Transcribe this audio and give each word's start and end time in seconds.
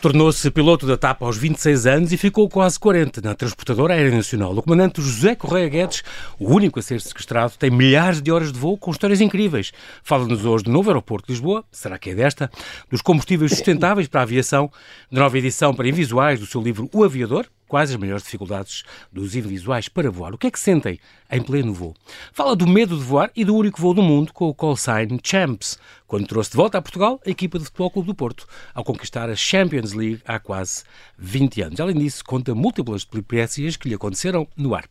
Tornou-se 0.00 0.48
piloto 0.52 0.86
da 0.86 0.96
TAP 0.96 1.22
aos 1.22 1.36
26 1.36 1.86
anos 1.86 2.12
e 2.12 2.16
ficou 2.16 2.48
quase 2.48 2.78
40 2.78 3.20
na 3.20 3.34
Transportadora 3.34 3.94
Aérea 3.94 4.14
Nacional. 4.14 4.56
O 4.56 4.62
comandante 4.62 5.02
José 5.02 5.34
Correia 5.34 5.68
Guedes, 5.68 6.04
o 6.38 6.54
único 6.54 6.78
a 6.78 6.82
ser 6.82 7.00
sequestrado, 7.00 7.54
tem 7.58 7.68
milhares 7.68 8.22
de 8.22 8.30
horas 8.30 8.52
de 8.52 8.58
voo 8.60 8.78
com 8.78 8.92
histórias 8.92 9.20
incríveis. 9.20 9.72
Fala-nos 10.04 10.44
hoje 10.44 10.62
do 10.62 10.70
novo 10.70 10.88
aeroporto 10.88 11.26
de 11.26 11.32
Lisboa, 11.32 11.64
será 11.72 11.98
que 11.98 12.10
é 12.10 12.14
desta? 12.14 12.48
Dos 12.88 13.02
combustíveis 13.02 13.50
sustentáveis 13.50 14.06
para 14.06 14.20
a 14.20 14.22
aviação, 14.22 14.70
da 15.10 15.20
nova 15.20 15.36
edição 15.36 15.74
para 15.74 15.88
invisuais 15.88 16.38
do 16.38 16.46
seu 16.46 16.62
livro 16.62 16.88
O 16.94 17.02
Aviador, 17.02 17.46
quais 17.68 17.90
as 17.90 17.96
maiores 17.96 18.24
dificuldades 18.24 18.82
dos 19.12 19.36
invisuais 19.36 19.88
para 19.88 20.10
voar. 20.10 20.34
O 20.34 20.38
que 20.38 20.46
é 20.46 20.50
que 20.50 20.58
sentem 20.58 20.98
em 21.30 21.42
pleno 21.42 21.72
voo? 21.72 21.94
Fala 22.32 22.56
do 22.56 22.66
medo 22.66 22.96
de 22.96 23.04
voar 23.04 23.30
e 23.36 23.44
do 23.44 23.54
único 23.54 23.80
voo 23.80 23.92
do 23.92 24.02
mundo 24.02 24.32
com 24.32 24.48
o 24.48 24.54
call 24.54 24.76
sign 24.76 25.20
Champs, 25.22 25.78
quando 26.06 26.26
trouxe 26.26 26.50
de 26.50 26.56
volta 26.56 26.78
a 26.78 26.82
Portugal 26.82 27.20
a 27.24 27.30
equipa 27.30 27.58
de 27.58 27.66
Futebol 27.66 27.90
Clube 27.90 28.06
do 28.06 28.14
Porto, 28.14 28.46
ao 28.74 28.82
conquistar 28.82 29.28
a 29.28 29.36
Champions 29.36 29.92
League 29.92 30.22
há 30.24 30.38
quase 30.38 30.82
20 31.18 31.62
anos. 31.62 31.80
Além 31.80 31.96
disso, 31.96 32.24
conta 32.24 32.54
múltiplas 32.54 33.04
peripécias 33.04 33.76
que 33.76 33.88
lhe 33.88 33.94
aconteceram 33.94 34.48
no 34.56 34.74
ar. 34.74 34.86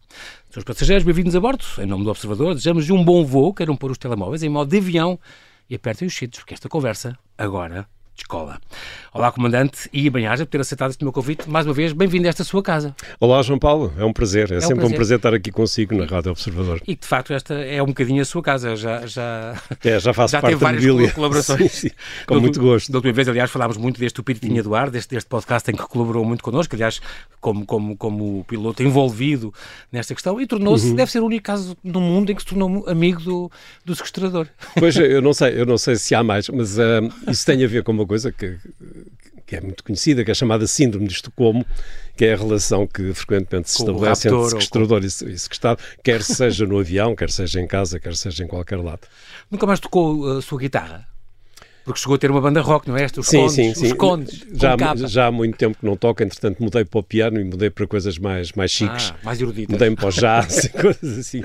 Seus 0.51 0.63
passageiros, 0.63 1.03
bem-vindos 1.03 1.35
a 1.35 1.39
bordo. 1.39 1.65
Em 1.79 1.85
nome 1.85 2.03
do 2.03 2.11
Observador, 2.11 2.53
desejamos-lhe 2.53 2.93
um 2.93 3.03
bom 3.03 3.25
voo, 3.25 3.53
queiram 3.53 3.75
pôr 3.75 3.91
os 3.91 3.97
telemóveis 3.97 4.43
em 4.43 4.49
modo 4.49 4.69
de 4.69 4.77
avião 4.77 5.19
e 5.69 5.75
apertem 5.75 6.07
os 6.07 6.15
cintos, 6.15 6.39
porque 6.39 6.53
esta 6.53 6.69
conversa 6.69 7.17
agora 7.37 7.87
de 8.17 8.23
escola. 8.23 8.59
Olá, 9.13 9.31
comandante, 9.31 9.89
e 9.93 10.09
bem-aja 10.09 10.45
por 10.45 10.51
ter 10.51 10.59
aceitado 10.59 10.89
este 10.89 11.03
meu 11.03 11.13
convite. 11.13 11.47
Mais 11.49 11.65
uma 11.65 11.73
vez, 11.73 11.93
bem-vindo 11.93 12.27
a 12.27 12.29
esta 12.29 12.43
sua 12.43 12.63
casa. 12.63 12.95
Olá, 13.19 13.41
João 13.43 13.59
Paulo, 13.59 13.93
é 13.97 14.03
um 14.03 14.11
prazer. 14.11 14.51
É, 14.51 14.55
é 14.55 14.59
sempre 14.59 14.75
um 14.75 14.77
prazer. 14.77 14.93
um 14.93 14.95
prazer 14.95 15.17
estar 15.17 15.33
aqui 15.33 15.51
consigo 15.51 15.95
na 15.95 16.05
Rádio 16.05 16.31
Observador. 16.31 16.81
E, 16.87 16.95
de 16.95 17.05
facto, 17.05 17.31
esta 17.31 17.53
é 17.53 17.81
um 17.81 17.87
bocadinho 17.87 18.21
a 18.21 18.25
sua 18.25 18.41
casa. 18.41 18.75
Já, 18.75 19.05
já, 19.05 19.55
é, 19.83 19.99
já 19.99 20.13
faço 20.13 20.31
já 20.31 20.41
parte 20.41 20.53
teve 20.53 20.63
várias 20.63 20.83
mobília. 20.83 21.11
colaborações. 21.11 21.71
Sim, 21.71 21.89
sim, 21.89 21.95
com 22.25 22.35
do, 22.35 22.41
muito 22.41 22.59
gosto. 22.59 22.91
Da 22.91 22.97
última 22.97 23.13
vez, 23.13 23.27
aliás, 23.29 23.51
falámos 23.51 23.77
muito 23.77 23.99
deste 23.99 24.21
Piritinha 24.21 24.63
do 24.63 24.73
Ar, 24.73 24.89
deste, 24.89 25.13
deste 25.13 25.29
podcast 25.29 25.69
em 25.69 25.75
que 25.75 25.83
colaborou 25.83 26.25
muito 26.25 26.43
connosco, 26.43 26.75
aliás, 26.75 26.99
como, 27.39 27.65
como, 27.65 27.95
como 27.95 28.43
piloto 28.45 28.81
envolvido 28.83 29.53
nesta 29.91 30.13
questão, 30.13 30.41
e 30.41 30.47
tornou-se, 30.47 30.89
uhum. 30.89 30.95
deve 30.95 31.11
ser 31.11 31.19
o 31.19 31.25
único 31.25 31.45
caso 31.45 31.77
no 31.83 32.01
mundo 32.01 32.31
em 32.31 32.35
que 32.35 32.41
se 32.41 32.47
tornou 32.47 32.87
amigo 32.87 33.21
do, 33.21 33.51
do 33.85 33.95
sequestrador. 33.95 34.47
Pois, 34.77 34.95
eu 34.95 35.21
não 35.23 35.33
sei, 35.33 35.59
eu 35.59 35.65
não 35.65 35.77
sei 35.77 35.95
se 35.95 36.13
há 36.15 36.23
mais, 36.23 36.49
mas 36.49 36.77
uh, 36.77 36.81
isso 37.29 37.45
tem 37.45 37.63
a 37.63 37.67
ver 37.67 37.83
com 37.83 37.91
uma 37.91 38.06
coisa 38.07 38.31
que 38.31 38.57
que 39.47 39.55
é 39.55 39.61
muito 39.61 39.81
conhecida, 39.81 40.25
que 40.25 40.29
é 40.29 40.33
chamada 40.33 40.67
Síndrome 40.67 41.07
de 41.07 41.13
Estocolmo, 41.13 41.65
que 42.17 42.25
é 42.25 42.33
a 42.33 42.37
relação 42.37 42.85
que 42.85 43.13
frequentemente 43.13 43.69
se 43.69 43.79
estabelece 43.79 44.27
entre 44.27 44.49
sequestrador 44.49 44.99
com... 44.99 45.05
e 45.07 45.09
sequestrado, 45.39 45.81
quer 46.03 46.21
seja 46.21 46.65
no 46.65 46.77
avião, 46.77 47.15
quer 47.15 47.29
seja 47.29 47.61
em 47.61 47.65
casa, 47.65 47.97
quer 47.97 48.13
seja 48.13 48.43
em 48.43 48.47
qualquer 48.47 48.77
lado. 48.77 49.07
Nunca 49.49 49.65
mais 49.65 49.79
tocou 49.79 50.37
a 50.37 50.41
sua 50.41 50.59
guitarra? 50.59 51.07
Porque 51.87 52.01
chegou 52.01 52.15
a 52.15 52.17
ter 52.17 52.29
uma 52.29 52.41
banda 52.41 52.59
rock, 52.59 52.85
não 52.89 52.97
é? 52.97 53.05
Os 53.05 53.25
sim, 53.25 53.37
condes, 53.37 53.53
sim, 53.53 53.73
sim. 53.73 53.85
Os 53.85 53.93
condes, 53.93 54.45
já, 54.51 54.75
já 55.07 55.27
há 55.27 55.31
muito 55.31 55.55
tempo 55.55 55.77
que 55.79 55.85
não 55.85 55.95
toco, 55.95 56.21
entretanto 56.21 56.61
mudei 56.61 56.83
para 56.83 56.99
o 56.99 57.01
piano 57.01 57.39
e 57.39 57.45
mudei 57.45 57.69
para 57.69 57.87
coisas 57.87 58.17
mais, 58.17 58.51
mais 58.51 58.71
chiques. 58.71 59.13
Ah, 59.15 59.19
mais 59.23 59.39
eruditas. 59.39 59.71
Mudei-me 59.71 59.95
para 59.95 60.09
o 60.09 60.11
jazz 60.11 60.65
e 60.65 60.69
coisas 60.69 61.17
assim. 61.17 61.41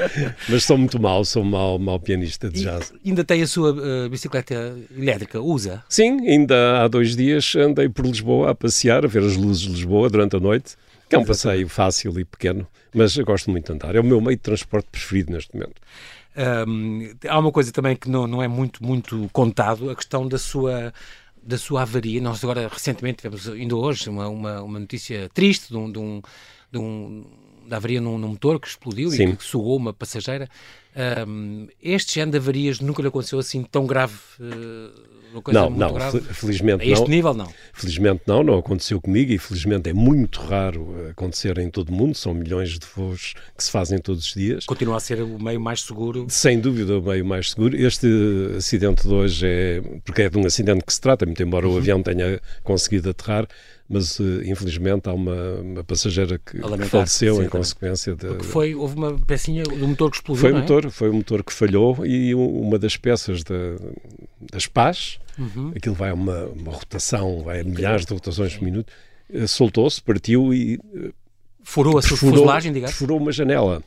Mas 0.48 0.64
sou 0.64 0.76
muito 0.76 1.00
mau, 1.00 1.24
sou 1.24 1.44
mau, 1.44 1.78
mau 1.78 2.00
pianista 2.00 2.50
de 2.50 2.60
jazz. 2.60 2.92
E 3.04 3.10
ainda 3.10 3.22
tem 3.22 3.40
a 3.40 3.46
sua 3.46 3.70
uh, 3.70 4.10
bicicleta 4.10 4.76
elétrica? 4.98 5.40
Usa? 5.40 5.84
Sim, 5.88 6.28
ainda 6.28 6.82
há 6.82 6.88
dois 6.88 7.14
dias 7.14 7.54
andei 7.54 7.88
por 7.88 8.04
Lisboa 8.04 8.50
a 8.50 8.54
passear, 8.56 9.04
a 9.04 9.08
ver 9.08 9.22
as 9.22 9.36
luzes 9.36 9.62
de 9.62 9.68
Lisboa 9.68 10.10
durante 10.10 10.34
a 10.34 10.40
noite, 10.40 10.74
que 11.08 11.14
é 11.14 11.18
um 11.20 11.24
passeio 11.24 11.68
fácil 11.68 12.18
e 12.18 12.24
pequeno, 12.24 12.66
mas 12.92 13.16
eu 13.16 13.24
gosto 13.24 13.48
muito 13.48 13.66
de 13.66 13.72
andar. 13.74 13.94
É 13.94 14.00
o 14.00 14.04
meu 14.04 14.20
meio 14.20 14.36
de 14.36 14.42
transporte 14.42 14.88
preferido 14.90 15.32
neste 15.32 15.54
momento. 15.54 15.80
Um, 16.66 17.10
há 17.28 17.38
uma 17.38 17.52
coisa 17.52 17.70
também 17.72 17.94
que 17.94 18.08
não, 18.08 18.26
não 18.26 18.42
é 18.42 18.48
muito, 18.48 18.84
muito 18.84 19.28
contado, 19.32 19.90
a 19.90 19.94
questão 19.94 20.26
da 20.26 20.38
sua 20.38 20.92
da 21.42 21.58
sua 21.58 21.82
avaria. 21.82 22.20
Nós 22.20 22.42
agora 22.44 22.68
recentemente 22.68 23.16
tivemos, 23.16 23.48
ainda 23.48 23.74
hoje, 23.74 24.08
uma, 24.08 24.28
uma, 24.28 24.62
uma 24.62 24.78
notícia 24.78 25.28
triste 25.34 25.68
de 25.70 25.76
um, 25.76 25.90
de 25.90 25.98
um, 25.98 26.22
de 26.70 26.78
um 26.78 27.24
da 27.66 27.76
avaria 27.76 28.00
num, 28.00 28.18
num, 28.18 28.28
motor 28.28 28.60
que 28.60 28.68
explodiu 28.68 29.10
Sim. 29.10 29.30
e 29.30 29.36
que 29.36 29.44
sugou 29.44 29.76
uma 29.76 29.92
passageira. 29.92 30.48
Um, 31.26 31.68
este 31.82 32.14
género 32.14 32.32
de 32.32 32.36
avarias 32.38 32.80
nunca 32.80 33.02
lhe 33.02 33.08
aconteceu 33.08 33.38
assim 33.38 33.62
tão 33.64 33.86
grave 33.86 34.14
uh, 34.40 35.12
não, 35.52 35.70
não, 35.70 35.94
grave? 35.94 36.20
felizmente 36.20 36.82
a 36.82 36.86
este 36.86 37.02
não. 37.02 37.08
nível 37.08 37.34
não. 37.34 37.52
Felizmente 37.72 38.22
não, 38.26 38.42
não 38.42 38.58
aconteceu 38.58 39.00
comigo 39.00 39.32
e 39.32 39.38
felizmente 39.38 39.88
é 39.88 39.92
muito 39.92 40.40
raro 40.40 40.94
acontecer 41.10 41.58
em 41.58 41.70
todo 41.70 41.88
o 41.88 41.92
mundo, 41.92 42.14
são 42.14 42.34
milhões 42.34 42.78
de 42.78 42.86
voos 42.94 43.34
que 43.56 43.64
se 43.64 43.70
fazem 43.70 43.98
todos 43.98 44.26
os 44.26 44.34
dias. 44.34 44.66
Continua 44.66 44.98
a 44.98 45.00
ser 45.00 45.22
o 45.22 45.42
meio 45.42 45.60
mais 45.60 45.82
seguro? 45.82 46.26
Sem 46.28 46.60
dúvida 46.60 46.98
o 46.98 47.02
meio 47.02 47.24
mais 47.24 47.50
seguro. 47.50 47.74
Este 47.74 48.06
acidente 48.56 49.06
de 49.06 49.12
hoje 49.12 49.46
é, 49.46 49.82
porque 50.04 50.22
é 50.22 50.28
de 50.28 50.38
um 50.38 50.46
acidente 50.46 50.84
que 50.84 50.92
se 50.92 51.00
trata, 51.00 51.24
muito 51.24 51.42
embora 51.42 51.66
uhum. 51.66 51.74
o 51.74 51.78
avião 51.78 52.02
tenha 52.02 52.40
conseguido 52.62 53.10
aterrar, 53.10 53.48
mas 53.88 54.18
uh, 54.18 54.42
infelizmente 54.44 55.08
há 55.08 55.12
uma, 55.12 55.54
uma 55.60 55.84
passageira 55.84 56.38
que, 56.38 56.58
que 56.58 56.84
faleceu 56.86 57.36
sim, 57.36 57.44
em 57.44 57.48
consequência 57.48 58.14
de. 58.14 58.26
Porque 58.26 58.44
foi, 58.44 58.74
houve 58.74 58.96
uma 58.96 59.18
pecinha 59.18 59.64
do 59.64 59.86
motor 59.86 60.10
que 60.10 60.16
explodiu. 60.16 60.40
Foi 60.40 60.52
o 60.52 60.56
é? 60.56 60.60
motor, 60.60 60.90
foi 60.90 61.10
o 61.10 61.14
motor 61.14 61.44
que 61.44 61.52
falhou 61.52 62.04
e 62.06 62.34
uma 62.34 62.78
das 62.78 62.96
peças 62.96 63.42
da, 63.44 63.76
das 64.50 64.66
pás, 64.66 65.18
uhum. 65.38 65.72
aquilo 65.74 65.94
vai 65.94 66.10
a 66.10 66.14
uma, 66.14 66.44
uma 66.46 66.72
rotação, 66.72 67.42
vai 67.42 67.60
a 67.60 67.64
milhares 67.64 68.06
de 68.06 68.12
rotações 68.12 68.54
por 68.54 68.64
minuto, 68.64 68.92
uh, 69.30 69.48
soltou-se, 69.48 70.00
partiu 70.00 70.52
e. 70.52 70.76
Uh, 70.76 71.12
Furou 71.64 71.96
a 71.96 72.02
sua 72.02 72.16
fuselagem, 72.16 72.72
digamos? 72.72 72.96
Furou 72.96 73.18
uma 73.18 73.30
janela. 73.30 73.82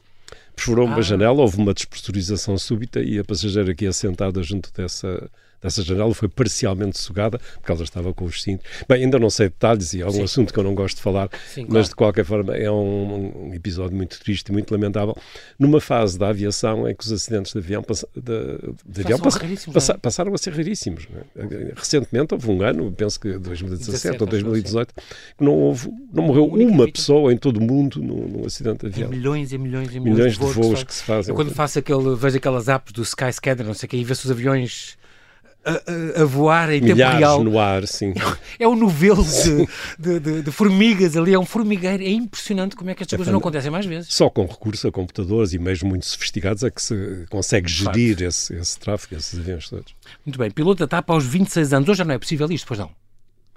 Perfurou 0.56 0.88
ah. 0.88 0.92
uma 0.92 1.02
janela, 1.02 1.42
houve 1.42 1.58
uma 1.58 1.74
despressurização 1.74 2.58
súbita 2.58 3.02
e 3.02 3.20
a 3.20 3.24
passageira 3.24 3.76
que 3.76 3.84
ia 3.84 3.92
sentada 3.92 4.42
junto 4.42 4.72
dessa 4.74 5.30
essa 5.66 5.84
janela 5.84 6.14
foi 6.14 6.28
parcialmente 6.28 6.98
sugada, 6.98 7.40
porque 7.56 7.72
ela 7.72 7.84
estava 7.84 8.14
com 8.14 8.26
os 8.26 8.42
cintos. 8.42 8.66
Bem, 8.88 9.04
ainda 9.04 9.20
não 9.20 9.30
sei 9.30 9.50
detalhes 9.50 9.94
e 9.94 10.02
é 10.02 10.08
um 10.08 10.12
Sim. 10.12 10.24
assunto 10.24 10.54
que 10.54 10.60
eu 10.60 10.64
não 10.64 10.76
gosto 10.76 10.98
de 10.98 11.02
falar, 11.02 11.30
Sim, 11.54 11.64
mas 11.64 11.70
claro. 11.70 11.88
de 11.88 11.96
qualquer 11.96 12.26
forma 12.26 12.56
é 12.56 12.70
um, 12.70 13.48
um, 13.50 13.54
episódio 13.54 13.96
muito 13.96 14.20
triste 14.20 14.50
e 14.50 14.52
muito 14.52 14.72
lamentável. 14.72 15.16
Numa 15.58 15.82
fase 15.82 16.18
da 16.18 16.30
aviação 16.30 16.88
em 16.88 16.96
que 16.96 17.04
os 17.04 17.12
acidentes 17.12 17.54
de 17.54 17.60
avião, 17.60 17.82
de, 17.82 18.74
de 18.86 19.02
avião 19.02 19.20
pass, 19.20 19.38
pass, 19.74 19.90
é? 19.90 19.98
passaram 19.98 20.34
a 20.34 20.38
ser 20.38 20.54
raríssimos. 20.54 21.08
É? 21.36 21.74
Recentemente 21.76 22.34
houve 22.34 22.50
um 22.50 22.62
ano, 22.62 22.92
penso 22.92 23.20
que 23.20 23.38
2017 23.38 23.96
17, 23.96 24.22
ou 24.24 24.28
2018, 24.28 24.94
que 25.38 25.44
não, 25.44 25.54
houve, 25.54 25.90
não 26.14 26.24
morreu 26.24 26.46
uma 26.46 26.90
pessoa 26.92 27.34
em 27.34 27.38
todo 27.38 27.58
o 27.58 27.62
mundo 27.62 28.02
num, 28.02 28.28
num 28.28 28.46
acidente 28.46 28.82
de 28.82 28.88
avião. 28.88 29.12
E 29.12 29.16
milhões 29.16 29.52
e 29.52 29.58
milhões 29.58 29.94
e 29.94 30.00
milhões, 30.00 30.16
milhões 30.18 30.34
de 30.34 30.40
voos, 30.40 30.56
de 30.56 30.62
voos 30.62 30.84
que, 30.84 30.94
se 30.94 31.04
fazem. 31.04 31.32
Eu 31.32 31.36
quando 31.36 31.52
faço 31.52 31.80
aquele, 31.80 32.16
vejo 32.16 32.38
aquelas 32.38 32.68
apps 32.68 32.94
do 32.94 33.02
Skyscanner, 33.02 33.66
não 33.66 33.74
sei 33.74 33.88
o 33.88 33.90
que, 33.90 33.98
e 33.98 34.04
vê-se 34.04 34.26
os 34.26 34.32
aviões 34.32 34.98
a, 35.66 36.22
a, 36.22 36.26
voar 36.26 36.72
em 36.72 36.82
Milhares 36.82 37.14
tempo 37.14 37.20
real. 37.20 37.44
no 37.44 37.60
ar, 37.60 37.88
sim. 37.88 38.14
É 38.60 38.68
um 38.68 38.76
novelo 38.76 39.24
de, 39.24 39.68
de, 39.98 40.20
de, 40.20 40.42
de, 40.44 40.52
formigas 40.52 41.18
ali, 41.18 41.34
é 41.34 41.40
um 41.40 41.46
formigueiro. 41.46 42.04
É 42.04 42.10
impressionante 42.10 42.76
como 42.76 42.90
é 42.90 42.96
que 42.96 43.04
estas 43.04 43.16
é 43.16 43.18
coisas 43.18 43.32
não 43.32 43.40
acontecem 43.40 43.72
mais 43.72 43.86
vezes. 43.86 44.14
Só 44.14 44.30
com 44.30 44.46
recurso 44.46 44.88
a 44.88 44.92
computadores 44.92 45.54
e 45.54 45.60
meios 45.60 45.82
muito 45.82 46.06
sofisticados 46.06 46.64
é 46.64 46.70
que 46.70 46.82
se 46.82 47.26
consegue 47.30 47.68
gerir 47.68 48.22
esse, 48.22 48.54
esse 48.56 48.80
tráfego, 48.80 49.16
esses 49.16 49.38
aviões 49.40 49.70
todos. 49.70 49.94
Muito 50.26 50.38
bem. 50.38 50.52
Piloto 50.52 50.80
da 50.80 50.88
TAP 50.88 51.10
aos 51.10 51.26
26 51.26 51.74
anos. 51.74 51.90
Hoje 51.90 51.98
já 51.98 52.06
não 52.06 52.14
é 52.14 52.20
possível 52.20 52.50
isto, 52.52 52.68
pois 52.68 52.80
não? 52.80 52.92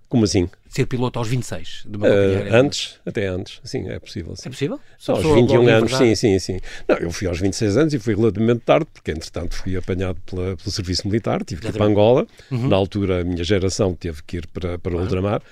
Como 0.08 0.24
assim? 0.24 0.48
Ser 0.70 0.86
piloto 0.86 1.18
aos 1.18 1.28
26 1.28 1.84
de 1.86 1.96
uma 1.96 2.06
uh, 2.06 2.54
Antes, 2.54 2.98
até 3.04 3.26
antes, 3.26 3.60
sim, 3.62 3.88
é 3.88 3.98
possível. 3.98 4.34
Sim. 4.36 4.48
É 4.48 4.50
possível? 4.50 4.80
Só 4.98 5.14
aos 5.14 5.22
21 5.22 5.68
anos, 5.68 5.94
sim, 5.94 6.14
sim, 6.14 6.38
sim. 6.38 6.60
Não, 6.88 6.96
eu 6.96 7.10
fui 7.10 7.26
aos 7.26 7.38
26 7.38 7.76
anos 7.76 7.94
e 7.94 7.98
fui 7.98 8.14
relativamente 8.14 8.60
tarde, 8.60 8.86
porque 8.92 9.10
entretanto 9.10 9.54
fui 9.54 9.76
apanhado 9.76 10.18
pela, 10.24 10.56
pelo 10.56 10.70
serviço 10.70 11.06
militar, 11.06 11.44
tive 11.44 11.60
que 11.60 11.68
ir 11.68 11.72
para 11.72 11.84
Angola. 11.84 12.26
Uhum. 12.50 12.68
Na 12.68 12.76
altura 12.76 13.20
a 13.20 13.24
minha 13.24 13.44
geração 13.44 13.94
teve 13.94 14.22
que 14.22 14.38
ir 14.38 14.46
para, 14.46 14.78
para 14.78 14.96
o 14.96 15.00
ultramar. 15.00 15.42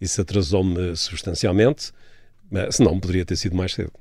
Isso 0.00 0.20
atrasou-me 0.20 0.96
substancialmente, 0.96 1.92
mas 2.50 2.76
senão 2.76 2.98
poderia 2.98 3.24
ter 3.24 3.36
sido 3.36 3.54
mais 3.54 3.74
cedo. 3.74 3.92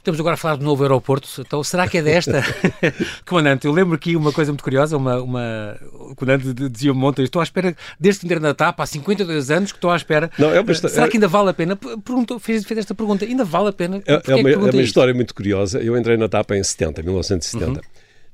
Estamos 0.00 0.18
agora 0.18 0.32
a 0.32 0.36
falar 0.38 0.56
do 0.56 0.64
novo 0.64 0.82
aeroporto, 0.82 1.28
então 1.40 1.62
será 1.62 1.86
que 1.86 1.98
é 1.98 2.02
desta? 2.02 2.42
comandante, 3.28 3.66
eu 3.66 3.72
lembro 3.72 3.94
aqui 3.94 4.16
uma 4.16 4.32
coisa 4.32 4.50
muito 4.50 4.64
curiosa, 4.64 4.96
uma, 4.96 5.20
uma... 5.20 5.76
o 5.92 6.16
comandante 6.16 6.54
dizia-me 6.70 7.04
ontem, 7.04 7.22
estou 7.22 7.38
à 7.38 7.42
espera, 7.42 7.76
desde 7.98 8.20
que 8.20 8.26
entrei 8.26 8.40
na 8.40 8.54
TAP, 8.54 8.80
há 8.80 8.86
52 8.86 9.50
anos 9.50 9.72
que 9.72 9.76
estou 9.76 9.90
à 9.90 9.96
espera, 9.96 10.30
Não, 10.38 10.54
é 10.54 10.58
uma, 10.58 10.72
será 10.72 11.06
que 11.06 11.18
ainda 11.18 11.28
vale 11.28 11.50
a 11.50 11.52
pena? 11.52 11.76
Perguntou, 11.76 12.38
fez, 12.38 12.64
fez 12.64 12.78
esta 12.80 12.94
pergunta, 12.94 13.26
ainda 13.26 13.44
vale 13.44 13.68
a 13.68 13.72
pena? 13.74 14.02
É, 14.06 14.22
é, 14.26 14.34
uma, 14.36 14.50
é 14.50 14.56
uma 14.56 14.80
história 14.80 15.12
muito 15.12 15.34
curiosa, 15.34 15.78
eu 15.82 15.94
entrei 15.94 16.16
na 16.16 16.30
TAP 16.30 16.52
em 16.52 16.64
70, 16.64 17.02
1970. 17.02 17.66
Uhum. 17.66 17.80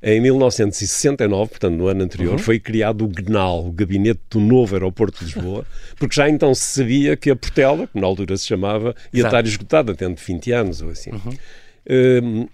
Em 0.08 0.20
1969, 0.20 1.50
portanto 1.50 1.74
no 1.74 1.88
ano 1.88 2.04
anterior, 2.04 2.34
uhum. 2.34 2.38
foi 2.38 2.60
criado 2.60 3.04
o 3.04 3.08
GNAL, 3.08 3.66
o 3.66 3.72
Gabinete 3.72 4.20
do 4.30 4.38
Novo 4.38 4.76
Aeroporto 4.76 5.18
de 5.18 5.24
Lisboa, 5.24 5.66
porque 5.98 6.14
já 6.14 6.30
então 6.30 6.54
se 6.54 6.62
sabia 6.62 7.16
que 7.16 7.28
a 7.28 7.34
Portela, 7.34 7.88
que 7.88 8.00
na 8.00 8.06
altura 8.06 8.36
se 8.36 8.46
chamava, 8.46 8.94
ia 9.12 9.18
Exato. 9.18 9.34
estar 9.34 9.48
esgotada 9.48 9.94
dentro 9.94 10.24
de 10.24 10.32
20 10.32 10.52
anos 10.52 10.80
ou 10.80 10.90
assim. 10.90 11.10
Uhum. 11.10 11.32
Um, 12.22 12.48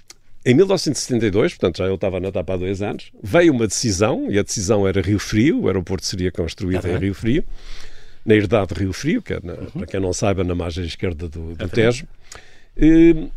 em 0.47 0.55
1972, 0.55 1.53
portanto 1.53 1.77
já 1.77 1.85
eu 1.85 1.97
estava 1.97 2.19
na 2.21 2.29
etapa 2.29 2.55
há 2.55 2.57
dois 2.57 2.81
anos, 2.81 3.13
veio 3.23 3.53
uma 3.53 3.67
decisão, 3.67 4.31
e 4.31 4.39
a 4.39 4.43
decisão 4.43 4.89
era 4.89 5.03
Rio 5.03 5.19
Frio, 5.19 5.61
o 5.61 5.67
aeroporto 5.67 6.07
seria 6.07 6.33
construído 6.33 6.87
uhum. 6.87 6.97
em 6.97 6.99
Rio 7.01 7.15
Frio, 7.15 7.45
na 8.25 8.35
herdade 8.35 8.73
de 8.73 8.81
Rio 8.81 8.95
Frio, 8.95 9.21
que 9.21 9.35
é, 9.35 9.41
na, 9.43 9.53
uhum. 9.53 9.67
para 9.67 9.87
quem 9.87 10.01
não 10.01 10.15
saiba, 10.15 10.43
na 10.43 10.55
margem 10.55 10.87
esquerda 10.87 11.29
do, 11.29 11.55
do 11.55 11.69
Tejo. 11.69 12.07
Um, 12.79 13.29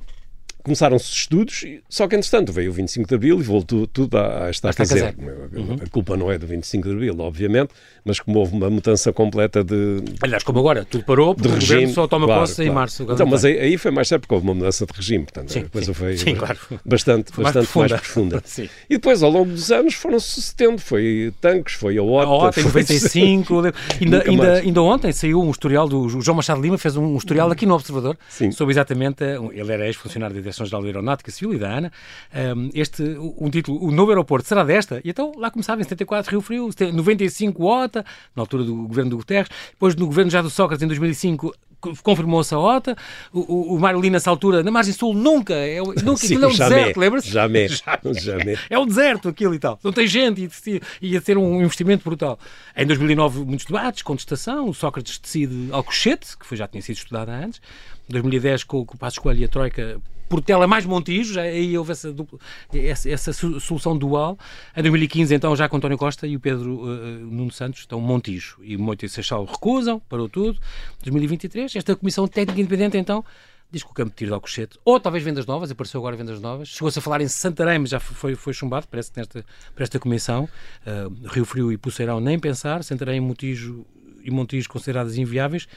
começaram-se 0.65 1.06
os 1.06 1.17
estudos, 1.17 1.65
só 1.88 2.07
que 2.07 2.15
entretanto 2.15 2.51
veio 2.51 2.71
o 2.71 2.73
25 2.73 3.07
de 3.07 3.15
Abril 3.15 3.39
e 3.39 3.44
voltou 3.44 3.85
tudo 3.85 4.17
a, 4.17 4.47
a 4.47 4.50
estar 4.50 4.69
a 4.69 4.73
fazer. 4.73 5.15
Uhum. 5.53 5.77
A 5.81 5.89
culpa 5.89 6.17
não 6.17 6.31
é 6.31 6.39
do 6.39 6.47
25 6.47 6.88
de 6.88 6.94
Abril, 6.95 7.15
obviamente, 7.19 7.69
mas 8.03 8.19
como 8.19 8.39
houve 8.39 8.56
uma 8.56 8.69
mudança 8.69 9.13
completa 9.13 9.63
de. 9.63 10.03
Aliás, 10.21 10.44
como 10.44 10.59
agora, 10.59 10.83
tudo 10.83 11.06
parou, 11.06 11.35
porque 11.35 11.47
de 11.47 11.53
o 11.53 11.59
regime, 11.59 11.81
governo 11.81 11.94
só 11.94 12.07
toma 12.07 12.25
claro, 12.25 12.41
posse 12.41 12.56
claro. 12.56 12.71
em 12.71 12.73
março. 12.73 13.03
Então, 13.03 13.27
mas 13.27 13.45
aí, 13.45 13.59
aí, 13.59 13.77
foi 13.77 13.91
mais 13.91 14.07
certo 14.07 14.21
porque 14.21 14.33
houve 14.33 14.47
uma 14.47 14.56
mudança 14.56 14.85
de 14.88 14.94
regime, 14.94 15.25
portanto 15.25 15.51
sim, 15.51 15.59
a 15.59 15.69
coisa 15.69 15.88
sim, 15.88 15.94
foi 15.94 16.17
sim, 16.17 16.35
claro. 16.35 16.57
bastante, 16.83 17.31
foi 17.31 17.44
bastante 17.44 17.77
mais 17.77 17.91
profunda. 17.91 17.95
Mais 17.95 18.01
profunda. 18.01 18.44
E 18.89 18.95
depois, 18.95 19.21
ao 19.21 19.29
longo 19.29 19.51
dos 19.51 19.71
anos, 19.71 19.94
foram 19.94 20.19
sucedendo. 20.19 20.79
Foi 20.79 21.33
tanques, 21.39 21.75
foi 21.75 21.97
a 21.97 22.03
OTA. 22.03 22.25
A 22.25 22.33
OTA, 22.33 22.61
em 22.61 22.63
95. 22.63 23.56
ainda, 24.01 24.23
ainda, 24.27 24.53
ainda 24.56 24.81
ontem 24.81 25.11
saiu 25.11 25.41
um 25.41 25.51
historial 25.51 25.88
do 25.88 26.09
João 26.21 26.38
Machado 26.38 26.61
Lima, 26.61 26.77
fez 26.77 26.95
um 26.95 27.15
historial 27.18 27.51
aqui 27.51 27.65
no 27.65 27.75
Observador 27.75 28.18
sobre 28.51 28.73
exatamente. 28.73 29.23
Ele 29.23 29.71
era 29.71 29.85
ex-funcionário 29.85 30.35
da 30.35 30.41
Direção-Geral 30.56 30.81
da 30.81 30.88
Aeronáutica 30.88 31.31
Civil 31.31 31.54
e 31.54 31.57
da 31.57 31.78
ANA. 31.78 31.92
Este, 32.74 33.04
um 33.38 33.50
título, 33.50 33.84
o 33.84 33.92
novo 33.92 34.12
aeroporto 34.12 34.48
será 34.48 34.63
desta? 34.63 35.02
E 35.04 35.10
então 35.10 35.34
lá 35.38 35.52
começava 35.52 35.81
em 35.81 35.84
74 35.84 36.31
Rio 36.31 36.42
Frio, 36.42 36.69
95 36.94 37.63
OTA, 37.63 38.06
na 38.36 38.42
altura 38.42 38.63
do 38.63 38.75
governo 38.88 39.12
do 39.12 39.18
Guterres, 39.18 39.50
depois 39.72 39.96
no 39.96 40.06
governo 40.06 40.31
já 40.31 40.42
do 40.42 40.50
Sócrates 40.50 40.84
em 40.84 40.88
2005 40.88 41.54
confirmou-se 42.02 42.54
a 42.54 42.60
OTA, 42.60 42.96
o, 43.31 43.75
o, 43.75 43.92
Lina, 44.02 44.16
nessa 44.16 44.30
altura, 44.30 44.63
na 44.63 44.72
margem 44.72 44.94
sul, 44.94 45.13
nunca, 45.13 45.54
é, 45.54 45.80
nunca 45.80 46.18
Sim, 46.18 46.25
aquilo 46.25 46.46
é 46.46 46.48
um 46.48 46.52
deserto, 46.52 47.00
lembra-se? 47.00 47.30
Jamais, 47.36 47.84
jamais. 48.13 48.60
É 48.69 48.80
um 48.80 48.86
deserto 48.86 49.30
aquilo 49.30 49.54
e 49.54 49.60
tal, 49.60 49.80
não 49.84 49.92
tem 49.92 50.07
gente 50.07 50.50
e 50.66 50.81
ia 51.02 51.22
ter 51.22 51.38
um 51.38 51.62
investimento 51.62 52.04
brutal. 52.04 52.40
Em 52.75 52.86
2009, 52.86 53.46
muitos 53.46 53.66
debates, 53.66 54.02
contestação, 54.02 54.69
o 54.69 54.74
Sócrates 54.74 55.19
decide 55.19 55.69
Alcochete, 55.72 56.38
que 56.38 56.46
foi, 56.46 56.57
já 56.57 56.68
tinha 56.68 56.81
sido 56.81 56.98
estudada 56.98 57.31
antes, 57.31 57.62
2010 58.10 58.63
com, 58.63 58.86
com 58.86 58.96
o 58.96 58.98
Passo 58.98 59.16
Escolha 59.16 59.40
e 59.40 59.44
a 59.44 59.48
Troika 59.48 60.02
Portela 60.27 60.68
mais 60.68 60.86
Montijo, 60.86 61.39
aí 61.39 61.77
houve 61.77 61.92
essa, 61.92 62.13
essa, 62.74 63.10
essa, 63.10 63.33
solução 63.33 63.98
dual. 63.98 64.38
Em 64.75 64.81
2015, 64.81 65.33
então, 65.36 65.56
já 65.56 65.69
com 65.69 65.77
António 65.77 65.98
Costa 65.98 66.25
e 66.25 66.36
o 66.36 66.39
Pedro 66.39 66.81
uh, 66.81 66.95
Nuno 67.19 67.51
Santos 67.51 67.81
estão 67.81 68.00
Montijo. 68.01 68.57
E 68.63 68.77
Moito 68.77 69.06
e 69.06 69.10
Seixal 69.10 69.45
recusam, 69.45 70.00
parou 70.10 70.27
tudo. 70.27 70.60
2023, 71.04 71.75
esta 71.75 71.95
Comissão 71.95 72.27
Técnica 72.27 72.60
Independente, 72.60 72.98
então, 72.98 73.24
diz 73.72 73.83
que 73.83 73.89
o 73.89 73.94
campo 73.94 74.12
de 74.12 74.16
tiro 74.16 74.30
de 74.30 74.33
Alcochete, 74.33 74.80
ou 74.83 75.00
talvez 75.00 75.24
vendas 75.24 75.45
novas, 75.45 75.69
apareceu 75.72 76.00
agora 76.00 76.16
vendas 76.16 76.39
novas, 76.39 76.69
chegou-se 76.69 76.98
a 76.98 77.01
falar 77.01 77.21
em 77.21 77.28
Santarém, 77.28 77.80
mas 77.80 77.89
já 77.89 78.00
foi, 78.00 78.36
foi 78.36 78.54
chumbado, 78.54 78.88
parece 78.89 79.12
que 79.12 79.19
nesta, 79.19 79.45
para 79.74 79.83
esta 79.83 80.00
comissão, 80.00 80.50
uh, 80.86 81.28
Rio 81.28 81.45
Frio 81.45 81.71
e 81.71 81.78
Poceirão 81.78 82.19
nem 82.19 82.39
pensar, 82.39 82.83
Santarém, 82.83 83.19
Montijo 83.19 83.86
e 84.24 84.31
Montijo 84.31 84.69
consideradas 84.69 85.18
inviáveis, 85.18 85.68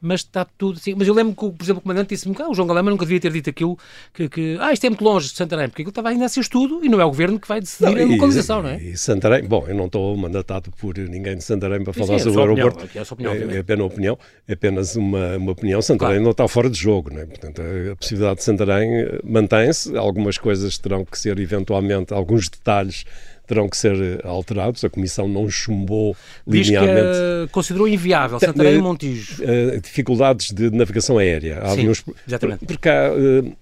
mas 0.00 0.20
está 0.20 0.44
tudo 0.44 0.78
assim. 0.78 0.94
Mas 0.96 1.08
eu 1.08 1.14
lembro 1.14 1.32
que, 1.34 1.56
por 1.56 1.64
exemplo, 1.64 1.78
o 1.78 1.82
comandante 1.82 2.10
disse-me 2.10 2.34
que 2.34 2.42
ah, 2.42 2.48
o 2.48 2.54
João 2.54 2.68
Galama 2.68 2.90
nunca 2.90 3.04
devia 3.04 3.20
ter 3.20 3.32
dito 3.32 3.50
aquilo, 3.50 3.78
que, 4.12 4.28
que, 4.28 4.58
ah, 4.60 4.72
isto 4.72 4.84
é 4.84 4.90
muito 4.90 5.04
longe 5.04 5.28
de 5.28 5.36
Santarém, 5.36 5.68
porque 5.68 5.82
aquilo 5.82 5.90
estava 5.90 6.10
ainda 6.10 6.24
a 6.26 6.28
ser 6.28 6.40
estudo 6.40 6.84
e 6.84 6.88
não 6.88 7.00
é 7.00 7.04
o 7.04 7.08
governo 7.08 7.40
que 7.40 7.48
vai 7.48 7.60
decidir 7.60 7.94
não, 7.94 8.02
a 8.02 8.06
localização, 8.06 8.62
não 8.62 8.70
é? 8.70 8.76
E 8.82 8.96
Santarém, 8.96 9.44
bom, 9.44 9.64
eu 9.66 9.74
não 9.74 9.86
estou 9.86 10.16
mandatado 10.16 10.70
por 10.78 10.96
ninguém 10.98 11.36
de 11.36 11.44
Santarém 11.44 11.82
para 11.82 11.92
falar 11.92 12.18
sim, 12.18 12.24
sobre 12.24 12.38
o 12.38 12.42
aeroporto. 12.42 12.84
Opinião, 12.84 13.32
é, 13.32 13.32
opinião, 13.32 13.50
é, 13.50 13.56
é 13.56 13.58
apenas 13.60 13.86
opinião, 13.86 14.18
é 14.46 14.52
apenas 14.52 14.96
uma, 14.96 15.36
uma 15.36 15.52
opinião. 15.52 15.82
Santarém 15.82 16.14
claro. 16.14 16.24
não 16.24 16.30
está 16.30 16.48
fora 16.48 16.68
de 16.68 16.78
jogo, 16.78 17.12
não 17.12 17.20
é? 17.20 17.26
Portanto, 17.26 17.62
a 17.92 17.96
possibilidade 17.96 18.36
de 18.36 18.44
Santarém 18.44 19.00
eh, 19.00 19.20
mantém-se, 19.24 19.96
algumas 19.96 20.38
coisas 20.38 20.76
terão 20.78 21.04
que 21.04 21.18
ser 21.18 21.38
eventualmente, 21.38 22.12
alguns 22.12 22.48
detalhes 22.48 23.04
terão 23.46 23.68
que 23.68 23.76
ser 23.76 23.94
eh, 23.94 24.26
alterados. 24.26 24.84
A 24.84 24.90
Comissão 24.90 25.28
não 25.28 25.48
chumbou 25.48 26.16
Diz 26.46 26.66
linearmente. 26.66 27.18
Que, 27.18 27.44
uh, 27.44 27.48
considerou 27.50 27.86
inviável 27.86 28.40
Santarém 28.40 28.76
e 28.76 28.82
Montijo. 28.82 29.42
Uh, 29.42 29.80
dificuldades 29.80 30.50
de 30.50 30.70
navegação 30.70 31.18
aérea. 31.18 31.60
Sim, 31.74 31.88
uns, 31.88 32.04
exatamente. 32.26 32.64
Porque 32.64 32.88
há, 32.88 33.12
uh, 33.12 33.56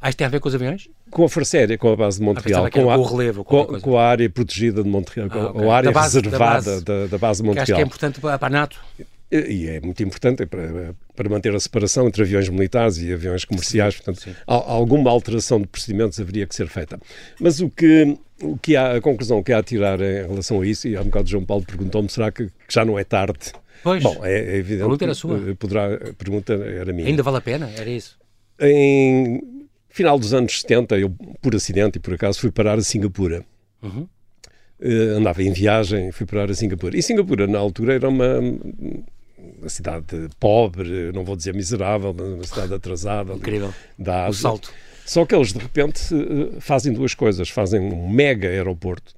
ah, 0.00 0.08
isto 0.08 0.18
tem 0.18 0.26
a 0.26 0.30
ver 0.30 0.40
com 0.40 0.48
os 0.48 0.54
aviões? 0.54 0.88
Com 1.10 1.24
a 1.24 1.28
Força 1.28 1.58
Aérea, 1.58 1.76
com 1.76 1.92
a 1.92 1.96
base 1.96 2.18
de 2.18 2.24
Montreal, 2.24 2.64
ah, 2.64 2.70
com, 2.70 2.90
a, 2.90 2.96
com, 2.96 3.02
o 3.02 3.04
relevo, 3.04 3.44
com, 3.44 3.66
com, 3.80 3.98
a 3.98 4.04
área 4.04 4.30
protegida 4.30 4.82
de 4.82 4.88
Montreal, 4.88 5.28
ah, 5.30 5.50
okay. 5.50 5.68
a 5.68 5.74
área 5.74 5.92
base, 5.92 6.20
reservada 6.20 6.64
da 6.64 6.70
base, 6.70 6.84
da, 6.84 7.06
da 7.06 7.18
base 7.18 7.42
de 7.42 7.46
Montreal. 7.46 7.64
Acho 7.64 7.74
que 7.74 7.80
é 7.80 7.84
importante 7.84 8.20
para 8.20 8.46
a 8.46 8.50
NATO. 8.50 8.80
E 9.30 9.68
é 9.68 9.80
muito 9.80 10.02
importante 10.02 10.44
para, 10.44 10.92
para 11.14 11.28
manter 11.28 11.54
a 11.54 11.60
separação 11.60 12.08
entre 12.08 12.22
aviões 12.22 12.48
militares 12.48 12.98
e 12.98 13.12
aviões 13.12 13.44
comerciais. 13.44 13.94
Sim, 13.94 14.02
Portanto, 14.02 14.24
sim. 14.24 14.34
alguma 14.46 15.08
alteração 15.08 15.60
de 15.60 15.68
procedimentos 15.68 16.18
haveria 16.18 16.46
que 16.46 16.54
ser 16.54 16.66
feita. 16.66 16.98
Mas 17.38 17.60
o 17.60 17.70
que, 17.70 18.18
o 18.42 18.58
que 18.58 18.74
há, 18.74 18.96
a 18.96 19.00
conclusão 19.00 19.40
que 19.40 19.52
há 19.52 19.58
a 19.58 19.62
tirar 19.62 20.00
em 20.00 20.26
relação 20.26 20.60
a 20.60 20.66
isso, 20.66 20.88
e 20.88 20.96
há 20.96 21.00
um 21.00 21.04
bocado 21.04 21.28
João 21.28 21.44
Paulo 21.44 21.64
perguntou-me, 21.64 22.08
será 22.08 22.32
que, 22.32 22.46
que 22.46 22.74
já 22.74 22.84
não 22.84 22.98
é 22.98 23.04
tarde? 23.04 23.52
Pois, 23.84 24.02
Bom, 24.02 24.18
é, 24.24 24.32
é 24.32 24.56
evidente. 24.56 24.82
A 24.82 24.84
pergunta 24.84 25.04
era 25.04 25.14
sua. 25.14 25.56
Poderá, 25.56 25.94
a 25.94 26.12
pergunta 26.12 26.52
era 26.52 26.92
minha. 26.92 27.06
Ainda 27.06 27.22
vale 27.22 27.36
a 27.36 27.40
pena? 27.40 27.70
Era 27.76 27.88
isso? 27.88 28.18
Em 28.60 29.40
final 29.88 30.18
dos 30.18 30.34
anos 30.34 30.60
70, 30.60 30.98
eu, 30.98 31.10
por 31.40 31.54
acidente 31.54 31.98
e 31.98 32.00
por 32.00 32.14
acaso, 32.14 32.40
fui 32.40 32.50
parar 32.50 32.78
a 32.78 32.82
Singapura. 32.82 33.44
Uhum. 33.80 34.08
Uh, 34.80 35.16
andava 35.16 35.40
em 35.42 35.52
viagem, 35.52 36.10
fui 36.10 36.26
parar 36.26 36.50
a 36.50 36.54
Singapura. 36.54 36.96
E 36.96 37.02
Singapura, 37.02 37.46
na 37.46 37.58
altura, 37.58 37.94
era 37.94 38.08
uma 38.08 38.40
uma 39.60 39.68
cidade 39.68 40.28
pobre, 40.38 41.12
não 41.12 41.24
vou 41.24 41.36
dizer 41.36 41.54
miserável, 41.54 42.14
mas 42.16 42.28
uma 42.28 42.44
cidade 42.44 42.74
atrasada. 42.74 43.34
Incrível. 43.34 43.72
Da 43.98 44.26
Ásia. 44.26 44.30
O 44.30 44.34
salto. 44.34 44.72
Só 45.04 45.26
que 45.26 45.34
eles, 45.34 45.52
de 45.52 45.58
repente, 45.58 46.00
fazem 46.60 46.92
duas 46.92 47.14
coisas. 47.14 47.48
Fazem 47.48 47.80
um 47.80 48.08
mega 48.08 48.48
aeroporto 48.48 49.12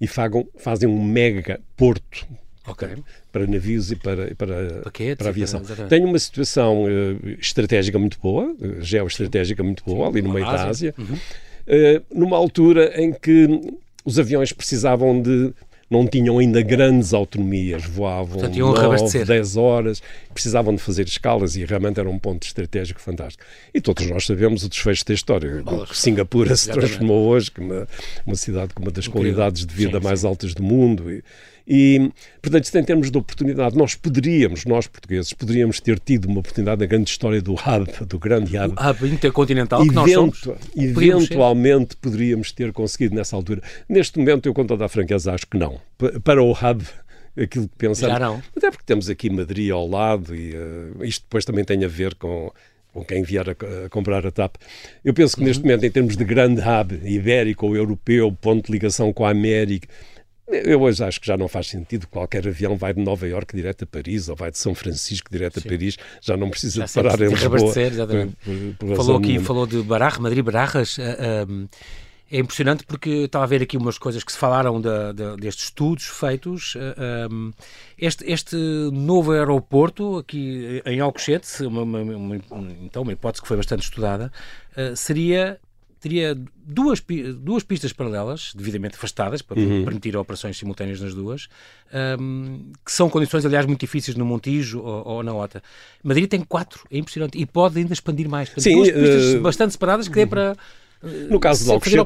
e 0.00 0.06
fagam, 0.06 0.46
fazem 0.56 0.88
um 0.88 1.02
mega 1.02 1.60
porto. 1.76 2.26
Okay. 2.66 2.96
Para 3.32 3.46
navios 3.46 3.90
e 3.90 3.96
para, 3.96 4.34
para, 4.34 4.82
Paquetes, 4.82 5.16
para 5.16 5.30
aviação. 5.30 5.62
Tem 5.88 6.04
uma 6.04 6.18
situação 6.18 6.84
uh, 6.84 7.28
estratégica 7.40 7.98
muito 7.98 8.18
boa, 8.20 8.54
geoestratégica 8.80 9.62
muito 9.62 9.82
boa, 9.84 10.06
Sim, 10.06 10.12
ali 10.12 10.22
no 10.22 10.32
meio 10.34 10.46
Ásia. 10.46 10.58
da 10.58 10.68
Ásia, 10.68 10.94
uhum. 10.98 11.14
uh, 11.14 12.04
numa 12.14 12.36
altura 12.36 13.00
em 13.00 13.12
que 13.12 13.72
os 14.04 14.18
aviões 14.18 14.52
precisavam 14.52 15.20
de 15.22 15.52
não 15.90 16.06
tinham 16.06 16.38
ainda 16.38 16.60
grandes 16.62 17.14
autonomias, 17.14 17.84
voavam 17.84 18.38
Portanto, 18.38 18.58
9, 18.58 19.24
10 19.24 19.56
horas, 19.56 20.02
precisavam 20.32 20.74
de 20.74 20.82
fazer 20.82 21.06
escalas 21.06 21.56
e 21.56 21.64
realmente 21.64 21.98
era 21.98 22.08
um 22.08 22.18
ponto 22.18 22.46
estratégico 22.46 23.00
fantástico. 23.00 23.44
E 23.72 23.80
todos 23.80 24.06
nós 24.06 24.26
sabemos 24.26 24.64
o 24.64 24.68
desfecho 24.68 25.04
da 25.06 25.14
história. 25.14 25.62
Singapura 25.92 26.54
se 26.56 26.70
transformou 26.70 27.28
hoje 27.28 27.50
como 27.50 27.72
uma, 27.72 27.88
uma 28.26 28.36
cidade 28.36 28.74
com 28.74 28.82
uma 28.82 28.90
das 28.90 29.06
Incrível. 29.06 29.34
qualidades 29.34 29.64
de 29.64 29.74
vida 29.74 29.98
sim, 29.98 30.04
mais 30.04 30.20
sim. 30.20 30.26
altas 30.26 30.54
do 30.54 30.62
mundo. 30.62 31.10
E, 31.10 31.24
e, 31.68 32.10
portanto, 32.40 32.64
isto 32.64 32.78
em 32.78 32.84
termos 32.84 33.10
de 33.10 33.18
oportunidade, 33.18 33.76
nós 33.76 33.94
poderíamos, 33.94 34.64
nós 34.64 34.86
portugueses, 34.86 35.34
poderíamos 35.34 35.78
ter 35.80 35.98
tido 35.98 36.24
uma 36.24 36.40
oportunidade 36.40 36.80
na 36.80 36.86
grande 36.86 37.10
história 37.10 37.42
do 37.42 37.52
hub, 37.52 38.06
do 38.06 38.18
grande 38.18 38.56
hub. 38.56 38.74
O 38.74 38.90
hub 38.90 39.12
intercontinental 39.12 39.82
que 39.82 39.92
nós 39.92 40.10
somos. 40.10 40.48
Eventualmente 40.74 41.94
poderíamos 41.96 42.52
ter 42.52 42.72
conseguido 42.72 43.14
nessa 43.14 43.36
altura. 43.36 43.62
Neste 43.86 44.18
momento, 44.18 44.48
eu 44.48 44.54
com 44.54 44.64
toda 44.64 44.86
a 44.86 44.88
franqueza 44.88 45.34
acho 45.34 45.46
que 45.46 45.58
não. 45.58 45.78
Para 46.24 46.42
o 46.42 46.52
hub, 46.52 46.84
aquilo 47.36 47.68
que 47.68 47.76
pensamos. 47.76 48.14
Já 48.14 48.18
não. 48.18 48.42
Até 48.56 48.70
porque 48.70 48.84
temos 48.86 49.10
aqui 49.10 49.28
Madrid 49.28 49.70
ao 49.70 49.86
lado 49.86 50.34
e 50.34 50.54
uh, 50.56 51.04
isto 51.04 51.24
depois 51.24 51.44
também 51.44 51.64
tem 51.64 51.84
a 51.84 51.88
ver 51.88 52.14
com 52.14 52.50
com 52.90 53.04
quem 53.04 53.22
vier 53.22 53.46
a, 53.50 53.52
a, 53.52 53.88
comprar 53.90 54.26
a 54.26 54.30
TAP. 54.30 54.56
Eu 55.04 55.12
penso 55.12 55.36
que 55.36 55.44
neste 55.44 55.60
uhum. 55.62 55.68
momento, 55.68 55.84
em 55.84 55.90
termos 55.90 56.16
de 56.16 56.24
grande 56.24 56.60
hub 56.60 56.98
ibérico 57.04 57.66
ou 57.66 57.76
europeu, 57.76 58.34
ponto 58.40 58.66
de 58.66 58.72
ligação 58.72 59.12
com 59.12 59.26
a 59.26 59.30
América, 59.30 59.86
eu 60.50 60.80
hoje 60.80 61.04
acho 61.04 61.20
que 61.20 61.26
já 61.26 61.36
não 61.36 61.48
faz 61.48 61.68
sentido. 61.68 62.06
Qualquer 62.06 62.46
avião 62.46 62.76
vai 62.76 62.94
de 62.94 63.02
Nova 63.02 63.26
Iorque 63.28 63.54
direto 63.54 63.84
a 63.84 63.86
Paris 63.86 64.28
ou 64.28 64.36
vai 64.36 64.50
de 64.50 64.58
São 64.58 64.74
Francisco 64.74 65.30
direto 65.30 65.60
Sim. 65.60 65.68
a 65.68 65.70
Paris. 65.70 65.96
Já 66.20 66.36
não 66.36 66.48
precisa 66.50 66.80
já 66.80 66.86
de 66.86 66.92
parar 66.92 67.20
em 67.20 67.28
Lisboa. 67.28 67.72
Por, 68.78 68.88
por, 68.88 68.96
falou 68.96 69.18
aqui, 69.18 69.38
falou 69.38 69.66
de 69.66 69.82
Barra, 69.82 70.18
Madrid, 70.18 70.44
Barajas. 70.44 70.96
Uh, 70.98 71.02
uh, 71.02 71.68
é 72.30 72.38
impressionante 72.38 72.84
porque 72.84 73.10
estava 73.10 73.44
a 73.44 73.46
ver 73.46 73.62
aqui 73.62 73.76
umas 73.76 73.96
coisas 73.96 74.22
que 74.22 74.30
se 74.30 74.36
falaram 74.38 74.80
de, 74.80 75.12
de, 75.14 75.36
destes 75.36 75.64
estudos 75.64 76.04
feitos. 76.04 76.74
Uh, 76.74 77.32
um, 77.32 77.52
este, 77.98 78.30
este 78.30 78.56
novo 78.56 79.32
aeroporto 79.32 80.18
aqui 80.18 80.82
em 80.84 81.00
Alcochete, 81.00 81.62
uma, 81.64 81.82
uma, 81.82 82.00
uma, 82.00 82.36
então 82.82 83.02
uma 83.02 83.12
hipótese 83.12 83.42
que 83.42 83.48
foi 83.48 83.56
bastante 83.56 83.82
estudada, 83.82 84.30
seria 84.94 85.58
teria 86.00 86.36
duas, 86.64 87.02
duas 87.36 87.62
pistas 87.62 87.92
paralelas, 87.92 88.52
devidamente 88.54 88.96
afastadas, 88.96 89.42
para 89.42 89.58
uhum. 89.58 89.84
permitir 89.84 90.16
operações 90.16 90.56
simultâneas 90.56 91.00
nas 91.00 91.14
duas, 91.14 91.48
um, 92.20 92.72
que 92.84 92.92
são 92.92 93.08
condições, 93.08 93.44
aliás, 93.44 93.66
muito 93.66 93.80
difíceis 93.80 94.16
no 94.16 94.24
Montijo 94.24 94.80
ou, 94.80 95.06
ou, 95.06 95.22
na 95.22 95.34
OTA. 95.34 95.62
Madrid 96.02 96.28
tem 96.28 96.40
quatro, 96.40 96.86
é 96.90 96.98
impressionante, 96.98 97.38
e 97.38 97.44
pode 97.44 97.78
ainda 97.78 97.92
expandir 97.92 98.28
mais. 98.28 98.48
Portanto, 98.48 98.64
Sim, 98.64 98.74
duas 98.74 98.90
pistas 98.90 99.34
uh... 99.34 99.40
bastante 99.40 99.72
separadas 99.72 100.08
que 100.08 100.14
dê 100.14 100.26
para 100.26 100.56
no 101.30 101.38
caso 101.38 101.64
de 101.64 101.70
Alcochete, 101.70 101.96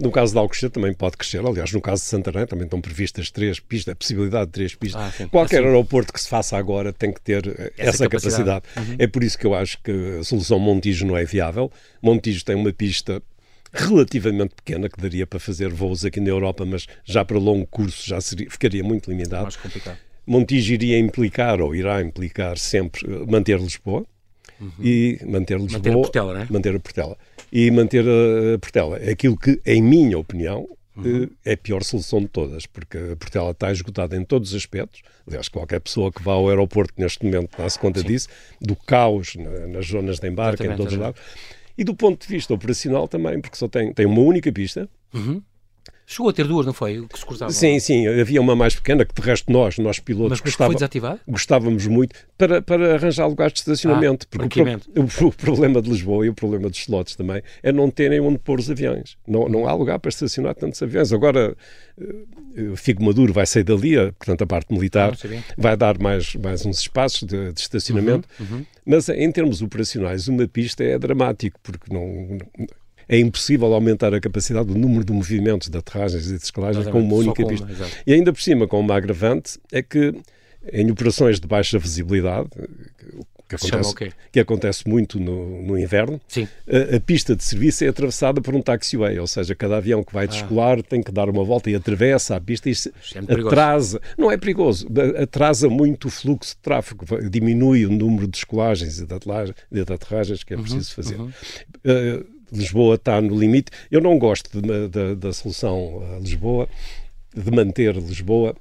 no 0.00 0.10
caso 0.12 0.32
de 0.32 0.38
Alcochete 0.38 0.72
também 0.72 0.92
pode 0.94 1.16
crescer. 1.16 1.44
Aliás, 1.44 1.72
no 1.72 1.80
caso 1.80 2.02
de 2.02 2.08
Santarém 2.08 2.46
também 2.46 2.64
estão 2.64 2.80
previstas 2.80 3.30
três 3.30 3.58
pistas, 3.58 3.92
a 3.92 3.96
possibilidade 3.96 4.46
de 4.46 4.52
três 4.52 4.74
pistas. 4.74 5.02
Ah, 5.20 5.26
Qualquer 5.28 5.58
assim. 5.58 5.66
aeroporto 5.66 6.12
que 6.12 6.20
se 6.20 6.28
faça 6.28 6.56
agora 6.56 6.92
tem 6.92 7.12
que 7.12 7.20
ter 7.20 7.46
eh, 7.46 7.72
essa, 7.76 7.90
essa 7.90 8.08
capacidade. 8.08 8.62
capacidade. 8.62 8.90
Uhum. 8.90 8.96
É 8.98 9.06
por 9.06 9.24
isso 9.24 9.36
que 9.36 9.46
eu 9.46 9.54
acho 9.54 9.78
que 9.82 9.90
a 10.20 10.24
solução 10.24 10.58
Montijo 10.58 11.06
não 11.06 11.16
é 11.16 11.24
viável. 11.24 11.70
Montijo 12.00 12.44
tem 12.44 12.54
uma 12.54 12.72
pista 12.72 13.20
relativamente 13.72 14.54
pequena 14.54 14.88
que 14.88 15.00
daria 15.00 15.26
para 15.26 15.40
fazer 15.40 15.68
voos 15.68 16.04
aqui 16.04 16.20
na 16.20 16.28
Europa, 16.28 16.64
mas 16.64 16.86
já 17.04 17.24
para 17.24 17.38
longo 17.38 17.66
curso 17.66 18.08
já 18.08 18.20
seria, 18.20 18.48
ficaria 18.48 18.84
muito 18.84 19.10
limitado. 19.10 19.42
Mais 19.42 19.56
complicado. 19.56 19.98
Montijo 20.26 20.72
iria 20.72 20.98
implicar, 20.98 21.60
ou 21.60 21.74
irá 21.74 22.00
implicar 22.00 22.56
sempre, 22.56 23.04
eh, 23.06 23.26
manter 23.30 23.58
Lisboa, 23.60 24.04
Uhum. 24.60 24.70
e 24.80 25.18
manter 25.26 25.58
Lisboa. 25.58 25.78
Manter 25.78 25.90
a 25.90 25.94
Portela, 25.94 26.34
não 26.34 26.40
é? 26.42 26.46
Manter 26.48 26.76
a 26.76 26.80
Portela. 26.80 27.18
E 27.54 27.70
manter 27.70 28.04
a 28.04 28.58
Portela. 28.58 28.98
É 28.98 29.12
aquilo 29.12 29.36
que, 29.38 29.60
em 29.64 29.80
minha 29.80 30.18
opinião, 30.18 30.68
Uhum. 30.96 31.28
é 31.44 31.54
a 31.54 31.56
pior 31.56 31.82
solução 31.82 32.20
de 32.20 32.28
todas, 32.28 32.66
porque 32.66 32.96
a 32.96 33.16
Portela 33.16 33.50
está 33.50 33.72
esgotada 33.72 34.16
em 34.16 34.24
todos 34.24 34.50
os 34.50 34.56
aspectos. 34.56 35.02
Aliás, 35.26 35.48
qualquer 35.48 35.80
pessoa 35.80 36.12
que 36.12 36.22
vá 36.22 36.34
ao 36.34 36.48
aeroporto 36.48 36.94
neste 36.96 37.24
momento 37.24 37.50
dá-se 37.58 37.76
conta 37.80 37.98
Sim. 37.98 38.06
disso, 38.06 38.28
do 38.60 38.76
caos 38.76 39.34
na, 39.34 39.66
nas 39.66 39.86
zonas 39.88 40.20
de 40.20 40.28
embarque, 40.28 40.62
Exatamente, 40.62 40.74
em 40.74 40.76
todos 40.76 40.92
os 40.92 40.98
lados. 41.00 41.20
E 41.76 41.82
do 41.82 41.96
ponto 41.96 42.24
de 42.24 42.32
vista 42.32 42.54
operacional 42.54 43.08
também, 43.08 43.40
porque 43.40 43.56
só 43.56 43.66
tem, 43.66 43.92
tem 43.92 44.06
uma 44.06 44.20
única 44.20 44.52
pista. 44.52 44.88
Uhum. 45.12 45.42
Chegou 46.06 46.28
a 46.28 46.32
ter 46.32 46.46
duas, 46.46 46.66
não 46.66 46.72
foi? 46.74 47.06
Que 47.08 47.18
se 47.18 47.24
cruzava? 47.24 47.50
Sim, 47.50 47.78
sim. 47.80 48.06
Havia 48.06 48.40
uma 48.40 48.54
mais 48.54 48.74
pequena 48.74 49.06
que, 49.06 49.14
de 49.14 49.26
resto, 49.26 49.50
nós, 49.50 49.78
nós 49.78 49.98
pilotos, 49.98 50.32
Mas 50.32 50.40
gostava, 50.40 50.68
foi 50.68 50.74
desativado? 50.74 51.20
gostávamos 51.26 51.86
muito 51.86 52.14
para, 52.36 52.60
para 52.60 52.94
arranjar 52.94 53.26
lugares 53.26 53.54
de 53.54 53.60
estacionamento. 53.60 54.26
Ah, 54.26 54.36
porque 54.38 54.60
o, 54.60 55.24
o, 55.24 55.28
o, 55.28 55.32
problema 55.32 55.80
de 55.80 55.88
Lisboa 55.88 56.26
e 56.26 56.28
o 56.28 56.34
problema 56.34 56.68
dos 56.68 56.78
slots 56.80 57.16
também 57.16 57.42
é 57.62 57.72
não 57.72 57.90
terem 57.90 58.20
onde 58.20 58.38
pôr 58.38 58.60
os 58.60 58.70
aviões. 58.70 59.16
Não, 59.26 59.48
não 59.48 59.66
há 59.66 59.72
lugar 59.72 59.98
para 59.98 60.10
estacionar 60.10 60.54
tantos 60.54 60.82
aviões. 60.82 61.10
Agora, 61.10 61.56
uh, 61.98 62.76
Figo 62.76 63.02
Maduro 63.02 63.32
vai 63.32 63.46
sair 63.46 63.64
dali, 63.64 63.96
portanto, 64.12 64.42
a 64.42 64.46
parte 64.46 64.74
militar 64.74 65.14
ah, 65.14 65.54
vai 65.56 65.74
dar 65.74 65.98
mais, 65.98 66.34
mais 66.34 66.66
uns 66.66 66.80
espaços 66.80 67.26
de, 67.26 67.50
de 67.52 67.60
estacionamento. 67.60 68.28
Uhum, 68.38 68.46
uhum. 68.58 68.66
Mas, 68.84 69.08
em 69.08 69.32
termos 69.32 69.62
operacionais, 69.62 70.28
uma 70.28 70.46
pista 70.46 70.84
é 70.84 70.98
dramático, 70.98 71.58
porque 71.62 71.92
não 71.92 72.38
é 73.08 73.18
impossível 73.18 73.72
aumentar 73.72 74.14
a 74.14 74.20
capacidade 74.20 74.66
do 74.66 74.78
número 74.78 75.04
de 75.04 75.12
movimentos 75.12 75.68
de 75.68 75.78
aterragens 75.78 76.26
e 76.26 76.32
de 76.32 76.38
descolagens 76.38 76.86
com 76.88 77.00
uma 77.00 77.16
única 77.16 77.46
pista. 77.46 77.66
Uma, 77.66 77.86
e 78.06 78.12
ainda 78.12 78.32
por 78.32 78.40
cima, 78.40 78.66
com 78.66 78.80
uma 78.80 78.96
agravante, 78.96 79.58
é 79.72 79.82
que 79.82 80.14
em 80.72 80.90
operações 80.90 81.38
de 81.38 81.46
baixa 81.46 81.78
visibilidade, 81.78 82.48
que 83.48 83.56
acontece, 83.56 83.94
que 84.32 84.40
acontece 84.40 84.88
muito 84.88 85.20
no, 85.20 85.62
no 85.62 85.78
inverno, 85.78 86.20
a, 86.66 86.96
a, 86.96 87.00
pista 87.00 87.36
de 87.36 87.44
serviço 87.44 87.84
é 87.84 87.88
atravessada 87.88 88.40
por 88.40 88.54
um 88.54 88.62
taxiway, 88.62 89.18
ou 89.18 89.26
seja, 89.26 89.54
cada 89.54 89.76
avião 89.76 90.02
que 90.02 90.12
vai 90.12 90.24
ah. 90.24 90.28
descolar 90.28 90.78
ah. 90.78 90.82
tem 90.82 91.02
que 91.02 91.12
dar 91.12 91.28
uma 91.28 91.44
volta 91.44 91.70
e 91.70 91.74
atravessa 91.74 92.36
a 92.36 92.40
pista 92.40 92.70
e 92.70 92.72
é 92.72 93.46
atrasa, 93.46 94.00
não 94.16 94.30
é 94.30 94.36
perigoso, 94.36 94.88
atrasa 95.20 95.68
muito 95.68 96.08
o 96.08 96.10
fluxo 96.10 96.54
de 96.54 96.62
tráfego, 96.62 97.04
diminui 97.28 97.84
o 97.84 97.90
número 97.90 98.26
de 98.26 98.32
descolagens 98.32 99.00
e 99.00 99.06
de 99.06 99.92
aterragens 99.92 100.42
que 100.42 100.54
é 100.54 100.56
uhum, 100.56 100.62
preciso 100.62 100.90
uhum, 100.90 101.02
fazer. 101.02 101.20
Uhum. 101.20 101.32
Uh, 101.84 102.33
Lisboa 102.54 102.94
está 102.96 103.20
no 103.20 103.38
limite. 103.38 103.70
Eu 103.90 104.00
não 104.00 104.18
gosto 104.18 104.60
de, 104.60 104.88
de, 104.88 105.14
da 105.16 105.32
solução 105.32 106.02
Lisboa, 106.20 106.68
de 107.34 107.50
manter 107.50 107.94
Lisboa. 107.96 108.54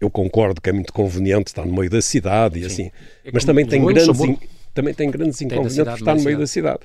Eu 0.00 0.10
concordo 0.10 0.60
que 0.60 0.70
é 0.70 0.72
muito 0.72 0.92
conveniente 0.92 1.48
estar 1.48 1.66
no 1.66 1.74
meio 1.74 1.90
da 1.90 2.00
cidade 2.00 2.60
e 2.60 2.64
assim, 2.64 2.90
é 3.24 3.30
mas 3.32 3.44
também 3.44 3.66
tem 3.66 3.84
grandes 3.84 4.06
também 4.72 4.94
tem 4.94 5.10
grandes 5.10 5.40
inconvenientes 5.40 5.84
por 5.84 5.98
estar 5.98 6.14
no 6.14 6.22
meio 6.22 6.38
da 6.38 6.46
cidade. 6.46 6.78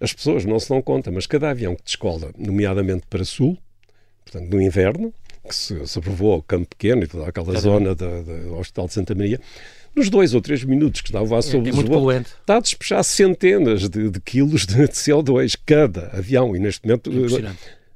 As 0.00 0.12
pessoas 0.12 0.44
não 0.44 0.60
se 0.60 0.68
dão 0.68 0.80
conta, 0.80 1.10
mas 1.10 1.26
cada 1.26 1.50
avião 1.50 1.74
que 1.74 1.82
descola, 1.82 2.30
nomeadamente 2.38 3.04
para 3.10 3.24
sul, 3.24 3.58
portanto 4.24 4.48
no 4.48 4.62
inverno, 4.62 5.12
que 5.48 5.54
se, 5.54 5.86
se 5.86 5.98
aprovou 5.98 6.34
ao 6.34 6.42
Campo 6.42 6.68
Pequeno 6.68 7.02
e 7.02 7.08
toda 7.08 7.28
aquela 7.28 7.58
zona 7.58 7.96
do 7.96 8.56
Hospital 8.56 8.86
de 8.86 8.92
Santa 8.92 9.14
Maria, 9.14 9.40
nos 9.94 10.08
dois 10.08 10.34
ou 10.34 10.40
três 10.40 10.64
minutos 10.64 11.00
que 11.00 11.08
estava 11.08 11.38
a 11.38 11.42
sobre 11.42 11.70
é, 11.70 11.72
é 11.72 11.76
Lisboa, 11.76 12.18
está 12.18 12.56
a 12.56 12.60
despejar 12.60 13.04
centenas 13.04 13.88
de, 13.88 14.10
de 14.10 14.20
quilos 14.20 14.66
de, 14.66 14.76
CO2 14.88 15.58
cada 15.64 16.08
avião 16.08 16.56
e 16.56 16.58
neste 16.58 16.86
momento 16.86 17.10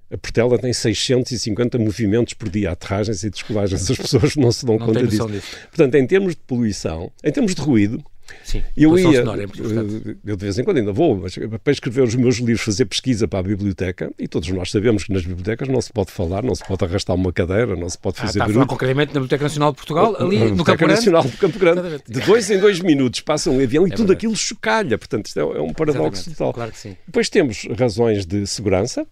a 0.09 0.17
Portela 0.17 0.57
tem 0.59 0.73
650 0.73 1.79
movimentos 1.79 2.33
por 2.35 2.49
dia, 2.49 2.71
aterragens 2.71 3.25
e 3.25 3.31
descolagens. 3.31 3.91
As 3.91 3.97
pessoas 3.97 4.37
não 4.37 4.53
se 4.53 4.65
dão 4.65 4.79
não 4.79 4.87
conta 4.87 5.05
disso. 5.05 5.27
disso. 5.27 5.57
Portanto, 5.69 5.95
em 5.97 6.07
termos 6.07 6.37
de 6.37 6.41
poluição, 6.47 7.11
em 7.25 7.33
termos 7.33 7.55
de 7.57 7.61
ruído, 7.61 8.05
Sim, 8.43 8.63
eu 8.77 8.99
ia, 8.99 9.21
é 9.21 9.47
eu 10.25 10.37
de 10.37 10.45
vez 10.45 10.59
em 10.59 10.65
quando 10.65 10.79
ainda 10.79 10.93
vou, 10.93 11.17
mas 11.17 11.37
para 11.63 11.73
escrever 11.73 12.03
os 12.03 12.15
meus 12.15 12.37
livros, 12.37 12.63
fazer 12.63 12.85
pesquisa 12.87 13.27
para 13.29 13.41
a 13.41 13.43
biblioteca, 13.43 14.13
e 14.19 14.27
todos 14.29 14.49
nós 14.51 14.71
sabemos 14.71 15.05
que 15.05 15.13
nas 15.13 15.23
bibliotecas 15.23 15.69
não 15.69 15.81
se 15.81 15.93
pode 15.93 16.11
falar, 16.11 16.43
não 16.43 16.55
se 16.55 16.65
pode 16.65 16.85
arrastar 16.85 17.17
uma 17.17 17.33
cadeira, 17.33 17.77
não 17.77 17.89
se 17.89 17.99
pode 17.99 18.19
fazer 18.19 18.41
ah, 18.43 18.45
a 18.45 18.67
concretamente 18.67 19.09
na 19.09 19.21
Biblioteca 19.21 19.45
Nacional 19.45 19.71
de 19.71 19.77
Portugal, 19.77 20.17
ali 20.19 20.51
no 20.51 20.65
Campo 20.65 20.79
Grande. 20.79 20.95
Nacional 20.95 21.23
de 21.23 21.37
Campo 21.37 21.59
Grande. 21.59 22.03
De 22.09 22.21
dois 22.21 22.51
em 22.51 22.59
dois 22.59 22.81
minutos 22.81 23.21
passa 23.21 23.51
um 23.51 23.63
avião 23.63 23.87
e 23.87 23.91
é 23.91 23.91
tudo 23.91 24.09
verdade. 24.09 24.19
aquilo 24.19 24.37
chocalha, 24.37 24.99
portanto 24.99 25.27
isto 25.27 25.39
é, 25.39 25.43
é 25.43 25.61
um 25.61 25.73
paradoxo 25.73 26.31
total. 26.31 26.53
Claro 26.53 26.73
que 26.73 26.79
sim. 26.79 26.97
Depois 27.07 27.29
temos 27.29 27.67
razões 27.79 28.27
de 28.27 28.47
segurança, 28.47 29.07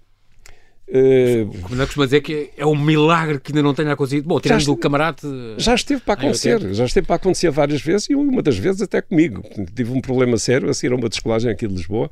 Uh, 0.87 1.49
o 1.49 1.63
comandante 1.63 1.87
costuma 1.87 2.05
dizer 2.05 2.21
que 2.21 2.51
é 2.57 2.67
um 2.67 2.77
milagre 2.77 3.41
que 3.41 3.53
ainda 3.53 3.63
não 3.63 3.73
tenha 3.73 3.93
acontecido. 3.93 4.27
Bom, 4.27 4.39
tirando 4.39 4.65
do 4.65 4.77
camarada. 4.77 5.19
Já 5.57 5.75
esteve 5.75 6.03
para 6.03 6.15
acontecer, 6.15 6.75
já 6.75 6.85
esteve 6.85 7.07
para 7.07 7.17
acontecer 7.17 7.51
várias 7.51 7.81
vezes 7.81 8.09
e 8.11 8.15
uma 8.15 8.43
das 8.43 8.59
vezes 8.59 8.83
até 8.83 9.01
comigo. 9.01 9.43
Tive 9.75 9.93
um 9.93 10.01
problema 10.01 10.37
sério 10.37 10.69
a 10.69 10.75
seguir 10.75 10.93
a 10.93 10.97
uma 10.97 11.09
descolagem 11.09 11.51
aqui 11.51 11.67
de 11.67 11.75
Lisboa 11.75 12.11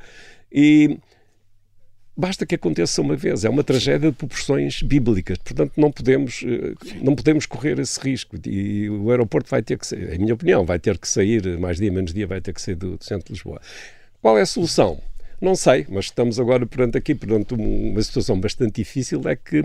e 0.51 0.99
basta 2.17 2.47
que 2.47 2.55
aconteça 2.55 3.03
uma 3.03 3.15
vez. 3.15 3.45
É 3.45 3.51
uma 3.51 3.63
tragédia 3.63 4.11
de 4.11 4.17
proporções 4.17 4.83
bíblicas. 4.83 5.39
Portanto, 5.39 5.73
não 5.77 5.91
podemos, 5.91 6.43
eh, 6.47 6.75
não 7.03 7.15
podemos 7.15 7.47
correr 7.47 7.79
esse 7.79 8.01
risco. 8.01 8.37
E 8.47 8.89
o 8.89 9.11
aeroporto 9.11 9.51
vai 9.51 9.63
ter 9.63 9.79
que 9.79 9.87
sair, 9.87 10.15
em 10.15 10.19
minha 10.19 10.35
opinião, 10.35 10.65
vai 10.65 10.79
ter 10.79 10.99
que 10.99 11.09
sair, 11.09 11.59
mais 11.59 11.77
dia 11.77 11.93
menos 11.93 12.13
dia, 12.13 12.27
vai 12.27 12.41
ter 12.41 12.53
que 12.53 12.61
sair 12.61 12.75
do, 12.75 12.97
do 12.97 13.05
centro 13.05 13.27
de 13.27 13.33
Lisboa. 13.33 13.61
Qual 14.21 14.39
é 14.39 14.43
a 14.43 14.47
solução? 14.47 15.01
Não 15.43 15.57
sei, 15.57 15.85
mas 15.89 16.05
estamos 16.05 16.39
agora 16.39 16.65
perante 16.65 16.97
aqui, 16.97 17.17
perante 17.17 17.53
uma 17.53 18.01
situação 18.01 18.39
bastante 18.39 18.77
difícil, 18.77 19.21
é 19.29 19.35
que 19.35 19.65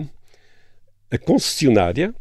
a 1.08 1.16
concessionária, 1.16 2.12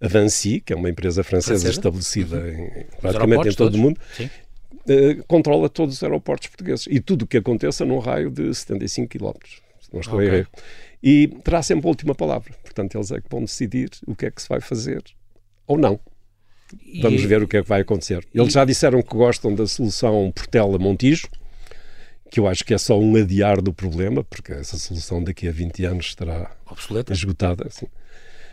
a 0.00 0.06
Vinci, 0.06 0.60
que 0.60 0.72
é 0.72 0.76
uma 0.76 0.88
empresa 0.88 1.24
francesa, 1.24 1.62
francesa? 1.62 1.70
estabelecida 1.70 2.36
uhum. 2.36 2.48
em, 2.48 2.86
praticamente 3.00 3.48
em 3.48 3.52
todo 3.54 3.74
o 3.74 3.78
mundo, 3.78 4.00
uh, 4.20 5.24
controla 5.26 5.68
todos 5.68 5.96
os 5.96 6.02
aeroportos 6.04 6.46
portugueses. 6.46 6.86
E 6.88 7.00
tudo 7.00 7.22
o 7.22 7.26
que 7.26 7.38
aconteça 7.38 7.84
num 7.84 7.98
raio 7.98 8.30
de 8.30 8.54
75 8.54 9.18
km. 9.18 9.32
Se 9.80 9.92
não 9.92 10.00
estou 10.00 10.14
okay. 10.14 10.30
a 10.30 10.34
errar. 10.34 10.48
E 11.02 11.26
terá 11.42 11.62
sempre 11.64 11.86
a 11.86 11.88
última 11.88 12.14
palavra. 12.14 12.54
Portanto, 12.62 12.96
eles 12.96 13.10
é 13.10 13.20
que 13.20 13.26
vão 13.28 13.40
decidir 13.40 13.90
o 14.06 14.14
que 14.14 14.26
é 14.26 14.30
que 14.30 14.40
se 14.40 14.48
vai 14.48 14.60
fazer 14.60 15.02
ou 15.66 15.76
não. 15.76 15.98
Vamos 17.02 17.20
e... 17.20 17.26
ver 17.26 17.42
o 17.42 17.48
que 17.48 17.56
é 17.56 17.62
que 17.62 17.68
vai 17.68 17.80
acontecer. 17.80 18.24
Eles 18.32 18.50
e... 18.50 18.52
já 18.52 18.64
disseram 18.64 19.02
que 19.02 19.16
gostam 19.16 19.52
da 19.52 19.66
solução 19.66 20.30
Portela-Montijo, 20.32 21.26
que 22.30 22.38
eu 22.38 22.46
acho 22.46 22.64
que 22.64 22.72
é 22.72 22.78
só 22.78 22.98
um 22.98 23.16
adiar 23.16 23.60
do 23.60 23.72
problema, 23.72 24.22
porque 24.22 24.52
essa 24.52 24.78
solução 24.78 25.22
daqui 25.22 25.48
a 25.48 25.52
20 25.52 25.84
anos 25.84 26.06
estará 26.06 26.50
Obsoleta. 26.70 27.12
esgotada. 27.12 27.66
Assim. 27.66 27.86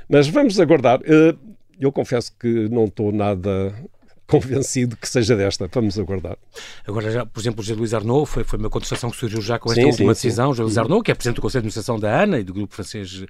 Mas 0.10 0.28
vamos 0.28 0.60
aguardar. 0.60 1.00
Eh, 1.04 1.36
eu 1.80 1.92
confesso 1.92 2.34
que 2.40 2.68
não 2.70 2.86
estou 2.86 3.12
nada 3.12 3.74
convencido 4.26 4.98
que 4.98 5.08
seja 5.08 5.36
desta. 5.36 5.70
Vamos 5.72 5.98
aguardar. 6.00 6.38
Agora, 6.86 7.12
já, 7.12 7.26
por 7.26 7.40
exemplo, 7.40 7.62
o 7.62 7.64
José 7.64 7.78
Luís 7.78 7.94
Arnaud 7.94 8.28
foi, 8.28 8.44
foi 8.44 8.58
uma 8.58 8.70
contestação 8.70 9.12
que 9.12 9.18
surgiu 9.18 9.42
já 9.42 9.60
com 9.60 9.70
esta 9.70 9.82
sim, 9.82 9.88
última 9.88 10.16
sim, 10.16 10.28
decisão. 10.28 10.48
Sim. 10.48 10.58
José 10.58 10.64
Luís 10.64 10.78
Arnaud, 10.78 11.04
que 11.04 11.12
é 11.12 11.16
presidente 11.16 11.36
do 11.36 11.42
Conselho 11.42 11.62
de 11.62 11.68
Administração 11.68 12.00
da 12.00 12.22
ANA 12.22 12.40
e 12.40 12.44
do 12.44 12.54
grupo 12.54 12.74
francês 12.74 13.22
uh, 13.22 13.28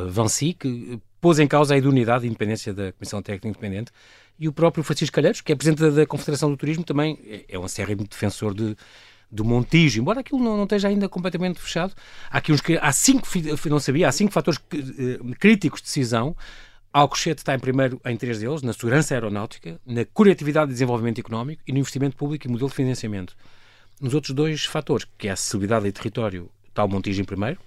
uh, 0.00 0.10
Vinci, 0.10 0.54
que 0.54 1.00
pôs 1.20 1.38
em 1.38 1.46
causa 1.46 1.74
a 1.74 1.78
idoneidade 1.78 2.24
e 2.24 2.28
independência 2.28 2.72
da 2.72 2.92
Comissão 2.92 3.20
Técnica 3.20 3.48
Independente. 3.48 3.92
E 4.38 4.48
o 4.48 4.52
próprio 4.52 4.82
Francisco 4.82 5.14
Calheiros, 5.14 5.42
que 5.42 5.52
é 5.52 5.56
presidente 5.56 5.90
da 5.90 6.06
Confederação 6.06 6.50
do 6.50 6.56
Turismo, 6.56 6.82
também 6.82 7.18
é, 7.26 7.44
é 7.56 7.58
um 7.58 7.64
acérrimo 7.64 8.06
defensor 8.08 8.54
de 8.54 8.74
do 9.30 9.44
Montijo, 9.44 10.00
embora 10.00 10.20
aquilo 10.20 10.42
não, 10.42 10.56
não 10.56 10.64
esteja 10.64 10.88
ainda 10.88 11.08
completamente 11.08 11.60
fechado, 11.60 11.94
há 12.30 12.38
aqui 12.38 12.52
uns 12.52 12.60
há 12.80 12.92
cinco, 12.92 13.26
não 13.68 13.78
sabia, 13.78 14.08
há 14.08 14.12
cinco 14.12 14.32
fatores 14.32 14.60
eh, 14.74 15.18
críticos 15.38 15.80
de 15.80 15.86
decisão. 15.86 16.36
Alcochete 16.92 17.42
está 17.42 17.54
em 17.54 17.58
primeiro 17.58 18.00
em 18.04 18.16
três 18.16 18.40
deles, 18.40 18.62
na 18.62 18.72
segurança 18.72 19.14
aeronáutica, 19.14 19.80
na 19.86 20.04
criatividade 20.04 20.72
e 20.72 20.74
desenvolvimento 20.74 21.20
económico 21.20 21.62
e 21.66 21.72
no 21.72 21.78
investimento 21.78 22.16
público 22.16 22.48
e 22.48 22.50
modelo 22.50 22.68
de 22.68 22.74
financiamento. 22.74 23.36
Nos 24.00 24.12
outros 24.12 24.34
dois 24.34 24.64
fatores, 24.64 25.06
que 25.16 25.28
é 25.28 25.30
a 25.30 25.34
acessibilidade 25.34 25.86
e 25.86 25.92
território, 25.92 26.50
está 26.68 26.82
o 26.82 26.88
Montijo 26.88 27.22
em 27.22 27.24
primeiro, 27.24 27.60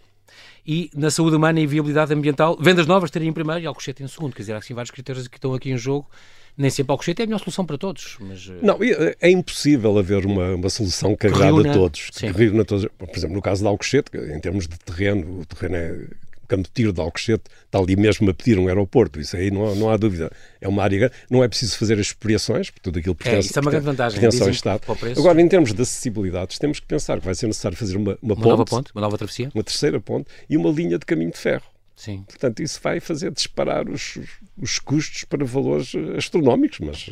e 0.66 0.90
na 0.94 1.10
saúde 1.10 1.36
humana 1.38 1.60
e 1.60 1.68
viabilidade 1.68 2.14
ambiental, 2.14 2.58
vendas 2.60 2.88
novas 2.88 3.08
estaria 3.08 3.30
em 3.30 3.34
primeiro 3.34 3.62
e 3.62 3.66
Alcochete 3.66 4.04
em 4.04 4.08
segundo. 4.08 4.34
Quer 4.34 4.42
dizer, 4.42 4.54
há 4.54 4.58
assim 4.58 4.74
vários 4.74 4.92
critérios 4.92 5.28
que 5.28 5.38
estão 5.38 5.54
aqui 5.54 5.72
em 5.72 5.78
jogo 5.78 6.10
nem 6.58 6.70
sempre 6.70 6.92
Alcochete 6.92 7.22
é 7.22 7.24
a 7.24 7.28
melhor 7.28 7.40
solução 7.40 7.66
para 7.66 7.78
todos. 7.78 8.18
Mas... 8.20 8.50
Eh, 8.50 8.60
não, 8.62 8.78
é, 8.82 9.16
é 9.20 9.30
impossível 9.30 9.98
haver 9.98 10.26
uma, 10.26 10.56
uma 10.56 10.70
solução 10.70 11.16
que 11.16 11.28
agrade 11.28 11.70
a 11.70 11.74
todos. 11.74 12.10
Que 12.12 12.28
reúna 12.28 12.64
todos. 12.66 12.88
Por 12.98 13.10
exemplo, 13.16 13.36
no 13.36 13.42
caso 13.42 13.62
de 13.62 13.68
Alcochete, 13.68 14.12
em 14.16 14.40
termos 14.40 14.68
de 14.68 14.78
terreno, 14.80 15.42
o 15.42 15.46
terreno 15.46 15.76
é 15.76 16.24
campo 16.54 16.64
de 16.64 16.74
tiro 16.74 16.94
de 16.94 17.02
Alcochete 17.02 17.44
está 17.66 17.80
ali 17.80 17.96
mesmo 17.96 18.30
a 18.30 18.34
pedir 18.34 18.60
um 18.60 18.68
aeroporto, 18.68 19.20
isso 19.20 19.36
aí 19.36 19.50
não, 19.50 19.74
não 19.76 19.90
há 19.90 19.98
dúvida. 19.98 20.32
É 20.62 20.68
uma 20.68 20.84
área, 20.84 21.12
não 21.30 21.44
é 21.44 21.48
preciso 21.48 21.78
fazer 21.78 21.96
as 21.96 22.08
expropriações, 22.08 22.70
porque 22.70 22.82
tudo 22.82 23.00
aquilo 23.00 23.16
pertence, 23.16 23.48
é, 23.48 23.50
isso 23.50 23.60
é 23.60 23.62
uma 23.62 23.72
grande 23.72 23.86
vantagem. 23.86 24.20
pertence 24.20 24.44
ao 24.44 24.50
Estado. 24.50 24.82
Agora, 25.18 25.42
em 25.42 25.48
termos 25.48 25.74
de 25.74 25.82
acessibilidade, 25.82 26.60
temos 26.60 26.80
que 26.80 26.86
pensar 26.86 27.20
que 27.20 27.26
vai 27.26 27.34
ser 27.34 27.48
necessário 27.48 27.78
fazer 27.78 27.98
uma, 27.98 28.18
uma, 28.22 28.34
uma 28.34 28.36
ponte, 28.36 28.48
nova 28.48 28.66
ponte, 28.66 28.92
uma 28.94 29.02
nova 29.02 29.18
travessia, 29.18 29.50
uma 29.54 29.64
terceira 29.64 30.00
ponte 30.00 30.28
e 30.50 30.56
uma 30.56 30.70
linha 30.70 31.00
de 31.00 31.06
caminho 31.06 31.32
de 31.32 31.38
ferro. 31.38 31.73
Sim. 31.96 32.24
Portanto, 32.24 32.62
isso 32.62 32.80
vai 32.82 33.00
fazer 33.00 33.32
disparar 33.32 33.90
os, 33.90 34.18
os 34.58 34.80
custos 34.80 35.24
para 35.24 35.46
valores 35.46 35.94
astronómicos, 36.18 36.80
mas... 36.80 37.10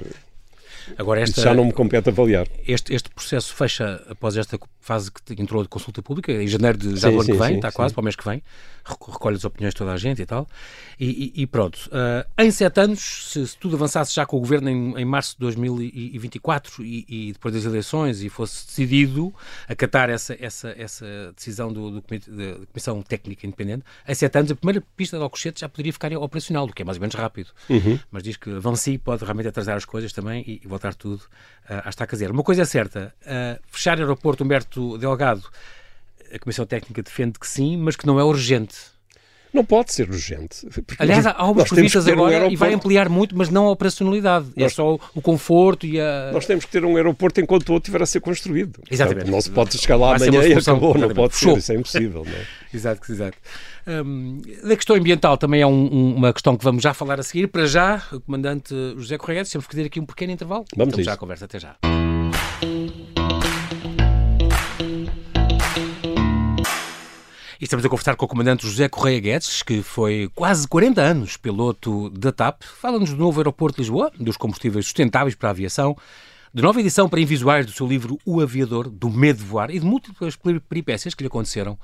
Agora 0.98 1.22
esta, 1.22 1.42
já 1.42 1.54
não 1.54 1.66
me 1.66 1.74
compete 1.74 2.10
avaliar. 2.10 2.48
Este, 2.68 2.94
este 2.94 3.10
processo 3.10 3.54
fecha 3.54 4.02
após 4.10 4.38
esta 4.38 4.60
fase 4.80 5.12
que 5.12 5.40
entrou 5.40 5.62
de 5.62 5.70
consulta 5.70 6.02
pública, 6.02 6.32
em 6.32 6.48
janeiro 6.48 6.78
de 6.78 6.98
já 6.98 7.10
sim, 7.10 7.16
do 7.16 7.22
ano 7.22 7.24
sim, 7.24 7.32
que 7.34 7.38
vem, 7.38 7.48
sim, 7.50 7.56
está 7.56 7.72
quase 7.72 7.94
para 7.94 8.02
o 8.02 8.04
mês 8.04 8.16
que 8.16 8.26
vem, 8.26 8.42
recolhe 8.84 9.36
as 9.36 9.46
opiniões 9.46 9.74
de 9.74 9.78
toda 9.78 9.94
a 9.94 9.98
gente 9.98 10.22
e 10.22 10.26
tal, 10.26 10.48
e, 11.00 11.34
e, 11.36 11.44
e 11.44 11.48
pronto. 11.48 11.78
Uh, 11.88 12.28
em 12.42 12.50
sete 12.50 12.80
anos, 12.80 13.30
se, 13.32 13.48
se, 13.48 13.58
tudo 13.58 13.76
avançasse 13.76 14.14
já 14.14 14.26
com 14.26 14.38
o 14.38 14.40
governo 14.40 14.70
em, 14.70 15.00
em 15.00 15.06
março 15.06 15.34
de 15.34 15.40
2024 15.40 16.84
e, 16.84 17.06
e, 17.08 17.34
depois 17.34 17.54
das 17.54 17.64
eleições 17.66 18.24
e 18.24 18.30
fosse 18.30 18.66
decidido 18.66 19.34
acatar 19.68 20.10
essa, 20.10 20.36
essa, 20.40 20.74
essa 20.76 21.06
decisão 21.36 21.72
do, 21.72 21.92
do, 21.92 22.02
da 22.02 22.66
Comissão 22.72 23.02
Técnica 23.04 23.46
Independente, 23.46 23.84
em 24.08 24.16
sete 24.16 24.38
anos 24.40 24.52
a 24.52 24.56
primeira 24.56 24.84
pista 24.98 25.16
de 25.16 25.24
Alcochete 25.24 25.62
já 25.62 25.70
poderia 25.70 25.94
ficar 25.94 26.12
operacional, 26.14 26.66
o 26.66 26.74
que 26.74 26.82
é 26.82 26.86
mais 26.86 26.98
ou 26.98 27.02
menos 27.02 27.16
rápido. 27.16 27.50
Uhum. 27.70 28.00
Mas 28.10 28.24
diz 28.24 28.36
que 28.36 28.50
Vancy 28.54 28.98
pode 28.98 29.24
realmente 29.24 29.48
atrasar 29.48 29.78
as 29.78 29.86
coisas 29.86 30.12
também 30.12 30.44
e, 30.46 30.62
e 30.64 30.68
voltar 30.82 30.96
tudo 30.96 31.22
uh, 31.70 31.82
à 31.86 31.90
estaca 31.90 32.18
zero. 32.18 32.34
Uma 32.34 32.44
coisa 32.44 32.64
é 32.64 32.66
certa, 32.66 33.14
uh, 33.22 33.62
fechar 33.68 33.98
o 34.00 34.02
aeroporto 34.02 34.44
Humberto 34.44 34.98
Delgado, 34.98 35.44
a 36.34 36.40
Comissão 36.40 36.66
Técnica 36.66 37.04
defende 37.04 37.38
que 37.38 37.48
sim, 37.48 37.78
mas 37.78 37.96
que 37.96 38.08
não 38.08 38.20
é 38.20 38.24
urgente. 38.24 38.91
Não 39.54 39.66
pode 39.66 39.94
ser 39.94 40.10
urgente. 40.10 40.66
Aliás, 40.98 41.26
há 41.26 41.36
obras 41.44 41.70
previstas 41.70 42.08
agora 42.08 42.48
um 42.48 42.52
e 42.52 42.56
vai 42.56 42.74
ampliar 42.74 43.10
muito, 43.10 43.38
mas 43.38 43.50
não 43.50 43.68
a 43.68 43.72
operacionalidade. 43.72 44.48
É 44.56 44.62
nós, 44.62 44.72
é 44.72 44.76
só 44.76 44.98
o 45.14 45.22
conforto 45.22 45.86
e 45.86 46.00
a. 46.00 46.32
Nós 46.32 46.46
temos 46.46 46.64
que 46.66 46.72
ter 46.72 46.86
um 46.86 46.96
aeroporto 46.96 47.42
enquanto 47.42 47.70
o 47.70 47.74
outro 47.74 47.90
estiver 47.90 48.02
a 48.02 48.06
ser 48.06 48.22
construído. 48.22 48.80
Exatamente. 48.90 49.26
Não, 49.26 49.34
não 49.34 49.42
se 49.42 49.52
pode 49.52 49.78
chegar 49.78 49.98
lá 49.98 50.16
amanhã 50.16 50.44
e 50.48 50.54
acabou, 50.54 50.98
não 50.98 51.10
pode 51.10 51.36
ser, 51.36 51.58
isso 51.58 51.72
é 51.72 51.76
impossível. 51.76 52.24
Não 52.26 52.32
é? 52.32 52.46
exato, 52.74 53.12
exato. 53.12 53.38
Um, 53.86 54.42
da 54.64 54.76
questão 54.76 54.96
ambiental 54.96 55.38
também 55.38 55.62
é 55.62 55.68
um, 55.68 55.72
um, 55.72 56.16
uma 56.16 56.32
questão 56.32 56.56
que 56.56 56.64
vamos 56.64 56.82
já 56.82 56.94
falar 56.94 57.20
a 57.20 57.24
seguir. 57.24 57.48
Para 57.48 57.66
já, 57.66 58.04
o 58.12 58.22
comandante 58.22 58.74
José 58.98 59.18
Correia, 59.18 59.44
temos 59.44 59.68
que 59.68 59.74
fazer 59.74 59.88
aqui 59.88 60.00
um 60.00 60.06
pequeno 60.06 60.32
intervalo. 60.32 60.66
Vamos 60.76 60.92
Estamos 60.92 61.06
já 61.06 61.14
a 61.14 61.18
conversa, 61.18 61.46
até 61.46 61.60
já. 61.60 61.76
E 67.62 67.64
estamos 67.64 67.86
a 67.86 67.90
conversar 67.90 68.16
com 68.16 68.26
o 68.26 68.28
comandante 68.28 68.66
José 68.66 68.90
Correia 68.90 69.20
Guedes, 69.20 69.62
que 69.62 69.84
foi 69.84 70.32
quase 70.34 70.68
40 70.68 71.00
anos 71.00 71.38
piloto 71.38 72.10
da 72.10 72.32
TAP. 72.32 72.64
Fala-nos 72.64 73.12
do 73.12 73.18
novo 73.18 73.40
aeroporto 73.40 73.76
de 73.76 73.84
Lisboa, 73.84 74.12
dos 74.20 74.36
combustíveis 74.36 74.86
sustentáveis 74.86 75.36
para 75.36 75.50
a 75.50 75.52
aviação, 75.52 75.96
de 76.52 76.60
nova 76.60 76.80
edição 76.80 77.08
para 77.08 77.22
invisuais 77.22 77.68
do 77.68 77.72
seu 77.72 77.86
livro 77.86 78.18
O 78.26 78.42
Aviador, 78.42 78.90
do 78.90 79.12
Medo 79.12 79.38
de 79.38 79.46
Voar 79.46 79.70
e 79.70 79.78
de 79.78 79.86
múltiplas 79.86 80.36
peripécias 80.68 81.14
que 81.14 81.22
lhe 81.22 81.28
aconteceram 81.28 81.78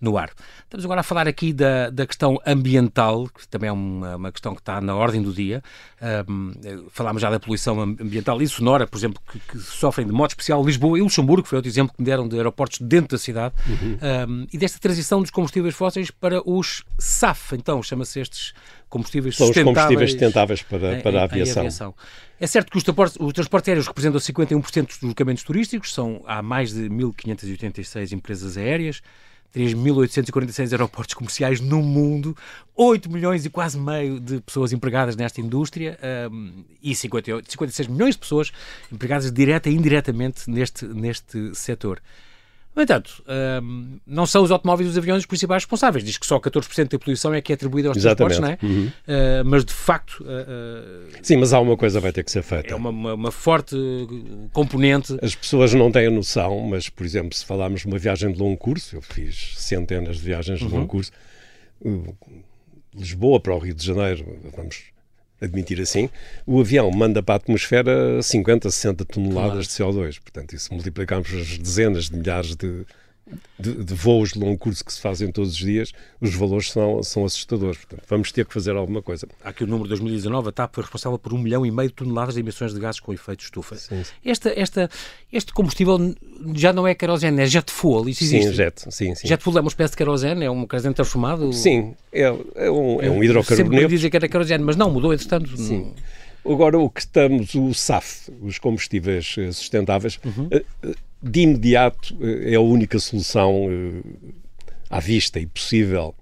no 0.00 0.18
ar. 0.18 0.30
Estamos 0.64 0.84
agora 0.84 1.00
a 1.00 1.04
falar 1.04 1.26
aqui 1.26 1.52
da, 1.52 1.90
da 1.90 2.06
questão 2.06 2.38
ambiental, 2.46 3.28
que 3.28 3.48
também 3.48 3.68
é 3.68 3.72
uma, 3.72 4.16
uma 4.16 4.32
questão 4.32 4.54
que 4.54 4.60
está 4.60 4.80
na 4.80 4.94
ordem 4.94 5.22
do 5.22 5.32
dia. 5.32 5.62
Um, 6.28 6.52
falámos 6.90 7.22
já 7.22 7.30
da 7.30 7.40
poluição 7.40 7.80
ambiental 7.80 8.40
e 8.42 8.48
sonora, 8.48 8.86
por 8.86 8.98
exemplo, 8.98 9.20
que, 9.30 9.38
que, 9.40 9.58
sofrem 9.58 10.06
de 10.06 10.12
modo 10.12 10.30
especial 10.30 10.62
Lisboa 10.64 10.98
e 10.98 11.02
Luxemburgo, 11.02 11.46
foi 11.46 11.56
outro 11.56 11.70
exemplo 11.70 11.94
que 11.94 12.02
me 12.02 12.06
deram 12.06 12.28
de 12.28 12.36
aeroportos 12.36 12.78
dentro 12.80 13.16
da 13.16 13.18
cidade, 13.18 13.54
uhum. 13.66 13.98
um, 14.28 14.46
e 14.52 14.58
desta 14.58 14.78
transição 14.78 15.22
dos 15.22 15.30
combustíveis 15.30 15.74
fósseis 15.74 16.10
para 16.10 16.42
os 16.48 16.84
SAF, 16.98 17.54
então, 17.54 17.82
chama-se 17.82 18.20
estes 18.20 18.52
combustíveis 18.88 19.36
São 19.36 19.46
sustentáveis. 19.46 19.76
Os 19.76 19.82
combustíveis 19.82 20.10
sustentáveis 20.10 20.62
para, 20.62 21.00
para 21.00 21.20
a, 21.20 21.24
aviação. 21.24 21.62
aviação. 21.62 21.94
É 22.38 22.46
certo 22.46 22.70
que 22.70 22.76
os 22.76 22.84
transportes, 22.84 23.16
os 23.18 23.32
transportes 23.32 23.68
aéreos 23.68 23.86
representam 23.86 24.20
51% 24.20 24.86
dos 24.86 24.98
deslocamentos 24.98 25.42
turísticos, 25.42 25.92
são, 25.92 26.22
há 26.26 26.42
mais 26.42 26.72
de 26.72 26.88
1.586 26.90 28.12
empresas 28.12 28.56
aéreas, 28.58 29.00
3.846 29.54 30.72
aeroportos 30.72 31.14
comerciais 31.14 31.60
no 31.60 31.82
mundo, 31.82 32.36
8 32.74 33.10
milhões 33.10 33.44
e 33.44 33.50
quase 33.50 33.78
meio 33.78 34.20
de 34.20 34.40
pessoas 34.40 34.72
empregadas 34.72 35.16
nesta 35.16 35.40
indústria 35.40 35.98
um, 36.30 36.64
e 36.82 36.94
58, 36.94 37.50
56 37.50 37.88
milhões 37.88 38.14
de 38.14 38.20
pessoas 38.20 38.52
empregadas 38.92 39.30
direta 39.32 39.68
e 39.68 39.74
indiretamente 39.74 40.48
neste, 40.50 40.84
neste 40.86 41.54
setor. 41.54 42.00
No 42.76 42.82
entanto, 42.82 43.24
um, 43.62 43.98
não 44.06 44.26
são 44.26 44.42
os 44.42 44.50
automóveis 44.50 44.86
e 44.86 44.90
os 44.90 44.98
aviões 44.98 45.20
os 45.20 45.26
principais 45.26 45.62
responsáveis. 45.62 46.04
Diz 46.04 46.18
que 46.18 46.26
só 46.26 46.38
14% 46.38 46.90
da 46.90 46.98
poluição 46.98 47.32
é 47.32 47.40
que 47.40 47.50
é 47.50 47.54
atribuída 47.54 47.88
aos 47.88 47.96
Exatamente. 47.96 48.36
transportes, 48.36 48.62
não 48.62 48.68
é? 48.68 48.72
Uhum. 48.72 48.86
Uh, 48.86 49.44
mas, 49.46 49.64
de 49.64 49.72
facto... 49.72 50.22
Uh, 50.22 51.10
Sim, 51.22 51.36
mas 51.36 51.54
há 51.54 51.58
uma 51.58 51.74
coisa 51.74 51.98
vai 52.00 52.12
ter 52.12 52.22
que 52.22 52.30
ser 52.30 52.42
feita. 52.42 52.74
É 52.74 52.76
uma, 52.76 52.90
uma, 52.90 53.14
uma, 53.14 53.32
forte 53.32 53.74
componente... 54.52 55.16
As 55.22 55.34
pessoas 55.34 55.72
não 55.72 55.90
têm 55.90 56.08
a 56.08 56.10
noção, 56.10 56.60
mas, 56.68 56.90
por 56.90 57.06
exemplo, 57.06 57.34
se 57.34 57.46
falarmos 57.46 57.80
de 57.80 57.86
uma 57.86 57.96
viagem 57.96 58.30
de 58.30 58.38
longo 58.38 58.58
curso, 58.58 58.94
eu 58.94 59.00
fiz 59.00 59.54
centenas 59.56 60.18
de 60.18 60.22
viagens 60.22 60.58
de 60.58 60.66
uhum. 60.66 60.72
longo 60.72 60.86
curso, 60.88 61.10
Lisboa 62.94 63.40
para 63.40 63.54
o 63.54 63.58
Rio 63.58 63.74
de 63.74 63.84
Janeiro, 63.84 64.38
vamos 64.54 64.84
admitir 65.40 65.80
assim, 65.80 66.08
o 66.46 66.60
avião 66.60 66.90
manda 66.90 67.22
para 67.22 67.34
a 67.34 67.36
atmosfera 67.36 68.22
50, 68.22 68.70
60 68.70 69.04
toneladas 69.04 69.76
claro. 69.76 69.94
de 69.94 70.00
CO2. 70.00 70.20
Portanto, 70.20 70.54
isso 70.54 70.72
multiplicamos 70.72 71.32
as 71.32 71.58
dezenas 71.58 72.08
de 72.08 72.16
milhares 72.16 72.54
de, 72.54 72.86
de, 73.58 73.84
de, 73.84 73.94
voos 73.94 74.32
de 74.32 74.38
longo 74.38 74.56
curso 74.56 74.84
que 74.84 74.92
se 74.92 75.00
fazem 75.00 75.32
todos 75.32 75.52
os 75.52 75.58
dias, 75.58 75.92
os 76.20 76.34
valores 76.34 76.70
são, 76.70 77.02
são 77.02 77.24
assustadores. 77.24 77.78
Portanto, 77.78 78.04
vamos 78.08 78.30
ter 78.30 78.46
que 78.46 78.54
fazer 78.54 78.76
alguma 78.76 79.02
coisa. 79.02 79.26
Há 79.42 79.48
aqui 79.48 79.64
o 79.64 79.66
número 79.66 79.84
de 79.84 79.90
2019, 79.90 80.48
a 80.48 80.52
TAP 80.52 80.74
foi 80.74 80.84
responsável 80.84 81.18
por 81.18 81.34
um 81.34 81.38
milhão 81.38 81.66
e 81.66 81.70
meio 81.70 81.88
de 81.88 81.94
toneladas 81.94 82.34
de 82.34 82.40
emissões 82.40 82.72
de 82.72 82.78
gases 82.78 83.00
com 83.00 83.12
efeito 83.12 83.42
estufa. 83.42 83.74
Sim, 83.76 84.04
sim. 84.04 84.12
Esta, 84.24 84.52
esta, 84.56 84.90
este 85.32 85.52
combustível 85.52 86.14
já 86.54 86.72
não 86.72 86.86
é 86.86 86.94
querosene, 86.94 87.42
é 87.42 87.46
jet 87.46 87.70
fuel, 87.70 88.08
isso 88.08 88.22
existe? 88.22 88.50
Sim, 88.50 88.54
jet, 88.54 88.80
sim, 88.94 89.14
sim. 89.14 89.26
Jet 89.26 89.42
fuel 89.42 89.58
é 89.58 89.60
uma 89.60 89.68
espécie 89.68 89.90
de 89.92 89.96
querosene, 89.96 90.44
é 90.44 90.50
um 90.50 90.66
querosene 90.66 90.94
transformado? 90.94 91.52
Sim, 91.52 91.94
é, 92.12 92.22
é 92.22 92.70
um, 92.70 93.02
é 93.02 93.10
um 93.10 93.24
hidrocarboneto. 93.24 93.72
Sempre 93.72 93.88
dizem 93.88 94.10
que 94.10 94.16
era 94.16 94.28
querosene, 94.28 94.62
mas 94.62 94.76
não, 94.76 94.90
mudou 94.90 95.12
entretanto. 95.12 95.56
Sim. 95.56 95.92
Agora, 96.48 96.78
o 96.78 96.88
que 96.88 97.00
estamos, 97.00 97.54
o 97.56 97.74
SAF, 97.74 98.30
os 98.40 98.58
combustíveis 98.58 99.34
eh, 99.36 99.50
sustentáveis, 99.50 100.20
uhum. 100.24 100.48
Eh, 101.26 101.28
eh, 101.28 101.30
de 101.30 101.40
imediato 101.40 102.16
é 102.22 102.54
a 102.54 102.60
única 102.60 102.98
solução 102.98 103.68
à 104.88 105.00
vista 105.00 105.40
e 105.40 105.46
possível. 105.46 106.14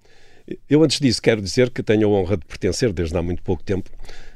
Eu, 0.68 0.82
antes 0.82 1.00
disso, 1.00 1.22
quero 1.22 1.40
dizer 1.40 1.70
que 1.70 1.82
tenho 1.82 2.08
a 2.08 2.10
honra 2.10 2.36
de 2.36 2.44
pertencer, 2.44 2.92
desde 2.92 3.16
há 3.16 3.22
muito 3.22 3.42
pouco 3.42 3.62
tempo, 3.62 3.90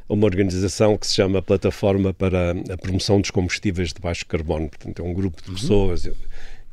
a 0.08 0.12
uma 0.12 0.24
organização 0.24 0.96
que 0.96 1.06
se 1.06 1.14
chama 1.14 1.42
Plataforma 1.42 2.14
para 2.14 2.52
a 2.52 2.76
Promoção 2.78 3.20
dos 3.20 3.30
Combustíveis 3.30 3.92
de 3.92 4.00
Baixo 4.00 4.24
Carbono. 4.26 4.68
Portanto, 4.68 5.02
é 5.02 5.04
um 5.04 5.12
grupo 5.12 5.42
de 5.42 5.50
uhum. 5.50 5.54
pessoas 5.54 6.04
uhum. 6.06 6.14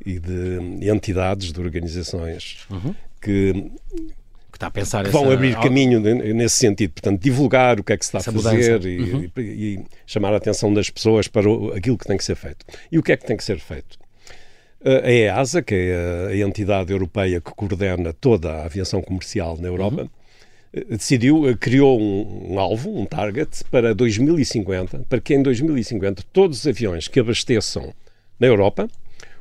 e 0.05 0.19
de 0.19 0.89
entidades, 0.89 1.51
de 1.51 1.59
organizações 1.59 2.65
uhum. 2.69 2.95
que 3.21 3.71
que 4.55 4.57
está 4.57 4.67
a 4.67 4.71
pensar 4.71 5.03
que 5.03 5.11
vão 5.11 5.29
abrir 5.29 5.53
caminho 5.59 5.99
nesse 5.99 6.55
sentido. 6.55 6.91
Portanto, 6.91 7.21
divulgar 7.21 7.77
o 7.77 7.83
que 7.83 7.91
é 7.91 7.97
que 7.97 8.05
se 8.05 8.15
está 8.15 8.29
a 8.29 8.33
fazer 8.33 8.85
e, 8.85 8.99
uhum. 8.99 9.31
e, 9.37 9.41
e, 9.41 9.85
chamar 10.07 10.33
a 10.33 10.37
atenção 10.37 10.73
das 10.73 10.89
pessoas 10.89 11.27
para 11.27 11.49
aquilo 11.75 11.97
que 11.97 12.05
tem 12.05 12.15
que 12.15 12.23
ser 12.23 12.35
feito. 12.35 12.65
E 12.89 12.97
o 12.97 13.03
que 13.03 13.11
é 13.11 13.17
que 13.17 13.25
tem 13.25 13.35
que 13.35 13.43
ser 13.43 13.59
feito? 13.59 13.99
A 14.81 15.11
EASA, 15.11 15.61
que 15.61 15.75
é 15.75 16.31
a 16.31 16.47
entidade 16.47 16.93
europeia 16.93 17.41
que 17.41 17.51
coordena 17.53 18.13
toda 18.13 18.53
a 18.53 18.65
aviação 18.65 19.01
comercial 19.01 19.57
na 19.59 19.67
Europa, 19.67 20.03
uhum. 20.03 20.09
Eh, 20.73 20.83
decidiu, 20.89 21.47
eh, 21.47 21.55
criou 21.55 21.99
um, 21.99 22.53
um, 22.53 22.59
alvo, 22.59 22.97
um 22.97 23.05
target, 23.05 23.63
para 23.71 23.95
2050, 23.95 25.05
para 25.07 25.21
que 25.21 25.33
em 25.33 25.41
2050 25.41 26.21
todos 26.33 26.59
os 26.59 26.67
aviões 26.67 27.07
que 27.07 27.19
abasteçam 27.19 27.93
na 28.37 28.47
Europa 28.47 28.89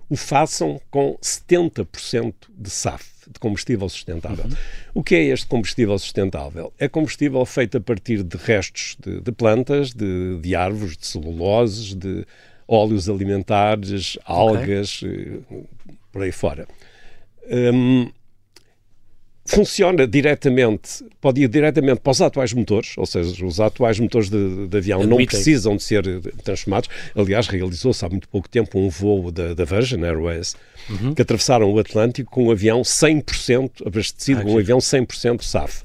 o 0.08 0.16
façam 0.16 0.80
com 0.90 1.18
70% 1.20 2.32
de 2.56 2.70
SAF 2.70 3.13
de 3.30 3.38
combustível 3.38 3.88
sustentável. 3.88 4.44
Uhum. 4.44 4.56
O 4.94 5.02
que 5.02 5.14
é 5.14 5.24
este 5.24 5.46
combustível 5.46 5.98
sustentável? 5.98 6.72
É 6.78 6.88
combustível 6.88 7.44
feito 7.44 7.78
a 7.78 7.80
partir 7.80 8.22
de 8.22 8.36
restos 8.36 8.96
de, 9.00 9.20
de 9.20 9.32
plantas, 9.32 9.92
de, 9.92 10.38
de, 10.38 10.54
árvores, 10.54 10.96
de 10.96 11.06
celuloses, 11.06 11.94
de 11.94 12.26
óleos 12.66 13.08
alimentares, 13.08 14.18
algas, 14.24 15.02
okay. 15.02 15.42
Eh, 15.50 15.64
por 16.12 16.22
aí 16.22 16.32
fora. 16.32 16.66
Um, 17.50 18.10
funciona 19.46 20.06
diretamente, 20.06 21.04
pode 21.20 21.42
ir 21.42 21.48
diretamente 21.48 22.00
para 22.00 22.10
os 22.10 22.22
atuais 22.22 22.52
motores, 22.52 22.94
ou 22.96 23.04
seja, 23.04 23.44
os 23.44 23.60
atuais 23.60 24.00
motores 24.00 24.30
de, 24.30 24.66
de 24.66 24.76
avião 24.76 25.00
Admitem. 25.00 25.18
não 25.18 25.26
precisam 25.26 25.76
de 25.76 25.82
ser 25.82 26.04
transformados. 26.42 26.88
Aliás, 27.14 27.46
realizou-se 27.46 28.04
há 28.04 28.08
muito 28.08 28.28
pouco 28.28 28.48
tempo 28.48 28.78
um 28.78 28.88
voo 28.88 29.30
da, 29.30 29.52
da 29.52 29.64
Virgin 29.64 30.02
Airways 30.02 30.56
uhum. 30.88 31.14
que 31.14 31.20
atravessaram 31.20 31.70
o 31.70 31.78
Atlântico 31.78 32.30
com 32.30 32.46
um 32.46 32.50
avião 32.50 32.80
100% 32.80 33.86
abastecido, 33.86 34.42
ah, 34.42 34.46
um 34.46 34.58
avião 34.58 34.78
100% 34.78 35.42
SAF. 35.42 35.82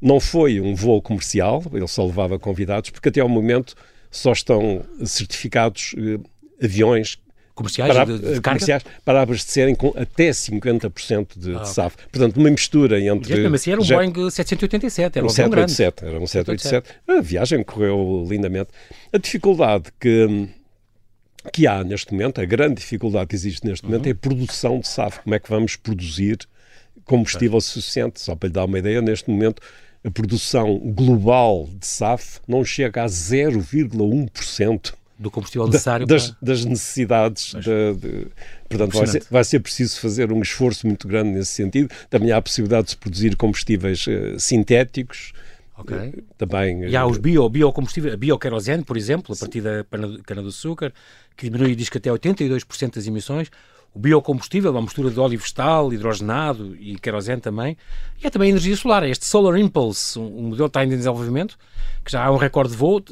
Não 0.00 0.20
foi 0.20 0.60
um 0.60 0.74
voo 0.74 1.02
comercial, 1.02 1.62
ele 1.72 1.88
só 1.88 2.04
levava 2.06 2.38
convidados, 2.38 2.90
porque 2.90 3.08
até 3.08 3.20
ao 3.20 3.28
momento 3.28 3.74
só 4.10 4.32
estão 4.32 4.84
certificados 5.04 5.94
eh, 5.96 6.18
aviões 6.64 7.18
comerciais, 7.54 7.92
para, 7.92 8.04
de, 8.04 8.34
de 8.34 8.40
comerciais 8.40 8.84
para 9.04 9.22
abastecerem 9.22 9.74
com 9.74 9.92
até 9.96 10.30
50% 10.30 11.28
de, 11.36 11.56
ah, 11.56 11.60
de 11.60 11.68
SAF. 11.68 11.96
Portanto, 12.10 12.36
uma 12.36 12.50
mistura 12.50 13.00
entre... 13.00 13.34
Mesmo 13.34 13.54
assim 13.54 13.72
era 13.72 13.80
um 13.80 13.84
Boeing 13.84 14.30
787, 14.30 15.18
era 15.18 15.24
um, 15.24 15.28
um 15.28 15.30
787, 15.30 16.04
Era 16.04 16.20
um 16.20 16.26
787. 16.26 16.90
A 17.08 17.20
viagem 17.20 17.62
correu 17.62 18.26
lindamente. 18.28 18.70
A 19.12 19.18
dificuldade 19.18 19.84
que 20.00 20.48
que 21.52 21.66
há 21.66 21.82
neste 21.82 22.12
momento, 22.12 22.40
a 22.40 22.44
grande 22.44 22.76
dificuldade 22.76 23.26
que 23.26 23.34
existe 23.34 23.66
neste 23.66 23.84
momento 23.84 24.04
uhum. 24.04 24.10
é 24.10 24.12
a 24.12 24.16
produção 24.16 24.78
de 24.78 24.86
SAF. 24.86 25.20
Como 25.20 25.34
é 25.34 25.40
que 25.40 25.50
vamos 25.50 25.74
produzir 25.74 26.38
combustível 27.04 27.60
suficiente? 27.60 28.20
Só 28.20 28.36
para 28.36 28.46
lhe 28.46 28.52
dar 28.52 28.64
uma 28.64 28.78
ideia, 28.78 29.02
neste 29.02 29.28
momento 29.28 29.60
a 30.04 30.10
produção 30.10 30.78
global 30.78 31.68
de 31.78 31.86
SAF 31.86 32.40
não 32.46 32.64
chega 32.64 33.04
a 33.04 33.06
0,1% 33.06 34.94
do 35.22 35.30
combustível 35.30 35.66
necessário 35.66 36.06
das, 36.06 36.30
para... 36.30 36.36
das 36.42 36.64
necessidades. 36.64 37.54
De, 37.54 37.94
de, 37.94 38.26
portanto, 38.68 38.98
vai 38.98 39.06
ser, 39.06 39.24
vai 39.30 39.44
ser, 39.44 39.60
preciso 39.60 40.00
fazer 40.00 40.32
um 40.32 40.42
esforço 40.42 40.86
muito 40.86 41.06
grande 41.06 41.30
nesse 41.30 41.52
sentido. 41.52 41.88
Também 42.10 42.32
há 42.32 42.36
a 42.36 42.42
possibilidade 42.42 42.86
de 42.86 42.90
se 42.90 42.96
produzir 42.96 43.36
combustíveis 43.36 44.06
uh, 44.06 44.38
sintéticos. 44.38 45.32
Okay. 45.78 46.12
Também, 46.36 46.84
e 46.84 46.96
há 46.96 47.06
os 47.06 47.18
bio, 47.18 47.48
biocombustíveis, 47.48 48.14
a 48.14 48.16
bioquerosene, 48.16 48.84
por 48.84 48.96
exemplo, 48.96 49.34
a 49.34 49.38
partir 49.38 49.60
da 49.62 49.84
cana-do-açúcar, 50.24 50.92
que 51.36 51.48
diminui 51.48 51.74
diz 51.74 51.88
que 51.88 51.98
até 51.98 52.10
82% 52.10 52.94
das 52.94 53.06
emissões 53.06 53.50
o 53.94 53.98
biocombustível, 53.98 54.70
uma 54.70 54.82
mistura 54.82 55.10
de 55.10 55.20
óleo 55.20 55.38
vegetal, 55.38 55.92
hidrogenado 55.92 56.74
e 56.80 56.98
querosene 56.98 57.42
também. 57.42 57.76
E 58.22 58.26
há 58.26 58.30
também 58.30 58.46
a 58.46 58.50
energia 58.50 58.74
solar, 58.74 59.04
este 59.04 59.26
Solar 59.26 59.58
Impulse, 59.58 60.18
um, 60.18 60.44
modelo 60.44 60.56
que 60.56 60.62
está 60.64 60.80
ainda 60.80 60.94
em 60.94 60.96
desenvolvimento, 60.98 61.58
que 62.02 62.10
já 62.10 62.24
há 62.24 62.32
um 62.32 62.38
recorde 62.38 62.70
de 62.70 62.76
voo, 62.76 63.02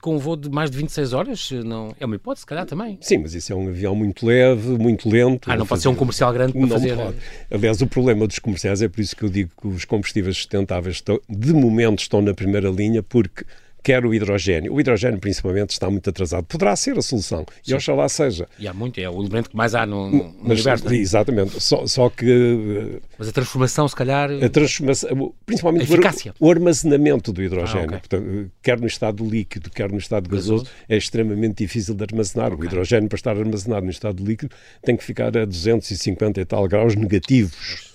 com 0.00 0.16
um 0.16 0.18
voo 0.18 0.36
de 0.36 0.48
mais 0.48 0.70
de 0.70 0.78
26 0.78 1.12
horas, 1.12 1.50
não, 1.64 1.94
é 2.00 2.06
uma 2.06 2.16
hipótese, 2.16 2.40
se 2.40 2.46
calhar 2.46 2.64
também. 2.64 2.96
Sim, 3.02 3.18
mas 3.18 3.34
isso 3.34 3.52
é 3.52 3.56
um 3.56 3.68
avião 3.68 3.94
muito 3.94 4.24
leve, 4.24 4.70
muito 4.78 5.10
lento. 5.10 5.50
Ah, 5.50 5.56
não 5.56 5.66
pode 5.66 5.82
ser 5.82 5.88
um 5.88 5.94
comercial 5.94 6.32
grande 6.32 6.52
para 6.52 6.60
não 6.62 6.68
fazer... 6.68 6.96
Pode. 6.96 7.16
Aliás, 7.50 7.82
o 7.82 7.86
problema 7.86 8.26
dos 8.26 8.38
comerciais 8.38 8.80
é 8.80 8.88
por 8.88 9.00
isso 9.00 9.14
que 9.14 9.24
eu 9.24 9.28
digo 9.28 9.50
que 9.60 9.68
os 9.68 9.84
combustíveis 9.84 10.36
sustentáveis 10.36 10.96
estão, 10.96 11.20
de 11.28 11.52
momento 11.52 11.98
estão 12.00 12.22
na 12.22 12.32
primeira 12.32 12.70
linha, 12.70 13.02
porque 13.02 13.44
quer 13.82 14.04
o 14.04 14.14
hidrogênio. 14.14 14.72
O 14.72 14.80
hidrogênio, 14.80 15.18
principalmente, 15.18 15.70
está 15.70 15.90
muito 15.90 16.08
atrasado. 16.08 16.44
Poderá 16.44 16.74
ser 16.76 16.98
a 16.98 17.02
solução, 17.02 17.44
Sim. 17.62 17.72
e 17.72 17.74
oxalá 17.74 18.08
seja. 18.08 18.48
E 18.58 18.66
há 18.66 18.74
muito, 18.74 18.98
é 18.98 19.08
o 19.08 19.20
elemento 19.20 19.50
que 19.50 19.56
mais 19.56 19.74
há 19.74 19.86
no, 19.86 20.10
no 20.10 20.34
Mas, 20.42 20.58
universo. 20.58 20.88
É? 20.88 20.96
Exatamente, 20.96 21.60
só, 21.60 21.86
só 21.86 22.08
que... 22.08 23.00
Mas 23.18 23.28
a 23.28 23.32
transformação, 23.32 23.88
se 23.88 23.96
calhar... 23.96 24.30
A 24.30 24.48
transformação, 24.48 25.34
principalmente 25.44 25.90
o, 25.90 26.46
o 26.46 26.50
armazenamento 26.50 27.32
do 27.32 27.42
hidrogênio, 27.42 27.82
ah, 27.82 27.86
okay. 27.86 27.98
Portanto, 27.98 28.50
quer 28.62 28.80
no 28.80 28.86
estado 28.86 29.24
líquido, 29.24 29.70
quer 29.70 29.90
no 29.90 29.98
estado 29.98 30.28
gasoso, 30.28 30.64
gasoso, 30.64 30.70
é 30.88 30.96
extremamente 30.96 31.64
difícil 31.64 31.94
de 31.94 32.04
armazenar. 32.04 32.52
Okay. 32.52 32.64
O 32.64 32.68
hidrogênio, 32.68 33.08
para 33.08 33.16
estar 33.16 33.36
armazenado 33.36 33.84
no 33.84 33.90
estado 33.90 34.24
líquido, 34.24 34.54
tem 34.82 34.96
que 34.96 35.04
ficar 35.04 35.36
a 35.36 35.44
250 35.44 36.40
e 36.40 36.44
tal 36.44 36.66
graus 36.68 36.94
negativos. 36.94 37.89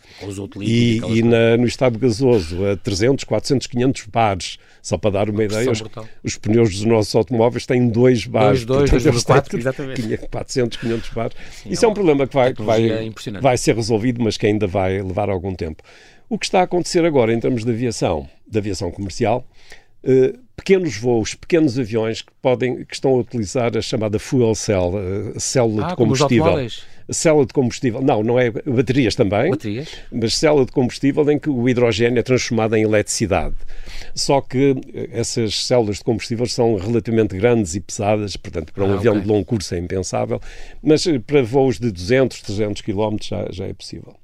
E, 0.62 0.98
e 0.98 1.22
na, 1.22 1.58
no 1.58 1.66
estado 1.66 2.00
gasoso, 2.00 2.66
a 2.66 2.78
300, 2.78 3.24
400, 3.24 3.68
500 3.68 4.06
bares. 4.08 4.58
Só 4.82 5.00
para 5.00 5.12
dar 5.12 5.30
uma, 5.32 5.44
ideia, 5.44 5.72
os, 5.72 5.84
os, 6.24 6.38
pneus 6.38 6.70
dos 6.70 6.86
nossos 6.86 7.16
automóveis 7.16 7.66
têm 7.66 7.88
dois 7.88 8.26
bares. 8.26 8.66
Dois, 8.66 8.90
dois, 8.92 9.04
dois, 9.04 9.24
quatro, 9.24 9.58
exatamente. 9.58 10.18
400, 10.30 10.78
500 10.78 11.10
bares. 11.10 11.38
Sim, 11.52 11.70
Isso 11.72 11.84
é, 11.84 11.88
é 11.88 11.90
um 11.90 11.94
problema 11.94 12.28
que 12.28 12.36
vai, 12.36 12.54
que 12.54 12.62
vai, 12.62 13.12
vai 13.42 13.58
ser 13.58 13.76
resolvido, 13.76 14.24
mas 14.24 14.38
que 14.38 14.46
ainda 14.46 14.68
vai 14.68 15.02
levar 15.02 15.28
algum 15.28 15.56
tempo. 15.56 15.82
O 16.30 16.38
que 16.38 16.46
está 16.46 16.60
a 16.60 16.64
acontecer 16.64 17.04
agora 17.04 17.34
em 17.34 17.40
termos 17.40 17.66
de 17.66 17.72
aviação, 17.72 18.30
de 18.48 18.58
aviação 18.58 18.92
comercial, 18.92 19.46
Uh, 20.08 20.38
pequenos 20.56 20.98
voos, 20.98 21.34
pequenos 21.34 21.80
aviões 21.80 22.22
que 22.22 22.32
podem 22.40 22.86
que 22.86 22.94
estão 22.94 23.16
a 23.16 23.18
utilizar 23.18 23.76
a 23.76 23.82
chamada 23.82 24.20
fuel 24.20 24.54
cell, 24.54 24.94
a 25.36 25.40
célula 25.40 25.86
ah, 25.86 25.90
de 25.90 25.96
combustível. 25.96 26.46
Como 26.46 26.64
os 26.64 26.86
célula 27.10 27.46
de 27.46 27.54
combustível, 27.54 28.02
não, 28.02 28.24
não 28.24 28.40
é 28.40 28.50
baterias 28.52 29.16
também, 29.16 29.52
baterias. 29.52 29.90
mas 30.12 30.38
célula 30.38 30.66
de 30.66 30.72
combustível 30.72 31.30
em 31.30 31.40
que 31.40 31.50
o 31.50 31.68
hidrogênio 31.70 32.20
é 32.20 32.24
transformado 32.24 32.76
em 32.76 32.84
eletricidade. 32.84 33.56
Só 34.14 34.42
que 34.42 34.76
eh, 34.94 35.10
essas 35.12 35.66
células 35.66 35.98
de 35.98 36.04
combustível 36.04 36.46
são 36.46 36.76
relativamente 36.76 37.36
grandes 37.38 37.76
e 37.76 37.80
pesadas, 37.80 38.36
portanto, 38.38 38.74
para 38.74 38.84
um 38.84 38.94
ah, 38.94 38.96
avião 38.96 39.14
okay. 39.14 39.24
de 39.24 39.32
longo 39.32 39.46
curso 39.46 39.76
é 39.76 39.80
impensável, 39.80 40.42
mas 40.82 41.06
eh, 41.06 41.20
para 41.20 41.44
voos 41.44 41.80
de 41.80 41.92
200, 41.92 42.42
300 42.42 42.82
km 42.82 43.18
já, 43.22 43.48
já 43.52 43.66
é 43.66 43.74
possível. 43.74 44.16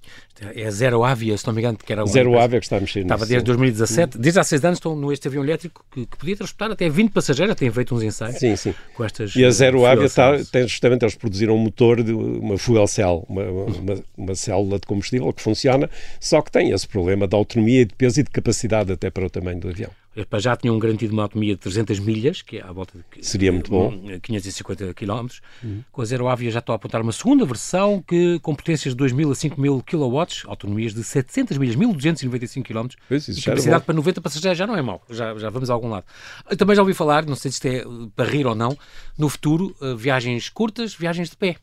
É 0.56 0.72
Zero 0.72 1.04
Avia, 1.04 1.38
se 1.38 1.46
não 1.46 1.54
me 1.54 1.62
engano, 1.62 1.78
que 1.78 1.94
era 1.94 2.04
Zero 2.08 2.40
Avia 2.40 2.60
que 2.60 2.66
está 2.66 2.78
a 2.78 2.80
mexer 2.80 3.02
Estava 3.02 3.28
desde 3.28 3.46
2017, 3.46 4.18
desde 4.18 4.40
há 4.40 4.44
seis 4.44 4.66
anos 4.66 4.78
estão 4.78 5.00
neste 5.00 5.28
avião 5.28 5.44
elétrico 5.44 5.86
que, 5.92 6.04
que, 6.08 6.18
podia 6.18 6.36
transportar 6.36 6.72
até 6.72 6.90
20 6.90 7.12
passageiros, 7.12 7.56
tem 7.56 7.70
feito 7.70 7.94
uns 7.94 8.02
ensaios 8.02 8.40
sim, 8.40 8.56
sim. 8.56 8.74
com 8.96 9.04
estas 9.04 9.36
E 9.36 9.46
a 9.46 9.52
Zero 9.52 9.86
Avia 9.86 10.06
está, 10.06 10.32
tem 10.52 10.68
justamente, 10.68 11.04
eles 11.04 11.14
produziram 11.14 11.56
um 11.56 11.60
motor 11.60 12.02
de 12.02 12.12
uma 12.12 12.58
fuel 12.72 12.88
cell, 12.88 13.26
uma, 13.28 13.44
uma, 13.44 14.04
uma, 14.18 14.36
célula 14.36 14.80
de 14.80 14.88
combustível 14.88 15.32
que 15.34 15.42
funciona, 15.42 15.90
só 16.20 16.42
que 16.42 16.52
tem 16.52 16.72
esse 16.72 16.88
problema 16.88 17.28
de 17.28 17.36
autonomia, 17.36 17.86
de 17.86 17.94
peso 17.94 18.20
e 18.20 18.24
de 18.24 18.30
capacidade 18.30 18.92
até 18.92 19.10
para 19.10 19.26
o 19.26 19.30
tamanho 19.30 19.60
do 19.60 19.70
avião. 19.70 19.92
Já 20.40 20.58
tinham 20.58 20.78
garantido 20.78 21.14
uma 21.14 21.24
autonomia 21.24 21.54
de 21.54 21.62
300 21.62 22.00
milhas, 22.00 22.42
que 22.42 22.58
é 22.58 22.62
à 22.62 22.72
volta 22.72 22.98
de 22.98 23.26
Seria 23.26 23.50
muito 23.50 23.72
bom. 23.72 24.20
550 24.22 24.94
km. 24.94 25.28
Uhum. 25.64 25.84
Com 25.90 26.02
a 26.02 26.06
Zero 26.06 26.28
Avia 26.28 26.52
já 26.52 26.60
estou 26.60 26.74
a 26.74 26.76
apontar 26.76 27.02
uma 27.02 27.14
segunda 27.14 27.46
versão 27.46 28.04
que 28.06 28.38
com 28.40 28.54
potências 28.54 28.94
de 28.94 29.02
2.000 29.02 29.32
a 29.32 29.56
5.000 29.56 29.84
kW, 29.84 30.50
autonomias 30.50 30.94
de 30.94 31.02
700 31.02 31.58
milhas, 31.58 31.78
1.295 31.78 32.62
km, 32.62 32.88
pois, 33.08 33.26
e 33.30 33.42
capacidade 33.42 33.86
para 33.86 33.96
90 33.96 34.20
passageiros 34.20 34.58
já 34.58 34.68
não 34.68 34.76
é 34.76 34.82
mau, 34.82 35.02
já, 35.10 35.38
já 35.38 35.50
vamos 35.50 35.70
a 35.70 35.74
algum 35.74 35.88
lado. 35.88 36.06
Eu 36.50 36.58
também 36.58 36.76
já 36.76 36.82
ouvi 36.82 36.94
falar, 36.94 37.26
não 37.26 37.36
sei 37.36 37.50
se 37.50 37.56
isto 37.56 37.68
é 37.68 37.86
para 38.14 38.30
rir 38.30 38.46
ou 38.46 38.54
não, 38.54 38.78
no 39.18 39.30
futuro, 39.30 39.74
eh, 39.82 39.96
viagens 39.96 40.50
curtas, 40.50 40.94
viagens 40.94 41.30
de 41.30 41.38
pé. 41.38 41.56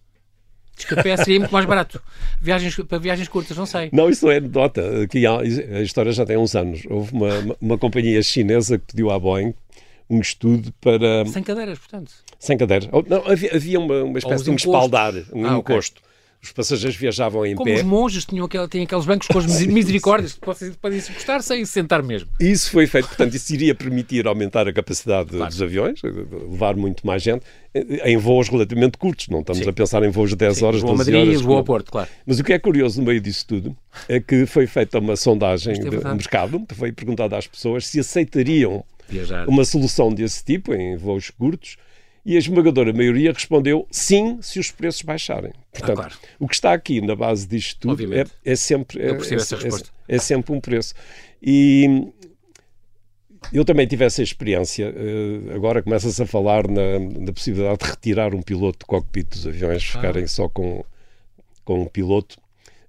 Diz 0.79 0.87
que 0.87 0.95
a 0.95 1.03
pé 1.03 1.17
seria 1.17 1.41
muito 1.41 1.51
mais 1.53 1.67
barato. 1.67 2.01
Viagens, 2.41 2.77
para 2.77 2.99
viagens 2.99 3.27
curtas, 3.27 3.57
não 3.57 3.67
sei. 3.67 3.91
Não, 3.93 4.09
isso 4.09 4.25
não 4.25 4.33
é 4.33 4.37
anedota. 4.37 4.81
Há, 4.81 5.77
a 5.79 5.83
história 5.83 6.13
já 6.13 6.25
tem 6.25 6.37
uns 6.37 6.55
anos. 6.55 6.83
Houve 6.89 7.13
uma, 7.13 7.57
uma, 7.61 7.79
companhia 7.79 8.23
chinesa 8.23 8.79
que 8.79 8.87
pediu 8.87 9.11
à 9.11 9.19
Boeing 9.19 9.53
um 10.09 10.21
estudo 10.21 10.73
para. 10.81 11.27
Sem 11.27 11.43
cadeiras, 11.43 11.79
portanto. 11.81 12.13
Sem 12.39 12.57
cadeiras. 12.57 12.89
Não, 13.09 13.27
havia, 13.27 13.55
havia 13.55 13.81
uma, 13.81 14.05
uma 14.05 14.19
espécie 14.19 14.45
de 14.45 14.51
um 14.51 14.55
espaldar, 14.55 15.13
um 15.33 15.45
ah, 15.45 15.59
encosto. 15.59 16.01
Okay 16.01 16.08
os 16.49 16.53
passageiros 16.53 16.97
viajavam 16.97 17.45
em 17.45 17.55
Como 17.55 17.65
pé. 17.65 17.83
Como 17.83 17.97
os 17.97 18.01
monges 18.03 18.25
tinham 18.25 18.47
aquele, 18.47 18.69
têm 18.69 18.83
aqueles 18.85 19.05
bancos 19.05 19.29
com 19.29 19.39
as 19.39 19.47
misericórdias 19.67 20.33
que 20.33 20.41
podem, 20.41 20.73
podem 20.73 21.01
se 21.01 21.11
encostar 21.11 21.43
sem 21.43 21.65
se 21.65 21.73
sentar 21.73 22.03
mesmo. 22.03 22.29
Isso 22.41 22.71
foi 22.71 22.87
feito, 22.87 23.09
portanto, 23.09 23.35
isso 23.35 23.53
iria 23.55 23.75
permitir 23.75 24.27
aumentar 24.27 24.67
a 24.67 24.73
capacidade 24.73 25.31
claro. 25.31 25.47
dos 25.47 25.63
aviões, 25.63 26.01
levar 26.03 26.75
muito 26.77 27.07
mais 27.07 27.23
gente, 27.23 27.45
em 27.75 28.17
voos 28.17 28.49
relativamente 28.49 28.97
curtos. 28.97 29.29
Não 29.29 29.41
estamos 29.41 29.63
Sim. 29.63 29.69
a 29.69 29.73
pensar 29.73 30.03
em 30.03 30.11
voos 30.11 30.31
de 30.31 30.37
10 30.37 30.57
Sim, 30.57 30.65
horas, 30.65 30.83
12 30.83 30.97
Madrid, 30.97 31.29
horas. 31.29 31.41
Voo 31.43 31.59
a 31.59 31.65
Porto, 31.65 31.93
claro. 31.93 32.09
Mas 32.27 32.39
o 32.39 32.45
que 32.45 32.53
é 32.53 32.59
curioso 32.59 33.01
no 33.01 33.07
meio 33.07 33.21
disso 33.21 33.47
tudo 33.47 33.77
é 34.09 34.19
que 34.19 34.47
foi 34.47 34.67
feita 34.67 34.99
uma 34.99 35.17
sondagem 35.17 35.75
é 35.75 35.79
de 35.79 35.91
mercado, 35.91 36.65
foi 36.75 36.93
perguntado 36.93 37.35
às 37.37 37.47
pessoas 37.47 37.87
se 37.87 38.01
aceitariam 38.01 38.85
Viajar. 39.09 39.49
uma 39.49 39.65
solução 39.65 40.13
desse 40.13 40.45
tipo 40.45 40.75
em 40.75 40.97
voos 40.97 41.31
curtos 41.31 41.77
e 42.25 42.37
a 42.37 42.39
esmagadora 42.39 42.93
maioria 42.93 43.33
respondeu 43.33 43.87
sim 43.91 44.39
se 44.43 44.59
os 44.59 44.71
preços 44.71 45.03
baixarem. 45.03 45.53
Portanto, 45.73 45.91
ah, 45.91 46.03
claro. 46.03 46.15
o 46.39 46.49
que 46.49 46.55
está 46.55 46.73
aqui 46.73 47.01
na 47.01 47.17
base 47.17 47.47
disto 47.47 47.81
tudo 47.81 48.15
é, 48.15 48.25
é, 48.45 48.57
sempre 48.57 49.01
é, 49.01 49.11
é, 49.11 50.17
é, 50.17 50.19
sempre 50.19 50.53
um 50.53 50.61
preço. 50.61 50.95
E 51.43 52.09
eu 53.53 53.65
também 53.65 53.87
tive 53.87 54.05
essa 54.05 54.23
experiência. 54.23 54.93
Eh, 54.95 55.55
agora 55.55 55.83
começa-se 55.83 56.21
a 56.23 56.27
falar 56.27 56.69
na, 56.69 56.99
na, 56.99 57.33
possibilidade 57.33 57.79
de 57.79 57.91
retirar 57.91 58.35
um 58.35 58.43
piloto 58.43 58.81
do 58.81 58.87
cockpit 58.87 59.29
dos 59.29 59.47
aviões, 59.47 59.83
ah. 59.83 59.97
ficarem 59.97 60.27
só 60.27 60.49
com, 60.49 60.85
com 61.65 61.83
um 61.83 61.87
piloto. 61.87 62.37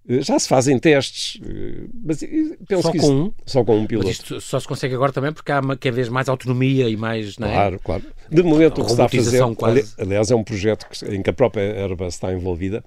Eh, 0.07 0.21
já 0.21 0.37
se 0.39 0.47
fazem 0.47 0.77
testes, 0.79 1.41
eh, 1.43 1.87
mas 2.03 2.19
penso 2.67 2.83
só 2.83 2.91
que 2.91 2.99
com 2.99 3.05
isso, 3.05 3.13
um? 3.13 3.33
Só 3.45 3.63
com 3.63 3.77
um 3.77 3.85
piloto. 3.85 4.07
Mas 4.07 4.17
isto 4.17 4.39
só 4.41 4.59
se 4.59 4.67
consegue 4.67 4.95
agora 4.95 5.11
também 5.11 5.33
porque 5.33 5.51
há 5.51 5.59
uma, 5.59 5.75
cada 5.75 5.95
vez 5.95 6.09
mais 6.09 6.29
autonomia 6.29 6.87
e 6.89 6.95
mais. 6.95 7.37
Não 7.37 7.47
é? 7.47 7.53
Claro, 7.53 7.79
claro. 7.83 8.03
De 8.29 8.43
momento, 8.43 8.81
o 8.81 8.85
que 8.85 8.91
está 8.91 9.05
a 9.05 9.09
fazer. 9.09 9.55
Quase. 9.55 9.93
Aliás, 9.97 10.31
é 10.31 10.35
um 10.35 10.43
projeto 10.43 10.85
em 11.05 11.21
que 11.21 11.29
a 11.29 11.33
própria 11.33 11.63
Airbus 11.81 12.15
está 12.15 12.31
envolvida. 12.33 12.83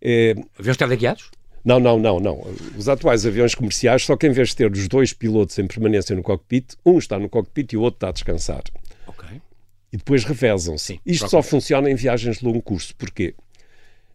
É... 0.00 0.34
Aviões 0.58 0.76
teleguiados? 0.76 1.30
Não, 1.64 1.80
não, 1.80 1.98
não, 1.98 2.20
não. 2.20 2.46
Os 2.76 2.88
atuais 2.88 3.26
aviões 3.26 3.54
comerciais, 3.54 4.04
só 4.04 4.16
que 4.16 4.26
em 4.26 4.30
vez 4.30 4.50
de 4.50 4.56
ter 4.56 4.72
os 4.72 4.88
dois 4.88 5.12
pilotos 5.12 5.58
em 5.58 5.66
permanência 5.66 6.14
no 6.14 6.22
cockpit, 6.22 6.74
um 6.84 6.98
está 6.98 7.18
no 7.18 7.28
cockpit 7.28 7.72
e 7.72 7.76
o 7.76 7.82
outro 7.82 7.96
está 7.96 8.08
a 8.08 8.12
descansar. 8.12 8.62
Ok. 9.06 9.28
E 9.92 9.96
depois 9.96 10.24
revezam-se. 10.24 11.00
Isto 11.04 11.28
só 11.28 11.42
funciona 11.42 11.90
em 11.90 11.94
viagens 11.94 12.38
de 12.38 12.44
longo 12.44 12.62
curso. 12.62 12.94
Porquê? 12.96 13.34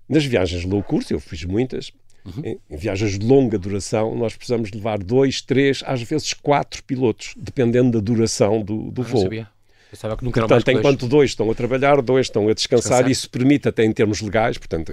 Nas 0.07 0.25
viagens 0.25 0.61
de 0.61 0.67
longo 0.67 0.83
curso, 0.83 1.13
eu 1.13 1.19
fiz 1.19 1.43
muitas, 1.43 1.91
Uhum. 2.25 2.43
Em, 2.43 2.59
em, 2.69 2.77
viagens 2.77 3.19
de 3.19 3.25
longa 3.25 3.57
duração, 3.57 4.15
nós 4.15 4.35
precisamos 4.35 4.71
levar 4.71 4.97
dois, 4.97 5.41
três, 5.41 5.83
às 5.85 6.01
vezes 6.01 6.33
quatro 6.33 6.81
pilotos, 6.83 7.33
dependendo 7.35 7.91
da 7.91 7.99
duração 7.99 8.61
do, 8.61 8.91
do 8.91 9.01
ah, 9.01 9.05
voo. 9.05 9.21
Sabia. 9.23 9.47
Pensava 9.91 10.17
que 10.17 10.25
nunca 10.25 10.39
portanto, 10.39 10.71
enquanto 10.71 10.99
dois. 11.01 11.09
dois 11.11 11.29
estão 11.31 11.51
a 11.51 11.53
trabalhar, 11.53 12.01
dois 12.01 12.25
estão 12.25 12.47
a 12.47 12.53
descansar, 12.53 13.03
descansar. 13.03 13.11
isso 13.11 13.29
permite 13.29 13.67
até 13.67 13.83
em 13.85 13.91
termos 13.91 14.21
legais, 14.21 14.57
portanto, 14.57 14.91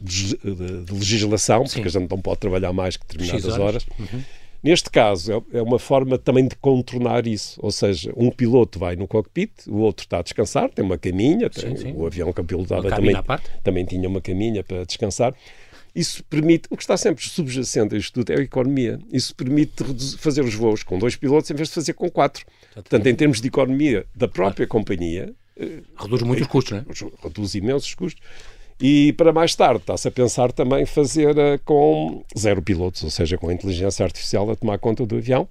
de, 0.00 0.36
de, 0.36 0.84
de, 0.84 0.92
legislação, 0.92 1.66
Sim. 1.66 1.76
porque 1.76 1.88
a 1.88 2.00
gente 2.00 2.10
não 2.10 2.20
pode 2.20 2.38
trabalhar 2.38 2.72
mais 2.72 2.96
que 2.96 3.04
determinadas 3.06 3.58
horas. 3.58 3.60
horas. 3.60 3.86
Uhum. 3.98 4.22
Neste 4.62 4.90
caso, 4.90 5.44
é, 5.52 5.58
é 5.58 5.62
uma 5.62 5.78
forma 5.78 6.18
também 6.18 6.48
de 6.48 6.56
contornar 6.56 7.26
isso. 7.26 7.58
Ou 7.62 7.70
seja, 7.70 8.12
um 8.16 8.30
piloto 8.30 8.78
vai 8.78 8.96
no 8.96 9.06
cockpit, 9.06 9.50
o 9.68 9.78
outro 9.78 10.04
está 10.04 10.18
a 10.18 10.22
descansar, 10.22 10.70
tem 10.70 10.84
uma 10.84 10.98
caminha, 10.98 11.48
tem, 11.48 11.76
sim, 11.76 11.82
sim. 11.82 11.92
o 11.94 12.06
avião 12.06 12.32
que 12.32 12.42
pilotava 12.42 12.88
também, 12.88 13.14
também 13.62 13.84
tinha 13.84 14.08
uma 14.08 14.20
caminha 14.20 14.64
para 14.64 14.84
descansar. 14.84 15.34
Isso 15.96 16.22
permite, 16.24 16.68
o 16.70 16.76
que 16.76 16.82
está 16.82 16.94
sempre 16.94 17.24
subjacente 17.24 17.94
a 17.94 17.98
isto 17.98 18.12
tudo 18.12 18.30
é 18.30 18.36
a 18.36 18.42
economia. 18.42 18.98
Isso 19.10 19.34
permite 19.34 19.82
fazer 20.18 20.42
os 20.42 20.54
voos 20.54 20.82
com 20.82 20.98
dois 20.98 21.16
pilotos 21.16 21.50
em 21.50 21.54
vez 21.54 21.70
de 21.70 21.74
fazer 21.74 21.94
com 21.94 22.10
quatro. 22.10 22.44
Portanto, 22.74 23.06
em 23.06 23.14
termos 23.14 23.40
de 23.40 23.48
economia 23.48 24.04
da 24.14 24.28
própria 24.28 24.66
claro. 24.66 24.84
companhia. 24.84 25.34
Eh, 25.58 25.80
reduz 25.98 26.20
muito 26.20 26.42
os 26.42 26.46
custos, 26.46 26.72
não 26.72 26.80
é? 26.80 27.12
Reduz 27.22 27.54
imensos 27.54 27.94
custos. 27.94 28.22
E 28.78 29.14
para 29.14 29.32
mais 29.32 29.54
tarde 29.54 29.80
está-se 29.80 30.06
a 30.06 30.10
pensar 30.10 30.52
também 30.52 30.84
fazer 30.84 31.30
uh, 31.30 31.58
com 31.64 32.22
zero 32.38 32.60
pilotos, 32.60 33.02
ou 33.02 33.08
seja, 33.08 33.38
com 33.38 33.48
a 33.48 33.54
inteligência 33.54 34.04
artificial 34.04 34.50
a 34.50 34.54
tomar 34.54 34.78
conta 34.78 35.06
do 35.06 35.16
avião 35.16 35.48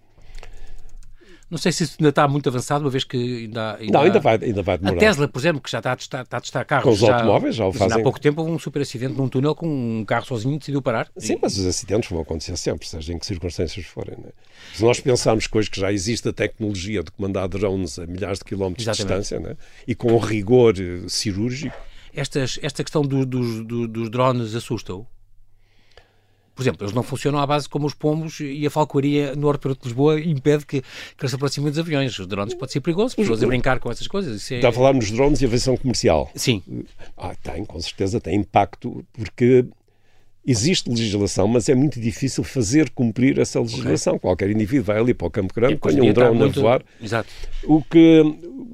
Não 1.50 1.60
sei 1.60 1.72
se 1.72 1.84
isso 1.84 1.98
ainda 2.00 2.10
está 2.10 2.28
muito 2.28 2.50
avançado, 2.50 2.84
uma 2.84 2.90
vez 2.90 3.04
que 3.04 3.18
ainda, 3.18 3.76
ainda 3.76 3.94
Não, 3.94 4.02
ainda 4.02 4.20
vai, 4.20 4.40
ainda 4.42 4.64
vai 4.64 4.78
demorar. 4.80 4.98
A 4.98 5.00
Tesla, 5.00 5.28
por 5.28 5.40
exemplo, 5.40 5.62
que 5.62 5.70
já 5.70 5.78
está 5.78 5.92
a 5.92 5.96
testar, 5.96 6.22
está 6.24 6.38
a 6.38 6.42
testar 6.42 6.66
carros. 6.66 6.84
Com 6.84 6.90
os 6.92 7.00
já, 7.00 7.16
automóveis, 7.16 7.56
já 7.56 7.68
o 7.68 7.72
fazem. 7.72 8.00
Há 8.00 8.04
pouco 8.04 8.20
tempo 8.20 8.42
houve 8.42 8.52
um 8.52 8.58
super 8.58 8.82
acidente 8.82 9.14
num 9.14 9.30
túnel 9.30 9.54
com 9.54 9.68
um 9.68 10.04
carro 10.04 10.26
sozinho 10.26 10.58
decidiu 10.58 10.82
parar. 10.82 11.08
Sim, 11.18 11.34
e... 11.34 11.40
mas 11.40 11.56
os 11.58 11.66
acidentes 11.68 12.10
vão 12.10 12.20
acontecer 12.20 12.58
sempre, 12.58 12.88
seja 12.88 13.14
em 13.14 13.20
que 13.20 13.26
circunstâncias 13.26 13.86
forem. 13.86 14.18
Né? 14.18 14.30
Se 14.74 14.84
nós 14.84 15.00
pensarmos 15.00 15.46
que 15.46 15.56
hoje 15.56 15.70
que 15.70 15.80
já 15.80 15.94
existe 15.94 16.28
a 16.30 16.34
tecnologia 16.34 17.04
de 17.04 17.12
comandar 17.12 17.48
drones 17.48 18.00
a 18.00 18.08
milhares 18.08 18.40
de 18.40 18.46
quilómetros 18.46 18.88
Exatamente. 18.88 19.14
de 19.14 19.22
distância 19.22 19.40
né? 19.40 19.56
e 19.88 19.94
com 19.94 20.18
rigor 20.18 20.74
eh, 20.80 21.08
cirúrgico. 21.08 21.78
Estas, 22.12 22.58
esta 22.64 22.84
questão 22.84 23.04
do, 23.04 23.26
do, 23.26 23.64
do, 23.64 23.88
dos 23.88 24.10
drones 24.10 24.56
assusta-o? 24.56 25.06
Por 26.56 26.64
exemplo, 26.64 26.86
eles 26.86 26.96
não 26.96 27.04
funcionam 27.04 27.40
à 27.40 27.46
base 27.46 27.68
como 27.68 27.86
os 27.86 27.94
pombos 27.94 28.40
e 28.40 28.66
a 28.66 28.70
falcoaria 28.70 29.36
no 29.36 29.48
aeroporto 29.48 29.82
de 29.82 29.90
Lisboa 29.90 30.20
impede 30.20 30.66
que, 30.66 30.82
que 30.82 30.88
eles 31.22 31.30
se 31.30 31.36
aproximem 31.36 31.70
dos 31.70 31.80
aviões. 31.80 32.18
Os 32.18 32.26
drones 32.26 32.54
pode 32.54 32.72
ser 32.72 32.80
perigoso, 32.80 33.16
pessoas 33.16 33.44
a 33.44 33.48
brincar 33.48 33.80
com 33.80 33.92
essas 33.92 34.08
coisas. 34.08 34.50
É... 34.52 34.56
Está 34.56 34.70
a 34.70 34.72
falar 34.72 34.94
nos 34.94 35.12
drones 35.12 35.42
e 35.42 35.46
aviação 35.46 35.76
comercial? 35.76 36.32
Sim. 36.34 36.64
Ah, 37.18 37.36
tem, 37.44 37.66
com 37.66 37.80
certeza 37.82 38.22
tem 38.22 38.36
impacto, 38.40 39.06
porque 39.14 39.66
Existe 40.48 40.90
legislação, 40.90 41.48
mas 41.48 41.68
é 41.70 41.76
muito 41.76 42.00
difícil 42.00 42.44
fazer 42.44 42.90
cumprir 42.92 43.40
essa 43.40 43.60
legislação. 43.60 44.16
Okay. 44.16 44.30
Qualquer 44.30 44.52
indivíduo 44.52 44.86
vai 44.86 45.00
ali 45.00 45.14
para 45.14 45.28
o 45.28 45.32
Campo 45.32 45.54
Grande, 45.54 45.78
põe 45.78 46.00
um 46.00 46.14
drone 46.14 46.38
muito... 46.38 46.60
a 46.60 46.62
voar. 46.62 46.84
Exato. 47.02 47.30
O 47.64 47.82
que 47.82 48.24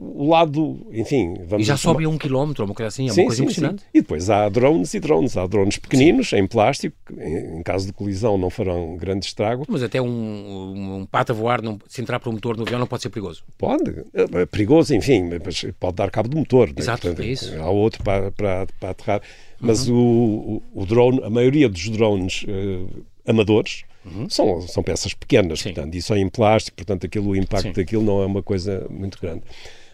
o 0.03 0.27
lado, 0.29 0.87
enfim, 0.91 1.35
vamos 1.45 1.63
E 1.63 1.67
já 1.67 1.77
sobe 1.77 2.07
um 2.07 2.17
quilómetro, 2.17 2.65
uma 2.65 2.73
coisa 2.73 2.87
assim, 2.87 3.07
é 3.07 3.11
sim, 3.11 3.21
uma 3.21 3.27
coisa 3.27 3.37
sim, 3.37 3.43
impressionante. 3.43 3.81
Sim. 3.81 3.87
E 3.93 4.01
depois 4.01 4.29
há 4.29 4.49
drones 4.49 4.93
e 4.93 4.99
drones. 4.99 5.37
Há 5.37 5.45
drones 5.45 5.77
pequeninos, 5.77 6.29
sim. 6.29 6.37
em 6.37 6.47
plástico, 6.47 6.95
em, 7.17 7.59
em, 7.59 7.63
caso 7.63 7.85
de 7.85 7.93
colisão 7.93 8.37
não 8.37 8.49
farão 8.49 8.97
grande 8.97 9.25
estrago. 9.25 9.65
Mas 9.69 9.83
até 9.83 10.01
um, 10.01 10.07
um, 10.07 10.95
um 10.97 11.05
pato 11.05 11.31
a 11.31 11.35
voar, 11.35 11.61
não, 11.61 11.79
se 11.87 12.01
entrar 12.01 12.19
por 12.19 12.29
um 12.29 12.33
motor 12.33 12.57
no 12.57 12.63
avião, 12.63 12.79
não 12.79 12.87
pode 12.87 13.03
ser 13.03 13.09
perigoso? 13.09 13.43
Pode. 13.57 13.91
É, 14.13 14.41
é 14.41 14.45
perigoso, 14.45 14.93
enfim, 14.95 15.29
mas 15.43 15.65
pode 15.79 15.95
dar 15.95 16.09
cabo 16.09 16.29
do 16.29 16.37
motor. 16.37 16.69
Né? 16.69 16.75
Exato, 16.77 17.07
né? 17.07 17.13
Portanto, 17.13 17.27
é 17.27 17.31
isso. 17.31 17.61
Há 17.61 17.69
outro 17.69 18.03
para, 18.03 18.31
para, 18.31 18.67
para 18.79 18.89
aterrar. 18.89 19.21
Mas 19.61 19.87
uhum. 19.87 20.61
o, 20.73 20.81
o, 20.81 20.85
drone, 20.85 21.21
a 21.23 21.29
maioria 21.29 21.69
dos 21.69 21.87
drones 21.89 22.43
uh, 22.43 23.05
amadores 23.25 23.83
uhum. 24.05 24.29
são, 24.29 24.61
são 24.61 24.83
peças 24.83 25.13
pequenas, 25.13 25.59
Sim. 25.59 25.73
portanto, 25.73 25.95
e 25.95 26.01
são 26.01 26.17
em 26.17 26.27
plástico, 26.27 26.77
portanto, 26.77 27.05
aquilo, 27.05 27.29
o 27.29 27.35
impacto 27.35 27.67
Sim. 27.67 27.73
daquilo 27.73 28.03
não 28.03 28.21
é 28.21 28.25
uma 28.25 28.41
coisa 28.41 28.87
muito 28.89 29.19
grande. 29.21 29.43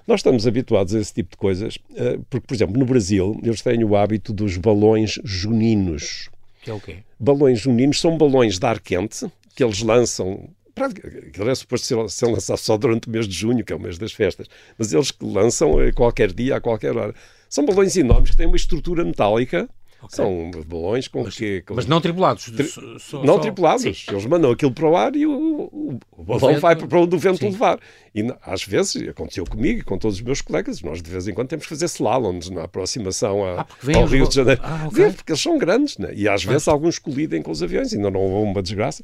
Nós 0.08 0.22
estamos 0.22 0.48
habituados 0.48 0.96
a 0.96 1.00
esse 1.00 1.14
tipo 1.14 1.32
de 1.32 1.38
coisas, 1.38 1.76
uh, 1.76 2.24
porque, 2.30 2.48
por 2.48 2.54
exemplo, 2.54 2.80
no 2.80 2.86
Brasil, 2.86 3.40
eles 3.44 3.62
têm 3.62 3.84
o 3.84 3.96
hábito 3.96 4.32
dos 4.32 4.56
balões 4.58 5.20
juninos. 5.24 6.30
Que 6.62 6.72
é 6.72 6.74
o 6.74 6.80
quê? 6.80 6.98
Balões 7.20 7.60
juninos 7.60 8.00
são 8.00 8.18
balões 8.18 8.58
de 8.58 8.66
ar 8.66 8.80
quente 8.80 9.30
que 9.58 9.64
eles 9.64 9.82
lançam 9.82 10.48
Aquilo 10.86 11.50
é 11.50 11.56
suposto 11.56 11.86
ser, 11.88 12.10
ser 12.10 12.26
lançado 12.28 12.58
só 12.58 12.78
durante 12.78 13.08
o 13.08 13.12
mês 13.12 13.28
de 13.28 13.36
junho, 13.36 13.64
que 13.64 13.74
é 13.74 13.76
o 13.76 13.80
mês 13.80 13.98
das 13.98 14.12
festas. 14.12 14.48
Mas 14.78 14.94
eles 14.94 15.12
que 15.12 15.26
lançam 15.26 15.80
a 15.80 15.92
qualquer 15.92 16.32
dia, 16.32 16.58
a 16.58 16.62
qualquer 16.62 16.96
hora. 16.96 17.14
São 17.50 17.66
balões 17.66 17.96
enormes 17.96 18.32
que 18.32 18.38
têm 18.38 18.48
uma 18.48 18.56
estrutura 18.56 19.04
metálica. 19.04 19.70
Okay. 20.00 20.16
São 20.16 20.52
balões 20.68 21.08
com 21.08 21.24
mas, 21.24 21.36
que. 21.36 21.62
Com... 21.64 21.74
Mas 21.74 21.88
não 21.88 22.00
tripulados. 22.00 22.52
Tri... 22.52 22.68
Só, 22.68 23.24
não 23.24 23.36
só... 23.36 23.40
tripulados. 23.40 23.84
Eles 23.84 24.26
mandam 24.28 24.52
aquilo 24.52 24.72
para 24.72 24.88
o 24.88 24.96
ar 24.96 25.16
e 25.16 25.26
o, 25.26 26.00
o 26.12 26.24
balão 26.24 26.50
vento... 26.50 26.60
vai 26.60 26.76
para 26.76 27.00
onde 27.00 27.16
o 27.16 27.20
vento 27.20 27.40
Sim. 27.40 27.50
levar. 27.50 27.80
E 28.14 28.24
às 28.44 28.64
vezes, 28.64 29.08
aconteceu 29.08 29.44
comigo 29.44 29.80
e 29.80 29.84
com 29.84 29.98
todos 29.98 30.18
os 30.18 30.22
meus 30.22 30.40
colegas, 30.42 30.82
nós 30.84 31.02
de 31.02 31.10
vez 31.10 31.28
em 31.28 31.34
quando 31.34 31.48
temos 31.48 31.66
que 31.66 31.70
fazer 31.70 31.86
slaloms 31.86 32.50
na 32.52 32.66
aproximação 32.66 33.44
a, 33.44 33.62
ah, 33.62 33.68
ao 33.96 34.06
Rio 34.06 34.28
de 34.28 34.36
Janeiro. 34.36 34.62
Ah, 34.64 34.88
okay. 34.88 35.12
Porque 35.12 35.32
eles 35.32 35.42
são 35.42 35.58
grandes, 35.58 35.98
né? 35.98 36.12
e 36.14 36.28
às 36.28 36.44
vezes 36.44 36.68
alguns 36.68 37.00
colidem 37.00 37.42
com 37.42 37.50
os 37.50 37.64
aviões, 37.64 37.92
ainda 37.92 38.12
não 38.12 38.20
houve 38.20 38.52
uma 38.52 38.62
desgraça. 38.62 39.04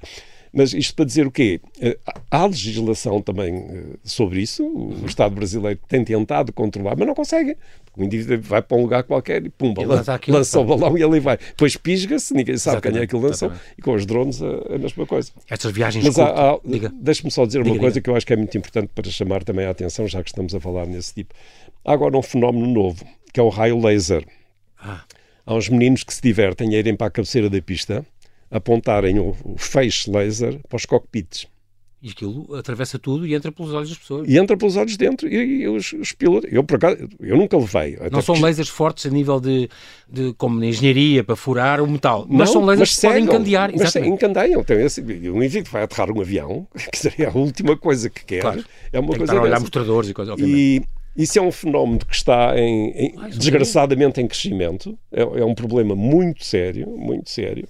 Mas 0.54 0.72
isto 0.72 0.94
para 0.94 1.06
dizer 1.06 1.26
o 1.26 1.32
quê? 1.32 1.60
Eh, 1.82 1.98
há 2.30 2.46
legislação 2.46 3.20
também 3.20 3.56
eh, 3.56 3.84
sobre 4.04 4.40
isso. 4.40 4.64
O 4.64 5.06
Estado 5.08 5.34
brasileiro 5.34 5.80
tem 5.88 6.04
tentado 6.06 6.54
controlar, 6.54 6.96
mas 6.96 7.08
não 7.08 7.16
consegue. 7.16 7.58
O 7.98 8.04
indivíduo 8.04 8.40
vai 8.42 8.62
para 8.62 8.78
um 8.78 8.82
lugar 8.82 9.04
qualquer 9.04 9.44
e 9.44 9.50
pumba, 9.50 9.82
e 9.82 9.86
lança, 9.86 10.20
lança 10.28 10.60
o 10.60 10.64
balão 10.64 10.96
e 10.96 11.02
ele 11.02 11.20
vai. 11.20 11.38
Depois 11.38 11.76
pisga-se, 11.76 12.34
ninguém 12.36 12.58
sabe 12.58 12.78
exatamente, 12.78 12.94
quem 12.94 13.04
é 13.04 13.08
que 13.08 13.28
lançou. 13.28 13.52
E 13.78 13.82
com 13.82 13.94
os 13.94 14.06
drones 14.06 14.42
a, 14.44 14.76
a 14.76 14.78
mesma 14.78 15.08
coisa. 15.08 15.32
Estas 15.50 15.72
viagens 15.72 16.06
Mas 16.06 16.16
deixe-me 17.02 17.32
só 17.32 17.46
dizer 17.46 17.64
diga, 17.64 17.74
uma 17.74 17.80
coisa 17.80 17.96
diga. 17.96 18.04
que 18.04 18.10
eu 18.12 18.16
acho 18.16 18.26
que 18.26 18.34
é 18.34 18.36
muito 18.36 18.56
importante 18.56 18.90
para 18.94 19.10
chamar 19.10 19.44
também 19.44 19.66
a 19.66 19.72
atenção, 19.72 20.08
já 20.08 20.22
que 20.22 20.30
estamos 20.30 20.54
a 20.54 20.60
falar 20.60 20.86
nesse 20.86 21.16
tipo. 21.16 21.34
Há 21.84 21.94
agora 21.94 22.16
um 22.16 22.22
fenómeno 22.22 22.68
novo, 22.68 23.04
que 23.32 23.40
é 23.40 23.44
o 23.44 23.50
raio 23.50 23.80
laser. 23.80 24.24
Ah. 24.80 25.04
Há 25.46 25.56
uns 25.56 25.68
meninos 25.68 26.04
que 26.04 26.14
se 26.14 26.22
divertem 26.22 26.76
a 26.76 26.80
irem 26.80 26.96
para 26.96 27.08
a 27.08 27.12
cabeceira 27.12 27.50
da 27.50 27.62
pista 27.62 28.06
apontarem 28.54 29.20
o, 29.20 29.36
o 29.44 29.58
feixe 29.58 30.10
laser 30.10 30.60
para 30.70 30.78
os 30.78 30.86
cockpits. 30.86 31.48
E 32.02 32.10
aquilo 32.10 32.54
atravessa 32.56 33.00
tudo 33.00 33.26
e 33.26 33.34
entra 33.34 33.50
pelos 33.50 33.74
olhos 33.74 33.88
das 33.88 33.98
pessoas. 33.98 34.28
E 34.28 34.38
entra 34.38 34.58
pelos 34.58 34.76
olhos 34.76 34.98
dentro. 34.98 35.26
E, 35.26 35.62
e 35.62 35.68
os, 35.70 35.94
os, 35.94 36.12
pilotos. 36.12 36.52
Eu, 36.52 36.62
por 36.62 36.76
acaso, 36.76 36.98
eu 37.22 37.38
nunca 37.38 37.58
levei. 37.58 37.98
Não 38.12 38.22
são 38.22 38.36
porque... 38.36 38.42
lasers 38.42 38.68
fortes 38.68 39.06
a 39.06 39.10
nível 39.10 39.40
de, 39.40 39.70
de. 40.10 40.34
como 40.34 40.60
na 40.60 40.66
engenharia, 40.66 41.24
para 41.24 41.38
furar 41.38 41.82
o 41.82 41.88
metal. 41.90 42.26
Mas 42.28 42.50
não, 42.50 42.54
são 42.54 42.66
lasers 42.66 42.90
mas 42.90 42.96
que 43.00 43.08
podem 43.08 43.24
encandear. 43.24 43.72
Mas 43.74 43.96
encandeiam. 43.96 44.60
Então, 44.60 44.78
esse, 44.78 45.00
um 45.00 45.42
indivíduo 45.42 45.72
vai 45.72 45.84
aterrar 45.84 46.12
um 46.12 46.20
avião, 46.20 46.68
que 46.92 46.98
seria 46.98 47.30
a 47.30 47.38
última 47.38 47.78
coisa 47.78 48.10
que 48.10 48.26
quer. 48.26 48.42
Claro. 48.42 48.66
É 48.92 49.00
uma 49.00 49.12
Tem 49.12 49.20
coisa. 49.20 49.20
Que 49.20 49.24
estar 49.24 49.38
a 49.38 49.42
olhar 49.42 49.60
mostradores 49.62 50.10
e 50.10 50.14
coisas. 50.14 50.36
E, 50.40 50.84
isso 51.16 51.40
é 51.40 51.42
um 51.42 51.52
fenómeno 51.52 52.00
que 52.00 52.16
está 52.16 52.60
em, 52.60 52.90
em 52.90 53.30
desgraçadamente 53.30 54.20
em 54.20 54.28
crescimento. 54.28 54.98
É, 55.10 55.22
é 55.22 55.46
um 55.46 55.54
problema 55.56 55.96
muito 55.96 56.44
sério, 56.44 56.90
muito 56.90 57.30
sério. 57.30 57.66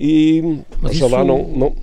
E 0.00 0.62
Mas 0.80 0.92
oxalá 0.92 1.24
não, 1.24 1.48
não 1.48 1.74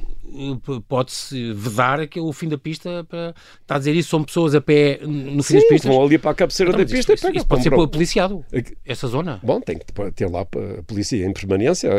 pode-se 0.87 1.53
vedar 1.53 2.07
que 2.07 2.19
o 2.19 2.31
fim 2.31 2.47
da 2.47 2.57
pista 2.57 3.03
para, 3.03 3.33
está 3.61 3.75
a 3.75 3.77
dizer 3.77 3.93
isso, 3.93 4.09
são 4.09 4.23
pessoas 4.23 4.55
a 4.55 4.61
pé 4.61 4.99
no 5.03 5.43
fim 5.43 5.53
Sim, 5.53 5.59
das 5.59 5.67
pistas. 5.67 5.91
vão 5.93 6.03
ali 6.03 6.17
para 6.17 6.31
a 6.31 6.33
cabeceira 6.33 6.71
então, 6.71 6.79
da 6.83 6.89
pista 6.89 7.13
isso, 7.13 7.27
isso, 7.27 7.37
isso 7.37 7.47
pode 7.47 7.63
ser 7.63 7.71
policiado, 7.71 8.45
essa 8.85 9.07
zona. 9.07 9.39
Bom, 9.43 9.59
tem 9.59 9.77
que 9.77 9.85
ter 10.13 10.29
lá 10.29 10.41
a 10.41 10.83
polícia 10.83 11.17
em 11.17 11.33
permanência. 11.33 11.89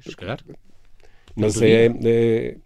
Se 0.00 0.16
calhar. 0.16 0.38
Mas 1.36 1.60
é, 1.60 1.86
é, 1.86 2.56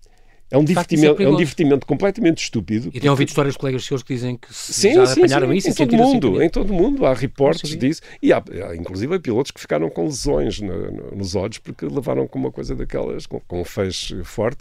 é 0.51 0.57
um, 0.57 0.65
divertimento, 0.65 1.21
é, 1.21 1.25
é, 1.25 1.29
um 1.29 1.37
divertimento 1.37 1.87
completamente 1.87 2.43
estúpido. 2.43 2.91
E 2.95 3.01
tem 3.01 3.11
ouvido 3.11 3.29
histórias 3.29 3.55
de 3.55 3.59
colegas 3.59 3.85
seus 3.85 4.03
que 4.03 4.15
dizem 4.15 4.37
que 4.37 4.53
sim, 4.53 4.95
já 4.95 5.07
sim, 5.07 5.21
apanharam 5.21 5.49
sim, 5.49 5.57
isso 5.57 5.69
em 5.69 5.75
todo 5.75 5.97
mundo, 5.97 6.37
assim, 6.37 6.45
em 6.45 6.49
todo 6.49 6.73
mundo 6.73 7.05
há 7.05 7.13
reportes 7.13 7.77
disso. 7.77 8.01
E 8.23 8.33
há, 8.33 8.39
há, 8.39 8.75
inclusive 8.75 9.19
pilotos 9.19 9.51
que 9.51 9.61
ficaram 9.61 9.91
com 9.91 10.05
lesões 10.05 10.61
no, 10.61 10.91
no, 10.91 11.17
nos 11.17 11.35
olhos 11.35 11.59
porque 11.59 11.85
levaram 11.85 12.27
com 12.27 12.39
uma 12.39 12.51
coisa 12.51 12.75
daquelas, 12.75 13.27
com, 13.27 13.41
com 13.41 13.61
um 13.61 13.65
feixe 13.65 14.25
forte, 14.25 14.61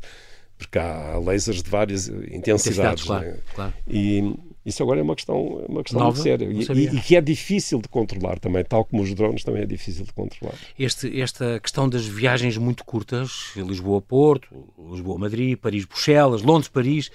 porque 0.57 0.77
há 0.77 1.17
lasers 1.23 1.63
de 1.63 1.69
várias 1.69 2.09
intensidades. 2.31 3.05
Claro, 3.05 3.25
né? 3.25 3.37
claro. 3.55 3.73
E, 3.87 4.35
isso 4.67 4.83
agora 4.83 4.99
é 4.99 5.03
uma 5.03 5.15
questão, 5.15 5.63
é 5.65 5.71
uma 5.71 5.81
questão 5.81 6.01
Nova, 6.01 6.11
muito 6.11 6.23
séria 6.23 6.45
e, 6.45 6.97
e, 6.97 7.01
que 7.01 7.15
é 7.15 7.21
difícil 7.21 7.81
de 7.81 7.87
controlar 7.87 8.37
também, 8.37 8.65
tal 8.65 8.83
como 8.83 9.01
os 9.01 9.13
drones 9.13 9.41
também 9.41 9.63
é 9.63 9.65
difícil 9.65 10.03
de 10.03 10.11
controlar. 10.11 10.55
Este, 10.77 11.21
esta 11.21 11.57
questão 11.61 11.87
das 11.87 12.05
viagens 12.05 12.57
muito 12.57 12.83
curtas, 12.83 13.53
Lisboa-Porto, 13.55 14.49
Lisboa-Madrid, 14.91 15.57
Paris-Bruxelas, 15.57 16.41
Londres-Paris, 16.41 17.09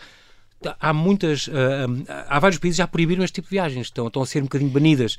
há 0.81 0.95
muitas, 0.95 1.49
uh, 1.49 1.53
há 2.09 2.41
vários 2.41 2.59
países 2.59 2.77
que 2.77 2.83
já 2.83 2.87
proibiram 2.87 3.23
este 3.23 3.35
tipo 3.35 3.49
de 3.49 3.57
viagens, 3.57 3.88
estão, 3.88 4.07
estão 4.07 4.23
a 4.23 4.27
ser 4.27 4.41
um 4.41 4.45
bocadinho 4.45 4.71
banidas 4.71 5.19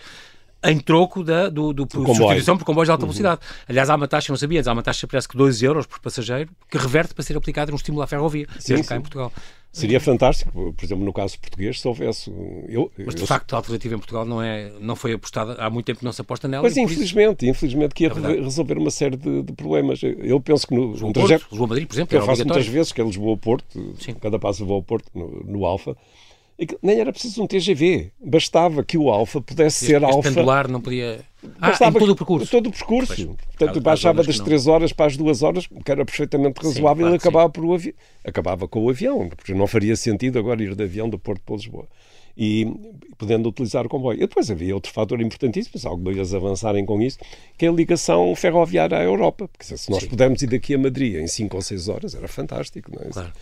em 0.64 0.80
troco 0.80 1.24
da, 1.24 1.50
do, 1.50 1.74
do, 1.74 1.86
do 1.86 2.06
substituição 2.06 2.58
por 2.58 2.66
comboios 2.66 2.88
de 2.88 2.92
alta 2.92 3.04
uhum. 3.04 3.08
velocidade. 3.08 3.42
Uhum. 3.42 3.66
Aliás, 3.70 3.90
há 3.90 3.96
uma 3.96 4.08
taxa, 4.08 4.32
não 4.32 4.38
sabias, 4.38 4.68
há 4.68 4.74
uma 4.74 4.84
taxa 4.84 5.08
parece 5.08 5.28
que 5.28 5.38
2 5.38 5.64
euros 5.64 5.86
por 5.86 6.00
passageiro 6.00 6.50
que 6.70 6.78
reverte 6.78 7.14
para 7.14 7.24
ser 7.24 7.36
aplicada 7.38 7.72
num 7.72 7.78
estímulo 7.78 8.04
à 8.04 8.08
ferrovia, 8.08 8.48
sim, 8.60 8.74
mesmo 8.74 8.88
cá 8.88 8.96
em 8.96 9.02
Portugal. 9.02 9.32
Seria 9.74 10.00
fantástico, 10.00 10.72
por 10.72 10.86
exemplo, 10.86 11.04
no 11.04 11.12
caso 11.12 11.40
português, 11.40 11.82
se 11.82 11.88
houvesse. 11.88 12.32
Eu, 12.70 12.92
Mas 12.96 13.16
de 13.16 13.22
eu... 13.22 13.28
facto, 13.28 13.54
a 13.54 13.58
alternativa 13.58 13.96
em 13.96 13.98
Portugal 13.98 14.24
não, 14.24 14.40
é, 14.40 14.72
não 14.80 14.96
foi 14.96 15.14
apostada, 15.14 15.56
há 15.56 15.68
muito 15.68 15.88
tempo 15.88 15.98
que 15.98 16.06
não 16.06 16.12
se 16.12 16.22
aposta 16.22 16.48
nela. 16.48 16.62
Mas 16.62 16.78
infelizmente, 16.78 17.44
isso... 17.44 17.50
infelizmente 17.50 17.96
que 17.96 18.04
ia 18.04 18.12
é 18.12 18.42
resolver 18.42 18.78
uma 18.78 18.92
série 18.92 19.18
de, 19.18 19.42
de, 19.42 19.52
problemas. 19.54 20.00
Eu 20.04 20.40
penso 20.40 20.68
que 20.68 20.76
no 20.76 20.92
Lisboa, 20.92 21.10
um 21.10 21.14
trajeto. 21.14 21.48
Lisboa 21.50 21.68
Madrid, 21.68 21.88
por 21.88 21.96
exemplo, 21.96 22.10
que 22.10 22.16
eu 22.16 22.22
faço 22.24 22.46
muitas 22.46 22.68
vezes, 22.68 22.92
que 22.92 23.02
é 23.02 23.04
Lisboa-Porto, 23.04 23.96
cada 24.22 24.38
passo 24.38 24.64
vou 24.64 24.76
ao 24.76 24.84
Porto 24.84 25.10
no, 25.16 25.44
no 25.44 25.66
Alfa 25.66 25.98
nem 26.82 27.00
era 27.00 27.12
preciso 27.12 27.44
um 27.44 27.48
TGV. 27.48 28.12
Bastava 28.24 28.84
que 28.84 28.98
o 28.98 29.10
alfa 29.10 29.42
pudesse 29.42 29.86
este, 29.86 29.94
ser 29.94 30.04
alfa. 30.04 30.30
pendular 30.30 30.68
não 30.68 30.82
podia. 30.82 31.22
Ah, 31.60 31.70
Bastava 31.70 32.00
todo 32.00 32.12
o 32.12 32.16
percurso. 32.16 32.52
Todo 32.52 32.68
o 32.68 32.72
percurso. 32.72 33.16
Pois, 33.16 33.38
Portanto, 33.58 33.82
baixava 33.82 34.24
das 34.24 34.40
3 34.40 34.68
horas 34.68 34.94
para 34.94 35.08
as 35.08 35.18
2 35.18 35.44
horas, 35.44 35.68
que 35.68 35.92
era 35.92 36.06
perfeitamente 36.06 36.62
razoável, 36.62 37.06
sim, 37.06 37.12
claro, 37.12 37.16
e 37.16 37.18
acabava, 37.18 37.50
por 37.50 37.74
avi... 37.74 37.96
acabava 38.24 38.68
com 38.68 38.84
o 38.84 38.90
avião, 38.90 39.30
porque 39.30 39.54
não 39.54 39.68
faria 39.68 39.96
sentido 39.96 40.40
agora 40.40 40.64
ir 40.64 40.76
de 40.76 40.84
avião 40.84 41.10
do 41.10 41.20
Porto 41.20 41.42
para 41.46 41.56
Lisboa. 41.56 41.88
E 42.36 42.66
podendo 43.18 43.48
utilizar 43.48 43.86
o 43.86 43.90
comboio. 43.90 44.18
E 44.18 44.22
depois 44.22 44.50
havia 44.50 44.74
outro 44.74 44.92
fator 44.92 45.22
importantíssimo, 45.22 45.78
se 45.78 45.88
alguma 45.88 46.12
vez 46.12 46.34
avançarem 46.34 46.86
com 46.86 47.02
isso, 47.02 47.20
que 47.58 47.66
é 47.66 47.70
a 47.70 47.72
ligação 47.72 48.36
ferroviária 48.36 48.98
à 48.98 49.04
Europa. 49.04 49.48
Porque 49.48 49.78
se 49.78 49.92
nós 49.92 50.04
sim. 50.04 50.10
pudermos 50.10 50.42
ir 50.42 50.48
daqui 50.48 50.74
a 50.74 50.78
Madrid 50.78 51.16
em 51.16 51.28
5 51.28 51.56
ou 51.56 51.62
6 51.62 51.88
horas, 51.90 52.16
era 52.16 52.28
fantástico. 52.28 52.92
Não 52.94 53.04
é? 53.04 53.10
Claro. 53.10 53.34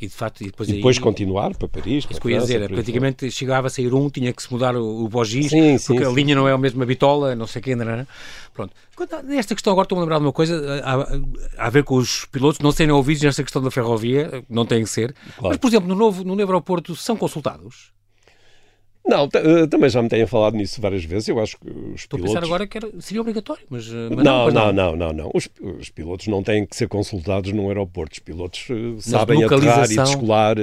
E, 0.00 0.06
de 0.06 0.14
facto, 0.14 0.42
e 0.42 0.46
depois, 0.46 0.68
e 0.68 0.74
depois 0.74 0.96
aí, 0.96 1.02
continuar 1.02 1.56
para 1.56 1.66
Paris. 1.66 2.06
Isso 2.08 2.20
que 2.20 2.26
eu 2.28 2.30
ia 2.30 2.38
dizer, 2.38 2.62
é, 2.62 2.68
praticamente 2.68 3.28
chegava 3.32 3.66
a 3.66 3.70
sair 3.70 3.92
um, 3.92 4.08
tinha 4.08 4.32
que 4.32 4.40
se 4.40 4.52
mudar 4.52 4.76
o, 4.76 5.04
o 5.04 5.08
bogis, 5.08 5.50
Sim, 5.50 5.76
sim, 5.76 5.86
porque 5.86 6.04
a 6.04 6.10
sim. 6.10 6.14
linha 6.14 6.36
não 6.36 6.46
é 6.46 6.52
a 6.52 6.58
mesma 6.58 6.86
bitola, 6.86 7.34
não 7.34 7.46
sei 7.46 7.60
o 7.60 7.62
que 7.64 7.70
ainda, 7.70 7.84
não 7.84 7.92
é? 7.92 8.06
Pronto. 8.54 8.72
Quanto 8.94 9.16
a 9.16 9.34
esta 9.34 9.54
questão, 9.54 9.72
agora 9.72 9.84
estou 9.84 9.98
a 9.98 10.00
lembrar 10.00 10.18
de 10.18 10.24
uma 10.24 10.32
coisa, 10.32 10.82
a, 10.84 11.66
a 11.66 11.70
ver 11.70 11.82
com 11.82 11.96
os 11.96 12.24
pilotos 12.26 12.60
não 12.60 12.70
serem 12.70 12.92
ouvidos 12.92 13.22
nesta 13.22 13.42
questão 13.42 13.60
da 13.62 13.70
ferrovia, 13.70 14.44
não 14.48 14.64
tem 14.64 14.82
que 14.84 14.90
ser. 14.90 15.14
Claro. 15.36 15.48
Mas, 15.48 15.56
por 15.56 15.68
exemplo, 15.68 15.88
no 15.88 15.94
novo, 15.96 16.22
no 16.22 16.36
novo 16.36 16.52
aeroporto, 16.52 16.94
são 16.94 17.16
consultados? 17.16 17.97
Não, 19.08 19.26
eh, 19.32 19.66
também 19.66 19.88
já 19.88 20.02
me 20.02 20.08
têm 20.10 20.26
falado 20.26 20.54
nisso 20.54 20.80
várias 20.82 21.02
vezes. 21.02 21.28
Eu 21.28 21.40
acho 21.40 21.56
que 21.58 21.66
os 21.70 22.02
Estou 22.02 22.18
a 22.18 22.20
pilotos. 22.20 22.34
pensar 22.34 22.44
agora 22.46 22.66
que 22.66 22.76
era- 22.76 22.90
seria 23.00 23.20
obrigatório, 23.22 23.64
mas, 23.70 23.86
eh, 23.88 24.08
mas 24.14 24.22
Não, 24.24 24.42
pois 24.42 24.54
não, 24.54 24.72
não, 24.72 24.96
não, 24.96 25.12
não. 25.14 25.30
Os, 25.34 25.48
os 25.80 25.88
pilotos 25.88 26.26
não 26.26 26.42
têm 26.42 26.66
que 26.66 26.76
ser 26.76 26.88
consultados 26.88 27.50
num 27.52 27.68
aeroporto. 27.68 28.12
Os 28.12 28.18
pilotos 28.18 28.66
eh, 28.70 28.74
sabem 29.00 29.42
aterrar 29.42 29.90
e 29.90 29.96
descolar. 29.96 30.56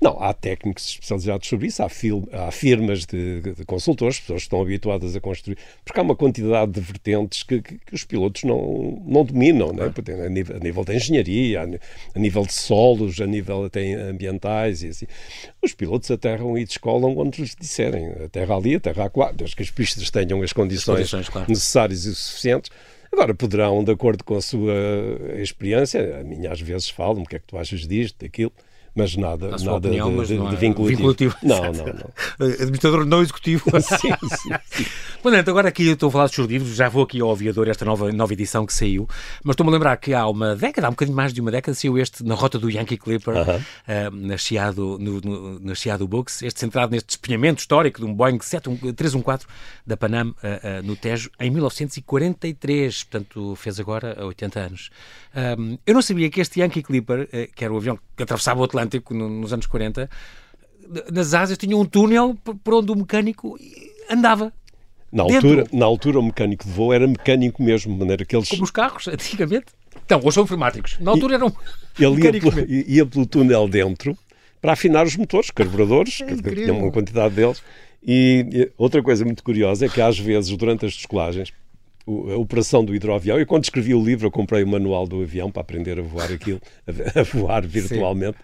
Não, 0.00 0.22
há 0.22 0.32
técnicos 0.32 0.90
especializados 0.90 1.48
sobre 1.48 1.66
isso, 1.66 1.82
há, 1.82 1.88
fil- 1.88 2.28
há 2.32 2.50
firmas 2.52 3.04
de, 3.04 3.40
de 3.40 3.64
consultores, 3.64 4.20
pessoas 4.20 4.42
que 4.42 4.46
estão 4.46 4.62
habituadas 4.62 5.16
a 5.16 5.20
construir, 5.20 5.58
porque 5.84 5.98
há 5.98 6.02
uma 6.04 6.14
quantidade 6.14 6.70
de 6.70 6.80
vertentes 6.80 7.42
que, 7.42 7.60
que- 7.60 7.78
que 7.78 7.94
os 7.94 8.04
pilotos 8.04 8.44
não, 8.44 9.02
não 9.04 9.24
dominam, 9.24 9.72
né? 9.72 9.90
Porque 9.92 10.12
a, 10.12 10.28
nível, 10.28 10.56
a 10.56 10.60
nível 10.60 10.84
da 10.84 10.94
engenharia, 10.94 11.62
a, 12.14 12.18
nível 12.18 12.46
de 12.46 12.52
solos, 12.52 13.20
a 13.20 13.26
nível 13.26 13.64
até 13.64 13.94
ambientais 13.94 14.82
e 14.84 14.88
assim. 14.88 15.06
Os 15.60 15.74
pilotos 15.74 16.08
aterram 16.10 16.56
e 16.56 16.64
descolam 16.64 17.16
onde 17.18 17.40
lhes 17.40 17.56
disserem. 17.58 18.06
Aterra 18.24 18.54
ali, 18.56 18.76
aterra 18.76 19.06
acolá, 19.06 19.32
desde 19.32 19.56
que 19.56 19.62
as 19.62 19.70
pistas 19.70 20.10
tenham 20.10 20.40
as 20.42 20.52
condições, 20.52 20.96
condições, 20.98 21.28
claro. 21.28 21.48
necessárias 21.48 22.04
e 22.04 22.14
suficientes. 22.14 22.70
Agora, 23.10 23.34
poderão, 23.34 23.82
de 23.82 23.90
acordo 23.90 24.22
com 24.22 24.36
a 24.36 24.42
sua 24.42 24.74
experiência, 25.38 26.20
a 26.20 26.22
minha 26.24 26.52
às 26.52 26.60
vezes 26.60 26.88
falam 26.88 27.22
o 27.22 27.26
que 27.26 27.36
é 27.36 27.38
que 27.38 27.46
tu 27.46 27.56
achas 27.58 27.86
disto, 27.86 28.16
daquilo, 28.20 28.52
mas 28.98 29.16
nada, 29.16 29.48
nada 29.50 29.72
opinião, 29.72 30.10
de, 30.10 30.16
mas 30.16 30.28
de- 30.28 30.36
de 30.36 30.42
é 30.42 30.56
vinculativo. 30.56 30.86
vinculativo. 30.88 31.36
Não, 31.42 31.62
não, 31.72 31.86
não. 31.86 32.10
Administrador 32.60 33.06
não 33.06 33.22
executivo. 33.22 33.64
sim, 33.80 34.12
sim, 34.36 34.50
sim. 34.70 34.86
Portanto, 35.22 35.48
agora 35.48 35.68
aqui 35.68 35.86
eu 35.86 35.94
estou 35.94 36.08
a 36.08 36.12
falar 36.12 36.26
dos 36.26 36.34
seus 36.34 36.46
livros, 36.48 36.74
já 36.74 36.88
vou 36.88 37.02
aqui 37.02 37.20
ao 37.20 37.30
aviador, 37.30 37.68
esta 37.68 37.84
nova, 37.84 38.12
nova 38.12 38.32
edição 38.32 38.64
que 38.66 38.72
saiu, 38.72 39.08
mas 39.42 39.54
estou-me 39.54 39.70
a 39.70 39.72
lembrar 39.72 39.96
que 39.96 40.12
há 40.14 40.26
uma 40.28 40.54
década, 40.54 40.86
há 40.86 40.90
um 40.90 40.92
bocadinho 40.92 41.16
mais 41.16 41.32
de 41.32 41.40
uma 41.40 41.50
década, 41.50 41.74
saiu 41.74 41.96
este 41.98 42.22
na 42.24 42.34
rota 42.34 42.58
do 42.58 42.70
Yankee 42.70 42.96
Clipper, 42.96 43.36
Aham. 43.36 43.60
eh, 43.86 44.10
na 44.10 44.36
Chiado, 44.36 44.96
no, 45.00 45.20
no, 45.20 45.58
na 45.60 45.74
Chiado 45.74 46.06
Books, 46.06 46.42
este 46.42 46.60
centrado 46.60 46.92
neste 46.92 47.06
despenhamento 47.08 47.60
histórico 47.60 48.00
de 48.00 48.06
um 48.06 48.14
Boeing 48.14 48.38
7, 48.40 48.68
314 48.94 49.46
da 49.86 49.96
Panam 49.96 50.34
eh, 50.42 50.82
no 50.82 50.94
Tejo 50.96 51.30
em 51.40 51.50
1943, 51.50 53.04
portanto 53.04 53.54
fez 53.56 53.80
agora 53.80 54.16
80 54.24 54.60
anos. 54.60 54.90
Eu 55.86 55.94
não 55.94 56.02
sabia 56.02 56.28
que 56.30 56.40
este 56.40 56.60
Yankee 56.60 56.82
Clipper, 56.82 57.28
que 57.54 57.64
era 57.64 57.72
o 57.72 57.76
avião 57.76 57.98
que 58.16 58.22
atravessava 58.22 58.60
o 58.60 58.64
Atlântico 58.64 58.87
no- 59.10 59.28
nos 59.28 59.52
anos 59.52 59.66
40, 59.66 60.08
nas 61.12 61.34
asas 61.34 61.58
tinha 61.58 61.76
um 61.76 61.84
túnel 61.84 62.36
por 62.64 62.74
onde 62.74 62.90
o 62.92 62.96
mecânico 62.96 63.58
andava. 64.10 64.52
Na 65.10 65.24
Dentro. 65.24 65.48
altura, 65.48 65.66
na 65.72 65.86
altura, 65.86 66.18
o 66.18 66.22
mecânico 66.22 66.64
de 66.66 66.70
voo 66.70 66.92
era 66.92 67.06
mecânico 67.06 67.62
mesmo, 67.62 67.92
de 67.94 67.98
maneira 67.98 68.24
que 68.24 68.36
eles, 68.36 68.48
Como 68.48 68.62
os 68.64 68.70
carros, 68.70 69.08
antigamente. 69.08 69.66
Então, 70.04 70.20
hoje 70.22 70.34
são 70.34 70.44
informáticos. 70.44 70.98
Na 71.00 71.10
altura 71.10 71.34
eram 71.36 71.52
ele 71.98 72.22
ia 72.24 72.32
pelo, 72.40 72.70
ia 72.70 73.06
pelo 73.06 73.26
túnel 73.26 73.68
dentro 73.68 74.16
para 74.60 74.72
afinar 74.72 75.06
os 75.06 75.16
motores, 75.16 75.50
carburadores, 75.50 76.18
que 76.18 76.24
incrível. 76.24 76.64
tinham 76.64 76.78
uma 76.78 76.92
quantidade 76.92 77.34
deles. 77.34 77.62
E, 78.02 78.46
e 78.52 78.72
outra 78.78 79.02
coisa 79.02 79.24
muito 79.24 79.42
curiosa 79.42 79.86
é 79.86 79.88
que 79.88 80.00
às 80.00 80.18
vezes, 80.18 80.54
durante 80.56 80.84
as 80.86 80.94
descolagens, 80.94 81.52
a 82.06 82.36
operação 82.36 82.84
do 82.84 82.94
hidroavião, 82.94 83.38
eu 83.38 83.46
quando 83.46 83.64
escrevi 83.64 83.94
o 83.94 84.02
livro, 84.02 84.26
eu 84.26 84.30
comprei 84.30 84.62
o 84.62 84.68
manual 84.68 85.06
do 85.06 85.22
avião 85.22 85.50
para 85.50 85.60
aprender 85.62 85.98
a 85.98 86.02
voar 86.02 86.32
aquilo, 86.32 86.60
a, 86.86 86.90
a 87.20 87.22
voar 87.22 87.66
virtualmente. 87.66 88.38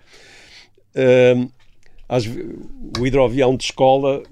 Às 2.08 2.24
o 2.26 3.06
hidroavião 3.06 3.56
de 3.56 3.64
escola 3.64 4.22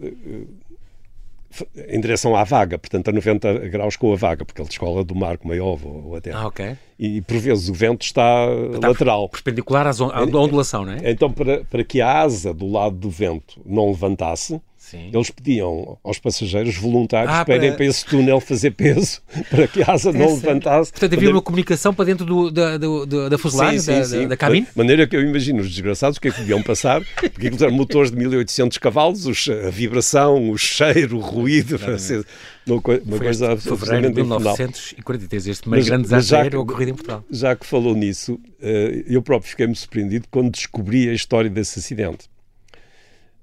em 1.89 2.01
direção 2.01 2.35
à 2.35 2.45
vaga, 2.45 2.79
portanto 2.79 3.09
a 3.09 3.13
90 3.13 3.59
graus 3.69 3.95
com 3.97 4.11
a 4.13 4.17
vaga, 4.17 4.43
porque 4.45 4.61
ele 4.61 4.69
descola 4.69 5.05
do 5.05 5.15
mar 5.15 5.37
como 5.37 5.53
é 5.53 5.61
óbvio, 5.61 6.03
ou 6.07 6.17
até. 6.17 6.33
Ah, 6.33 6.47
ok. 6.47 6.77
E 6.99 7.21
por 7.21 7.37
vezes 7.39 7.69
o 7.69 7.75
vento 7.75 8.03
está, 8.03 8.47
lateral. 8.83 9.29
Perpendicular 9.29 9.87
às 9.87 10.01
on- 10.01 10.11
à 10.11 10.23
ondulação, 10.23 10.85
não 10.87 10.93
é? 10.93 11.11
Então, 11.11 11.31
para, 11.31 11.63
para 11.65 11.85
que 11.85 12.01
a 12.01 12.21
asa 12.23 12.55
do 12.55 12.67
lado 12.71 12.97
do 12.97 13.11
vento 13.11 13.61
não 13.67 13.89
levantasse, 13.89 14.61
Sim. 14.93 15.11
eles 15.13 15.31
pediam 15.31 15.99
aos 16.05 16.19
passageiros 16.19 16.77
voluntários 16.77 17.33
Ah, 17.35 17.45
para 17.45 17.57
irem 17.57 17.73
para- 17.75 17.87
esse 17.87 18.05
túnel 18.05 18.39
fazer 18.41 18.73
peso, 18.73 19.21
para 19.51 19.67
que 19.67 19.83
a 19.83 19.93
asa 19.93 20.13
não 20.13 20.35
levantasse. 20.35 20.91
Portanto, 20.93 21.15
havia 21.15 21.31
uma 21.31 21.41
comunicação 21.43 21.95
para 21.95 22.05
dentro 22.05 22.27
do, 22.27 22.51
da, 22.51 22.77
do- 22.77 23.07
da, 23.31 23.39
fuselagem, 23.39 23.79
Sim, 23.81 23.93
sim, 23.93 23.99
da, 23.99 24.05
sim. 24.05 24.29
da, 24.29 24.37
cabine? 24.37 24.67
De 24.71 24.77
maneira 24.79 25.07
que 25.07 25.17
eu 25.17 25.23
imagino 25.23 25.61
os 25.63 25.71
desgraçados 25.71 26.19
o 26.19 26.21
que 26.21 26.29
é 26.29 26.31
que 26.31 26.41
deviam 26.41 26.63
passar, 26.63 27.01
porque 27.05 27.27
aquilo 27.49 27.57
eram 27.65 27.73
motores 27.75 28.11
de 28.11 28.17
1800 28.19 28.77
cavalos, 28.79 29.25
os- 29.27 29.49
a 29.49 29.71
vibração, 29.71 30.51
o 30.51 30.59
cheiro, 30.59 31.17
o 31.17 31.21
ruído, 31.21 31.79
ser 31.99 32.25
uma, 32.67 32.81
coi- 32.83 33.01
uma 33.01 33.17
Foi 33.17 33.27
coisa 33.27 33.53
este 33.55 33.69
fevereiro 33.69 34.13
de 34.13 34.21
absolutamente 34.21 34.21
infernal. 34.21 34.39
1943, 34.57 35.47
este 35.47 35.69
Mas- 35.69 35.87
grande 35.89 36.15
aéreo 36.35 36.61
ocorrido 36.61 36.91
em 36.91 36.95
Portugal. 36.95 37.25
Já 37.31 37.57
que 37.57 37.65
falou 37.65 37.95
nisso, 37.95 38.39
eh, 38.61 39.05
eu 39.07 39.23
próprio 39.23 39.51
fiquei-me 39.51 39.75
surpreendido 39.75 40.27
quando 40.31 40.51
descobri 40.51 41.09
a 41.09 41.15
história 41.15 41.49
desse 41.49 41.79
acidente. 41.79 42.31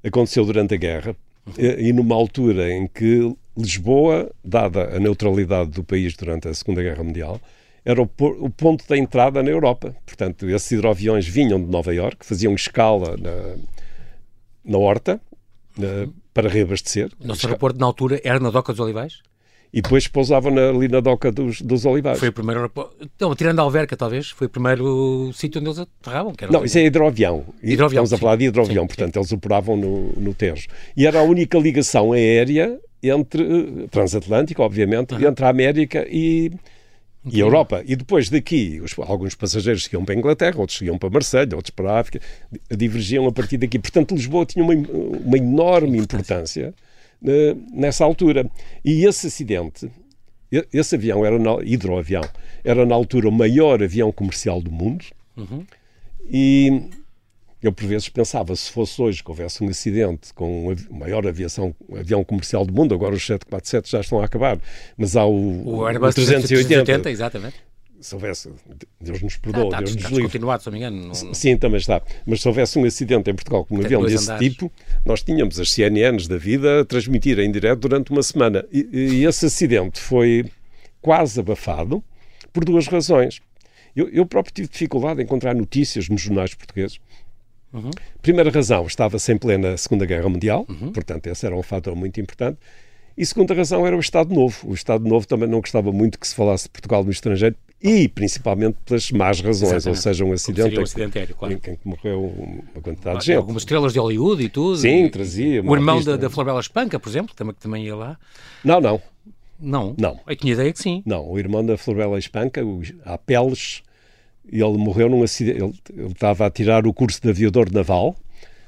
Aconteceu 0.03 0.45
durante 0.45 0.73
a 0.73 0.77
guerra 0.77 1.15
e 1.57 1.91
numa 1.93 2.15
altura 2.15 2.71
em 2.71 2.87
que 2.87 3.33
Lisboa, 3.57 4.31
dada 4.43 4.95
a 4.95 4.99
neutralidade 4.99 5.71
do 5.71 5.83
país 5.83 6.15
durante 6.15 6.47
a 6.47 6.53
Segunda 6.53 6.81
Guerra 6.81 7.03
Mundial, 7.03 7.41
era 7.83 8.01
o, 8.01 8.07
po- 8.07 8.37
o 8.39 8.49
ponto 8.49 8.87
da 8.87 8.97
entrada 8.97 9.41
na 9.43 9.49
Europa. 9.49 9.95
Portanto, 10.05 10.49
esses 10.49 10.71
hidroaviões 10.71 11.27
vinham 11.27 11.59
de 11.59 11.69
Nova 11.69 11.93
Iorque, 11.93 12.25
faziam 12.25 12.53
escala 12.53 13.17
na, 13.17 13.55
na 14.63 14.77
Horta 14.77 15.19
eh, 15.81 16.07
para 16.33 16.47
reabastecer. 16.47 17.09
O 17.19 17.27
nosso 17.27 17.45
aeroporto, 17.45 17.79
na 17.79 17.85
altura, 17.85 18.21
era 18.23 18.39
na 18.39 18.49
Doca 18.49 18.71
dos 18.71 18.79
Olivais? 18.79 19.21
E 19.71 19.81
depois 19.83 20.07
pousavam 20.07 20.51
na- 20.51 20.69
ali 20.69 20.87
na 20.87 20.99
doca 20.99 21.31
dos, 21.31 21.61
dos 21.61 21.85
Olivais. 21.85 22.17
Foi 22.17 22.29
o 22.29 22.33
primeiro 22.33 22.59
aeroporto. 22.61 22.95
Não, 23.19 23.35
tirando 23.35 23.59
a 23.59 23.61
Alverca, 23.61 23.95
talvez, 23.95 24.31
foi 24.31 24.47
o 24.47 24.49
primeiro 24.49 25.31
sítio 25.33 25.59
onde 25.61 25.69
eles 25.69 25.79
aterravam. 25.79 26.33
Não, 26.49 26.65
isso 26.65 26.77
é 26.79 26.85
hidroavião. 26.85 27.45
Hidroavião, 27.61 28.03
Estamos 28.03 28.13
a 28.13 28.17
sim. 28.17 28.21
falar 28.21 28.35
de 28.35 28.45
hidroavião, 28.45 28.83
Sim, 28.83 28.87
portanto, 28.87 29.15
eles 29.17 29.31
operavam 29.31 29.77
no, 29.77 30.11
no 30.13 30.33
Tejo. 30.33 30.67
E 30.97 31.05
era 31.05 31.19
a 31.19 31.23
única 31.23 31.59
ligação 31.59 32.13
aérea 32.13 32.79
entre, 33.03 33.43
eh, 33.43 33.87
transatlântica, 33.91 34.61
obviamente, 34.63 35.13
entre 35.13 35.45
a 35.45 35.49
América 35.49 36.03
e, 36.09 36.51
e 37.31 37.35
a 37.39 37.45
Europa. 37.45 37.83
E 37.85 37.95
depois 37.95 38.27
daqui, 38.27 38.81
os- 38.83 38.95
alguns 39.07 39.35
passageiros 39.35 39.87
iam 39.93 40.03
para 40.03 40.15
a 40.15 40.17
Inglaterra, 40.17 40.59
outros 40.59 40.81
iam 40.81 40.97
para 40.97 41.11
Marselha, 41.11 41.55
outros 41.55 41.69
para 41.75 41.91
a 41.91 41.99
África, 41.99 42.19
di- 42.51 42.59
divergiam 42.75 43.27
a 43.27 43.31
partir 43.31 43.57
daqui. 43.57 43.77
Portanto, 43.77 44.15
Lisboa 44.15 44.47
tinha 44.47 44.65
uma, 44.65 44.73
uma 44.73 45.37
enorme 45.37 45.97
importância 45.99 46.73
eh, 46.73 46.88
nessa 47.21 48.03
altura. 48.03 48.49
E 48.83 49.05
esse 49.05 49.27
acidente, 49.27 49.89
esse 50.73 50.95
avião 50.95 51.25
era 51.25 51.37
na, 51.37 51.57
hidroavião, 51.63 52.23
era 52.63 52.85
na 52.85 52.95
altura 52.95 53.29
o 53.29 53.31
maior 53.31 53.81
avião 53.83 54.11
comercial 54.11 54.61
do 54.61 54.71
mundo. 54.71 55.05
E 56.31 56.89
eu, 57.61 57.73
por 57.73 57.85
vezes, 57.85 58.07
pensava, 58.07 58.55
se 58.55 58.71
fosse 58.71 59.01
hoje 59.01 59.23
que 59.23 59.29
houvesse 59.29 59.63
um 59.63 59.67
acidente 59.67 60.33
com 60.33 60.69
o 60.69 60.75
maior 60.89 61.27
aviação, 61.27 61.75
avião 61.93 62.23
comercial 62.23 62.65
do 62.65 62.73
mundo, 62.73 62.95
agora 62.95 63.13
os 63.13 63.25
747 63.25 63.91
já 63.91 63.99
estão 63.99 64.21
a 64.21 64.25
acabar, 64.25 64.57
mas 64.97 65.17
há 65.17 65.25
o, 65.25 65.67
O 65.67 65.85
Airbus 65.85 66.15
380, 66.15 66.47
380, 66.47 67.11
exatamente. 67.11 67.55
Se 68.01 68.15
houvesse, 68.15 68.49
Deus 69.01 69.21
nos 69.21 69.35
Ah, 69.35 69.39
perdoe, 69.41 69.63
está, 69.65 69.77
Deus 69.79 69.95
nos 69.95 70.03
livre. 70.05 70.15
descontinuado, 70.17 70.63
se 70.63 70.67
não 70.69 70.73
me 70.73 70.77
engano. 70.79 71.07
Não- 71.07 71.33
Sim, 71.33 71.57
também 71.57 71.77
está. 71.77 72.01
Mas 72.25 72.41
se 72.41 72.47
houvesse 72.47 72.79
um 72.79 72.85
acidente 72.85 73.29
em 73.29 73.33
Portugal 73.35 73.65
com 73.65 73.75
um 73.77 73.81
avião 73.85 74.01
desse 74.03 74.23
andares. 74.31 74.49
tipo, 74.51 74.71
nós 75.05 75.21
tínhamos 75.23 75.59
as 75.59 75.71
CNNs 75.71 76.27
da 76.27 76.37
vida 76.37 76.81
a 76.81 76.85
transmitir 76.85 77.39
em 77.39 77.51
direto 77.51 77.79
durante 77.79 78.11
uma 78.11 78.23
semana. 78.23 78.65
E, 78.71 78.87
e 78.93 79.25
esse 79.25 79.45
acidente 79.45 79.99
foi 79.99 80.45
quase 81.01 81.39
abafado 81.39 82.03
por 82.53 82.63
duas 82.65 82.87
razões. 82.87 83.41
Eu, 83.95 84.07
eu 84.09 84.25
próprio 84.25 84.53
tive 84.53 84.67
dificuldade 84.67 85.19
em 85.21 85.23
encontrar 85.23 85.53
notícias 85.55 86.07
nos 86.09 86.21
jornais 86.21 86.53
portugueses. 86.53 86.99
Uhum. 87.73 87.91
Primeira 88.21 88.49
razão, 88.49 88.85
estava-se 88.87 89.31
em 89.31 89.37
plena 89.37 89.77
Segunda 89.77 90.05
Guerra 90.05 90.27
Mundial, 90.29 90.65
Uhum. 90.69 90.91
portanto, 90.91 91.27
esse 91.27 91.45
era 91.45 91.55
um 91.55 91.61
fator 91.61 91.95
muito 91.95 92.19
importante. 92.19 92.57
E 93.17 93.25
segunda 93.25 93.53
razão 93.53 93.85
era 93.85 93.95
o 93.95 93.99
Estado 93.99 94.33
Novo. 94.33 94.69
O 94.69 94.73
Estado 94.73 95.07
Novo 95.07 95.27
também 95.27 95.47
não 95.49 95.59
gostava 95.59 95.91
muito 95.91 96.17
que 96.17 96.25
se 96.27 96.33
falasse 96.33 96.63
de 96.63 96.69
Portugal 96.69 97.03
no 97.03 97.11
estrangeiro 97.11 97.55
e 97.81 98.07
principalmente 98.09 98.77
pelas 98.85 99.09
más 99.11 99.39
razões, 99.39 99.71
Exatamente. 99.73 99.87
ou 99.89 99.95
seja, 99.95 100.25
um 100.25 100.33
acidente, 100.33 100.77
um 100.79 100.83
acidente 100.83 101.17
aéreo, 101.17 101.35
claro. 101.35 101.53
em, 101.53 101.57
em 101.57 101.75
que 101.75 101.79
morreu 101.87 102.25
uma 102.25 102.81
quantidade 102.81 103.17
de 103.19 103.23
Ah, 103.23 103.25
gente. 103.25 103.37
Algumas 103.37 103.61
estrelas 103.61 103.93
de 103.93 103.99
Hollywood 103.99 104.43
e 104.43 104.49
tudo. 104.49 104.77
Sim, 104.77 105.05
E- 105.05 105.09
trazia. 105.09 105.63
O 105.63 105.75
irmão 105.75 105.95
artista. 105.95 106.11
da, 106.17 106.23
da 106.23 106.29
Florela 106.29 106.59
Espanca, 106.59 106.99
por 106.99 107.07
exemplo, 107.09 107.29
que 107.29 107.35
também, 107.35 107.53
que 107.53 107.61
também 107.61 107.85
ia 107.85 107.95
lá. 107.95 108.17
Não, 108.63 108.81
não, 108.81 109.01
Não. 109.59 109.95
Não. 109.97 110.19
Eu 110.27 110.35
tinha 110.35 110.53
ideia 110.53 110.71
que 110.73 110.79
sim. 110.79 111.01
não. 111.05 111.29
O 111.29 111.37
irmão 111.39 111.65
da 111.65 111.77
Florela 111.77 112.17
Espanca, 112.19 112.63
o 112.65 112.81
Apeles, 113.05 113.81
ele 114.51 114.77
morreu 114.77 115.09
num 115.09 115.23
acidente. 115.23 115.61
Ele, 115.61 115.73
ele 115.97 116.11
estava 116.11 116.45
a 116.47 116.49
tirar 116.51 116.85
o 116.87 116.93
curso 116.93 117.21
de 117.21 117.29
aviador 117.29 117.71
naval, 117.71 118.15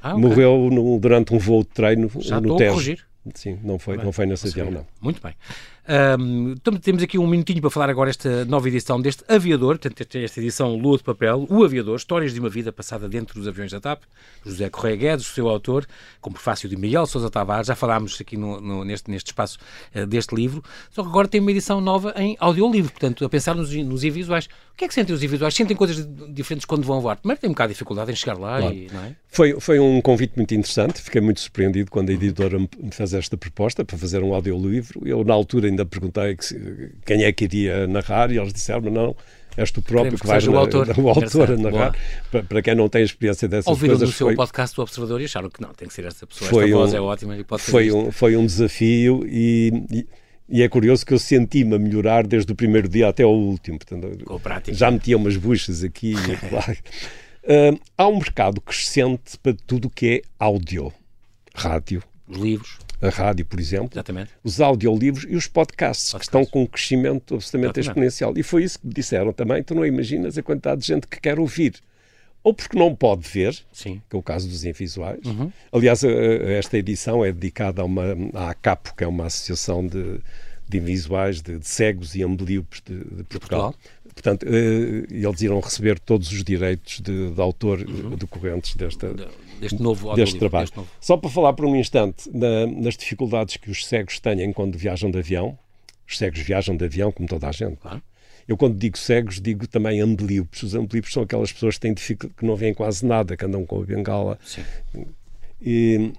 Ah, 0.01 0.11
ok. 0.15 0.21
morreu 0.21 0.69
no- 0.71 0.99
durante 0.99 1.33
um 1.33 1.37
voo 1.37 1.63
de 1.63 1.69
treino 1.69 2.09
Já 2.19 2.39
no 2.39 2.41
estou 2.47 2.55
a 2.55 2.57
Tejo. 2.59 2.71
corrigir. 2.73 3.05
Sim, 3.35 3.59
não 3.63 3.77
foi, 3.77 3.97
Bem, 3.97 4.05
não 4.05 4.11
foi 4.11 4.25
nesse 4.25 4.45
não 4.45 4.51
avião, 4.51 4.71
não. 4.71 4.87
Muito 4.99 5.21
bem. 5.21 5.33
Um, 5.89 6.53
temos 6.79 7.01
aqui 7.01 7.17
um 7.17 7.25
minutinho 7.25 7.59
para 7.59 7.69
falar 7.71 7.89
agora 7.89 8.11
esta 8.11 8.45
nova 8.45 8.67
edição 8.67 9.01
deste 9.01 9.23
Aviador, 9.27 9.79
portanto, 9.79 10.15
esta 10.15 10.39
edição 10.39 10.75
Lua 10.75 10.97
de 10.97 11.03
Papel, 11.03 11.47
O 11.49 11.63
Aviador, 11.63 11.95
Histórias 11.95 12.33
de 12.33 12.39
uma 12.39 12.49
Vida 12.49 12.71
Passada 12.71 13.09
Dentro 13.09 13.39
dos 13.39 13.47
Aviões 13.47 13.71
da 13.71 13.79
TAP, 13.79 14.03
José 14.45 14.69
Correia 14.69 14.95
Guedes, 14.95 15.27
o 15.27 15.33
seu 15.33 15.49
autor, 15.49 15.87
com 16.21 16.31
prefácio 16.31 16.69
de 16.69 16.77
Miguel 16.77 17.07
Sousa 17.07 17.31
Tavares, 17.31 17.67
já 17.67 17.75
falámos 17.75 18.19
aqui 18.21 18.37
no, 18.37 18.61
no, 18.61 18.85
neste, 18.85 19.09
neste 19.09 19.27
espaço 19.27 19.57
uh, 19.95 20.05
deste 20.05 20.35
livro, 20.35 20.63
só 20.91 21.01
que 21.01 21.09
agora 21.09 21.27
tem 21.27 21.41
uma 21.41 21.51
edição 21.51 21.81
nova 21.81 22.13
em 22.15 22.37
audiolivro, 22.39 22.91
portanto, 22.91 23.25
a 23.25 23.29
pensar 23.29 23.55
nos, 23.55 23.73
nos 23.73 24.01
visuais. 24.01 24.47
O 24.81 24.83
que 24.83 24.85
é 24.85 24.87
que 24.87 24.95
sentem 24.95 25.13
os 25.13 25.21
visuais? 25.21 25.53
Sentem 25.53 25.77
coisas 25.77 26.09
diferentes 26.33 26.65
quando 26.65 26.83
vão 26.83 26.99
voar? 26.99 27.15
Primeiro 27.17 27.39
tem 27.39 27.47
um 27.47 27.53
bocado 27.53 27.67
de 27.67 27.75
dificuldade 27.75 28.11
em 28.11 28.15
chegar 28.15 28.33
lá 28.33 28.57
claro. 28.57 28.73
e, 28.73 28.87
é? 28.87 29.15
Foi, 29.27 29.59
foi 29.59 29.79
um 29.79 30.01
convite 30.01 30.33
muito 30.35 30.55
interessante, 30.55 30.99
fiquei 30.99 31.21
muito 31.21 31.39
surpreendido 31.39 31.91
quando 31.91 32.09
a 32.09 32.13
editora 32.13 32.57
me 32.57 32.67
fez 32.89 33.13
esta 33.13 33.37
proposta 33.37 33.85
para 33.85 33.95
fazer 33.95 34.23
um 34.23 34.33
audiolivro. 34.33 35.07
Eu, 35.07 35.23
na 35.23 35.35
altura, 35.35 35.67
ainda 35.67 35.85
perguntei 35.85 36.35
que, 36.35 36.93
quem 37.05 37.23
é 37.23 37.31
que 37.31 37.43
iria 37.43 37.85
narrar 37.85 38.31
e 38.31 38.39
eles 38.39 38.51
disseram: 38.51 38.89
não, 38.89 39.15
és 39.55 39.69
tu 39.69 39.83
próprio 39.83 40.15
que, 40.15 40.21
que 40.21 40.27
vais 40.27 40.47
o 40.47 40.57
autor, 40.57 40.87
o 40.97 41.09
autor 41.09 41.51
a 41.51 41.57
narrar. 41.57 41.95
Para, 42.31 42.41
para, 42.41 42.61
quem 42.63 42.73
não 42.73 42.89
tem 42.89 43.03
experiência 43.03 43.47
dessas 43.47 43.67
Ouviram 43.67 43.97
coisas. 43.97 44.09
Ouviram 44.09 44.11
no 44.11 44.17
seu 44.17 44.27
foi, 44.29 44.35
podcast 44.35 44.75
do 44.75 44.81
Observador 44.81 45.21
e 45.21 45.25
acharam 45.25 45.49
que 45.51 45.61
não, 45.61 45.69
tem 45.75 45.87
que 45.87 45.93
ser 45.93 46.05
esta 46.05 46.25
pessoa, 46.25 46.49
foi 46.49 46.63
esta 46.63 46.75
um, 46.75 46.79
voz 46.79 46.93
é 46.95 46.99
ótima 46.99 47.37
e 47.37 47.43
pode 47.43 47.61
foi 47.61 47.91
um, 47.91 48.11
foi 48.11 48.35
um 48.35 48.47
desafio 48.47 49.23
e, 49.27 49.71
e 49.91 50.07
e 50.47 50.61
é 50.61 50.69
curioso 50.69 51.05
que 51.05 51.13
eu 51.13 51.19
senti-me 51.19 51.75
a 51.75 51.79
melhorar 51.79 52.27
desde 52.27 52.51
o 52.51 52.55
primeiro 52.55 52.89
dia 52.89 53.07
até 53.07 53.23
ao 53.23 53.33
último. 53.33 53.79
Portanto, 53.79 54.25
Com 54.25 54.39
prática. 54.39 54.75
Já 54.75 54.91
metia 54.91 55.17
umas 55.17 55.37
buchas 55.37 55.83
aqui 55.83 56.13
e 56.13 56.15
lá. 56.53 56.65
Uh, 57.43 57.79
há 57.97 58.07
um 58.07 58.17
mercado 58.17 58.61
crescente 58.61 59.37
para 59.41 59.53
tudo 59.65 59.87
o 59.87 59.89
que 59.89 60.07
é 60.07 60.21
áudio, 60.37 60.93
rádio. 61.55 62.03
Os 62.27 62.37
livros. 62.37 62.77
A 63.01 63.09
rádio, 63.09 63.45
por 63.45 63.59
exemplo. 63.59 63.89
Exatamente. 63.93 64.31
Os 64.43 64.61
audiolivros 64.61 65.25
e 65.27 65.35
os 65.35 65.47
podcasts, 65.47 66.13
que 66.13 66.23
estão 66.23 66.45
com 66.45 66.61
um 66.61 66.67
crescimento 66.67 67.33
absolutamente 67.33 67.79
Exatamente. 67.79 67.87
exponencial. 67.87 68.33
E 68.37 68.43
foi 68.43 68.63
isso 68.63 68.77
que 68.79 68.85
me 68.85 68.93
disseram 68.93 69.33
também. 69.33 69.63
Tu 69.63 69.73
não 69.73 69.83
imaginas 69.83 70.37
a 70.37 70.43
quantidade 70.43 70.81
de 70.81 70.87
gente 70.87 71.07
que 71.07 71.19
quer 71.19 71.39
ouvir. 71.39 71.75
Ou 72.43 72.53
porque 72.53 72.77
não 72.77 72.95
pode 72.95 73.27
ver, 73.27 73.55
Sim. 73.71 74.01
que 74.09 74.15
é 74.15 74.19
o 74.19 74.23
caso 74.23 74.49
dos 74.49 74.65
invisuais. 74.65 75.23
Uhum. 75.25 75.51
Aliás, 75.71 76.03
esta 76.03 76.77
edição 76.77 77.23
é 77.23 77.31
dedicada 77.31 77.81
a 77.81 77.85
uma, 77.85 78.03
à 78.33 78.49
ACAPO, 78.49 78.95
que 78.95 79.03
é 79.03 79.07
uma 79.07 79.27
associação 79.27 79.85
de, 79.85 80.19
de 80.67 80.77
invisuais, 80.77 81.41
de, 81.41 81.59
de 81.59 81.67
cegos 81.67 82.15
e 82.15 82.23
ambulíopes 82.23 82.81
de, 82.83 82.95
de 82.97 83.23
Portugal. 83.25 83.73
Portugal. 83.73 83.75
Portanto, 84.13 84.43
uh, 84.43 85.05
eles 85.09 85.41
irão 85.41 85.59
receber 85.59 85.99
todos 85.99 86.31
os 86.31 86.43
direitos 86.43 86.99
de, 86.99 87.31
de 87.31 87.41
autor 87.41 87.79
uhum. 87.79 88.15
decorrentes 88.15 88.75
desta, 88.75 89.13
deste 89.59 89.81
novo 89.81 90.13
deste 90.15 90.37
trabalho. 90.37 90.65
Deste 90.65 90.77
novo. 90.77 90.89
Só 90.99 91.17
para 91.17 91.29
falar 91.29 91.53
por 91.53 91.65
um 91.65 91.75
instante 91.75 92.29
na, 92.33 92.67
nas 92.67 92.97
dificuldades 92.97 93.57
que 93.57 93.69
os 93.71 93.85
cegos 93.85 94.19
têm 94.19 94.51
quando 94.51 94.77
viajam 94.77 95.09
de 95.09 95.19
avião. 95.19 95.57
Os 96.07 96.17
cegos 96.17 96.39
viajam 96.41 96.75
de 96.75 96.83
avião, 96.83 97.11
como 97.11 97.27
toda 97.27 97.47
a 97.47 97.51
gente. 97.51 97.77
Claro. 97.77 98.01
Eu, 98.47 98.57
quando 98.57 98.77
digo 98.77 98.97
cegos, 98.97 99.39
digo 99.39 99.67
também 99.67 100.01
ambelíopes. 100.01 100.63
Os 100.63 100.75
ambelíopes 100.75 101.13
são 101.13 101.23
aquelas 101.23 101.51
pessoas 101.51 101.75
que, 101.75 101.81
têm 101.81 101.93
que 101.93 102.45
não 102.45 102.55
veem 102.55 102.73
quase 102.73 103.05
nada, 103.05 103.37
que 103.37 103.45
andam 103.45 103.65
com 103.65 103.81
a 103.81 103.85
bengala. 103.85 104.37
Sim. 104.43 104.63
E, 105.61 106.11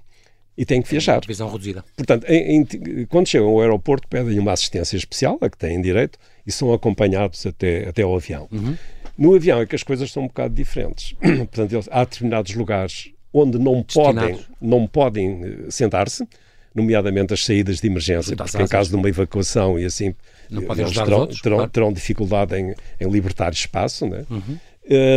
e 0.57 0.65
têm 0.65 0.81
que 0.81 0.89
viajar. 0.89 1.21
Visão 1.27 1.49
reduzida. 1.49 1.83
Portanto, 1.95 2.25
em, 2.27 2.61
em, 2.61 3.05
quando 3.05 3.27
chegam 3.27 3.49
ao 3.49 3.61
aeroporto, 3.61 4.07
pedem 4.07 4.39
uma 4.39 4.51
assistência 4.51 4.95
especial, 4.95 5.37
a 5.41 5.49
que 5.49 5.57
têm 5.57 5.81
direito, 5.81 6.17
e 6.45 6.51
são 6.51 6.73
acompanhados 6.73 7.45
até, 7.45 7.87
até 7.87 8.01
ao 8.03 8.15
avião. 8.15 8.47
Uhum. 8.51 8.77
No 9.17 9.35
avião 9.35 9.61
é 9.61 9.65
que 9.65 9.75
as 9.75 9.83
coisas 9.83 10.11
são 10.11 10.23
um 10.23 10.27
bocado 10.27 10.53
diferentes. 10.53 11.13
Portanto, 11.21 11.85
há 11.91 12.03
determinados 12.03 12.53
lugares 12.55 13.11
onde 13.33 13.57
não 13.57 13.81
podem, 13.83 14.39
não 14.61 14.87
podem 14.87 15.43
eh, 15.43 15.71
sentar-se, 15.71 16.27
nomeadamente 16.73 17.33
as 17.33 17.43
saídas 17.43 17.79
de 17.79 17.87
emergência, 17.87 18.35
porque 18.35 18.61
em 18.61 18.67
caso 18.67 18.89
de 18.89 18.95
uma 18.95 19.09
evacuação 19.09 19.79
e 19.79 19.85
assim, 19.85 20.13
não 20.49 20.63
podem 20.63 20.85
eles 20.85 20.95
terão, 20.95 21.19
outros, 21.19 21.41
terão, 21.41 21.57
claro. 21.57 21.71
terão, 21.71 21.93
dificuldade 21.93 22.55
em, 22.55 22.75
em, 22.99 23.09
libertar 23.09 23.51
espaço. 23.51 24.07
Né? 24.07 24.25
Uhum. 24.29 24.59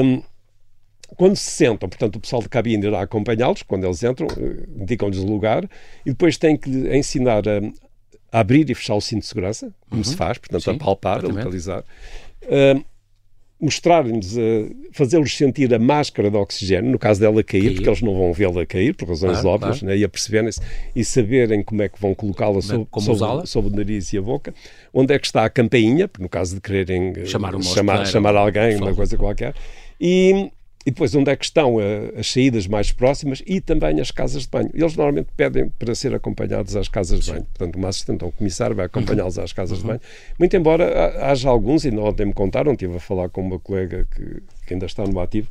Um, 0.04 0.22
quando 1.16 1.36
se 1.36 1.50
sentam, 1.50 1.88
portanto, 1.88 2.16
o 2.16 2.20
pessoal 2.20 2.42
de 2.42 2.48
cabine 2.48 2.86
irá 2.86 3.00
acompanhá-los, 3.00 3.62
quando 3.62 3.84
eles 3.84 4.02
entram, 4.02 4.26
eh, 4.36 4.82
indicam-lhes 4.82 5.18
o 5.18 5.26
lugar, 5.26 5.64
e 6.04 6.10
depois 6.10 6.36
tem 6.36 6.56
que 6.56 6.68
ensinar 6.96 7.42
a, 7.48 8.36
a, 8.36 8.40
abrir 8.40 8.68
e 8.68 8.74
fechar 8.74 8.94
o 8.94 9.00
cinto 9.00 9.20
de 9.20 9.26
segurança, 9.26 9.72
como 9.88 10.00
uhum. 10.00 10.04
se 10.04 10.16
faz, 10.16 10.38
portanto, 10.38 10.64
Sim, 10.64 10.72
a 10.72 10.78
palpar, 10.78 11.24
a 11.24 11.28
localizar. 11.28 11.84
Um, 12.42 12.84
mostrar-lhes, 13.60 14.36
uh, 14.36 14.74
fazê-los 14.92 15.34
sentir 15.34 15.72
a 15.72 15.78
máscara 15.78 16.30
de 16.30 16.36
oxigênio, 16.36 16.90
no 16.90 16.98
caso 16.98 17.20
dela 17.20 17.42
cair, 17.42 17.62
cair. 17.62 17.74
porque 17.74 17.88
eles 17.88 18.02
não 18.02 18.14
vão 18.14 18.32
vê-la 18.32 18.66
cair, 18.66 18.94
por 18.94 19.08
razões 19.08 19.40
claro, 19.40 19.48
óbvias, 19.48 19.80
claro. 19.80 19.94
né, 19.94 20.00
e 20.00 20.06
perceberem-se 20.08 20.60
e 20.94 21.04
saberem 21.04 21.62
como 21.62 21.82
é 21.82 21.88
que 21.88 22.00
vão 22.00 22.14
colocá-la 22.14 22.60
sob, 22.60 22.86
sob, 23.00 23.46
sob, 23.46 23.68
o 23.68 23.70
nariz 23.70 24.12
e 24.12 24.18
a 24.18 24.22
boca, 24.22 24.54
onde 24.92 25.14
é 25.14 25.18
que 25.18 25.26
está 25.26 25.44
a 25.44 25.50
campainha, 25.50 26.10
no 26.18 26.28
caso 26.28 26.54
de 26.54 26.60
quererem 26.60 27.12
uh, 27.12 27.26
chamar, 27.26 27.62
chamar, 27.62 28.06
chamar 28.06 28.36
alguém, 28.36 28.76
uma 28.76 28.94
coisa 28.94 29.16
qualquer, 29.16 29.54
e 29.98 30.50
e 30.86 30.90
depois 30.92 31.12
onde 31.16 31.28
é 31.28 31.34
que 31.34 31.44
estão 31.44 31.80
a, 31.80 32.20
as 32.20 32.30
saídas 32.30 32.68
mais 32.68 32.92
próximas 32.92 33.42
e 33.44 33.60
também 33.60 34.00
as 34.00 34.12
casas 34.12 34.44
de 34.44 34.48
banho. 34.48 34.70
Eles 34.72 34.94
normalmente 34.94 35.28
pedem 35.36 35.68
para 35.68 35.92
ser 35.96 36.14
acompanhados 36.14 36.76
às 36.76 36.86
casas 36.86 37.24
de 37.24 37.32
banho. 37.32 37.44
Portanto, 37.44 37.74
uma 37.74 37.88
assistente 37.88 38.22
ou 38.22 38.28
um 38.28 38.32
comissário 38.32 38.76
vai 38.76 38.86
acompanhá-los 38.86 39.36
às 39.36 39.52
casas 39.52 39.78
uhum. 39.78 39.82
de 39.82 39.88
banho. 39.88 40.00
Muito 40.38 40.56
embora 40.56 41.28
haja 41.28 41.48
alguns, 41.48 41.84
e 41.84 41.90
ontem 41.90 42.26
me 42.26 42.32
contaram, 42.32 42.70
estive 42.70 42.96
a 42.96 43.00
falar 43.00 43.28
com 43.28 43.40
uma 43.40 43.58
colega 43.58 44.06
que, 44.14 44.42
que 44.64 44.74
ainda 44.74 44.86
está 44.86 45.04
no 45.04 45.18
ativo, 45.18 45.48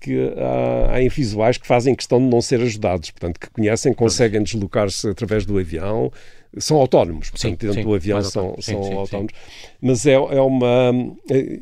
que 0.00 0.34
há, 0.36 0.94
há 0.94 1.02
invisuais 1.02 1.56
que 1.56 1.68
fazem 1.68 1.94
questão 1.94 2.18
de 2.18 2.26
não 2.26 2.42
ser 2.42 2.60
ajudados, 2.60 3.12
portanto, 3.12 3.38
que 3.38 3.48
conhecem, 3.50 3.94
conseguem 3.94 4.42
deslocar-se 4.42 5.08
através 5.08 5.46
do 5.46 5.56
avião, 5.56 6.10
são 6.58 6.78
autónomos, 6.78 7.30
portanto, 7.30 7.50
sim, 7.50 7.56
dentro 7.56 7.74
sim, 7.74 7.82
do 7.82 7.94
avião 7.94 8.22
são, 8.22 8.56
sim, 8.60 8.72
são 8.72 8.98
autónomos. 8.98 9.32
Mas 9.80 10.04
é, 10.04 10.14
é 10.14 10.40
uma. 10.40 10.92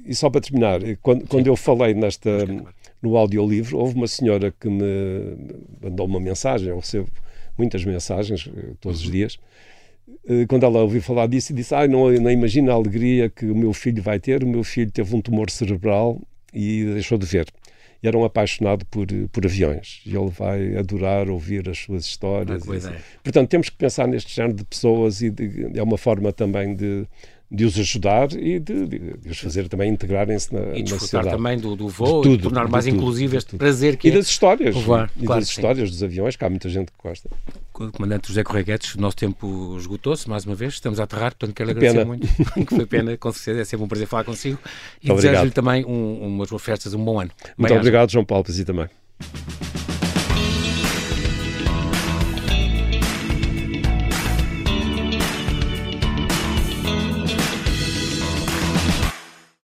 E 0.06 0.14
só 0.14 0.30
para 0.30 0.40
terminar, 0.40 0.80
quando, 1.02 1.26
quando 1.26 1.46
eu 1.46 1.56
falei 1.56 1.92
nesta 1.94 2.30
no 3.02 3.16
audiolivro, 3.16 3.78
houve 3.78 3.94
uma 3.94 4.06
senhora 4.06 4.54
que 4.58 4.68
me 4.68 5.36
mandou 5.82 6.06
uma 6.06 6.20
mensagem, 6.20 6.68
eu 6.68 6.78
recebo 6.78 7.08
muitas 7.58 7.84
mensagens 7.84 8.48
eh, 8.54 8.74
todos 8.80 9.00
os 9.00 9.06
uhum. 9.06 9.12
dias, 9.12 9.38
eh, 10.28 10.46
quando 10.46 10.64
ela 10.64 10.80
ouviu 10.80 11.02
falar 11.02 11.26
disso, 11.26 11.52
disse: 11.52 11.74
ah, 11.74 11.86
não, 11.86 12.10
não 12.10 12.30
imagina 12.30 12.72
a 12.72 12.74
alegria 12.74 13.28
que 13.28 13.46
o 13.46 13.54
meu 13.54 13.72
filho 13.72 14.02
vai 14.02 14.18
ter. 14.18 14.42
O 14.42 14.46
meu 14.46 14.64
filho 14.64 14.90
teve 14.90 15.14
um 15.14 15.20
tumor 15.20 15.50
cerebral 15.50 16.20
e 16.52 16.84
deixou 16.84 17.18
de 17.18 17.26
ver. 17.26 17.46
E 18.02 18.08
era 18.08 18.18
um 18.18 18.24
apaixonado 18.24 18.84
por, 18.86 19.06
por 19.30 19.46
aviões. 19.46 20.02
E 20.04 20.16
ele 20.16 20.30
vai 20.30 20.76
adorar 20.76 21.28
ouvir 21.30 21.68
as 21.68 21.78
suas 21.78 22.04
histórias. 22.04 22.68
Assim. 22.68 22.96
Portanto, 23.22 23.48
temos 23.48 23.68
que 23.68 23.76
pensar 23.76 24.08
neste 24.08 24.34
género 24.34 24.54
de 24.54 24.64
pessoas 24.64 25.22
e 25.22 25.30
de, 25.30 25.78
é 25.78 25.82
uma 25.82 25.96
forma 25.96 26.32
também 26.32 26.74
de, 26.74 27.06
de 27.54 27.66
os 27.66 27.78
ajudar 27.78 28.32
e 28.32 28.58
de, 28.58 28.86
de, 28.86 28.98
de 28.98 29.28
os 29.28 29.38
fazer 29.38 29.68
também 29.68 29.90
integrarem-se 29.90 30.54
na, 30.54 30.74
e 30.74 30.82
desfrutar 30.82 31.26
também 31.26 31.58
do, 31.58 31.76
do 31.76 31.86
voo 31.86 32.22
tudo, 32.22 32.34
e 32.34 32.38
tornar 32.38 32.66
mais 32.66 32.86
inclusivo 32.86 33.36
este 33.36 33.56
prazer 33.56 33.98
que 33.98 34.08
e 34.08 34.10
é 34.10 34.14
das 34.14 34.26
histórias 34.26 34.74
voar. 34.74 35.10
e 35.14 35.26
claro 35.26 35.42
das 35.42 35.50
histórias 35.50 35.90
dos 35.90 36.02
aviões 36.02 36.34
que 36.34 36.42
há 36.42 36.48
muita 36.48 36.70
gente 36.70 36.90
que 36.90 36.96
gosta. 37.02 37.28
Comandante 37.72 38.28
José 38.28 38.42
Correguetes, 38.42 38.94
o 38.94 39.00
nosso 39.00 39.16
tempo 39.16 39.76
esgotou-se 39.78 40.28
mais 40.30 40.46
uma 40.46 40.54
vez, 40.54 40.74
estamos 40.74 40.98
a 40.98 41.04
aterrar, 41.04 41.34
portanto 41.34 41.54
quero 41.54 41.70
agradecer 41.70 41.98
pena. 41.98 42.04
muito. 42.06 42.26
Que 42.66 42.76
foi 42.76 42.86
pena, 42.86 43.16
com 43.18 43.32
certeza. 43.32 43.60
É 43.60 43.64
sempre 43.64 43.84
um 43.84 43.88
prazer 43.88 44.06
falar 44.06 44.24
consigo. 44.24 44.58
E 45.02 45.12
desejo-lhe 45.12 45.50
também 45.50 45.84
um, 45.84 46.26
umas 46.26 46.48
boas 46.48 46.62
festas, 46.62 46.94
um 46.94 47.04
bom 47.04 47.20
ano. 47.20 47.30
Muito 47.58 47.70
Bem, 47.70 47.78
obrigado 47.78 48.10
João 48.10 48.24
Paulo, 48.24 48.44
para 48.44 48.52
si 48.52 48.64
também 48.64 48.88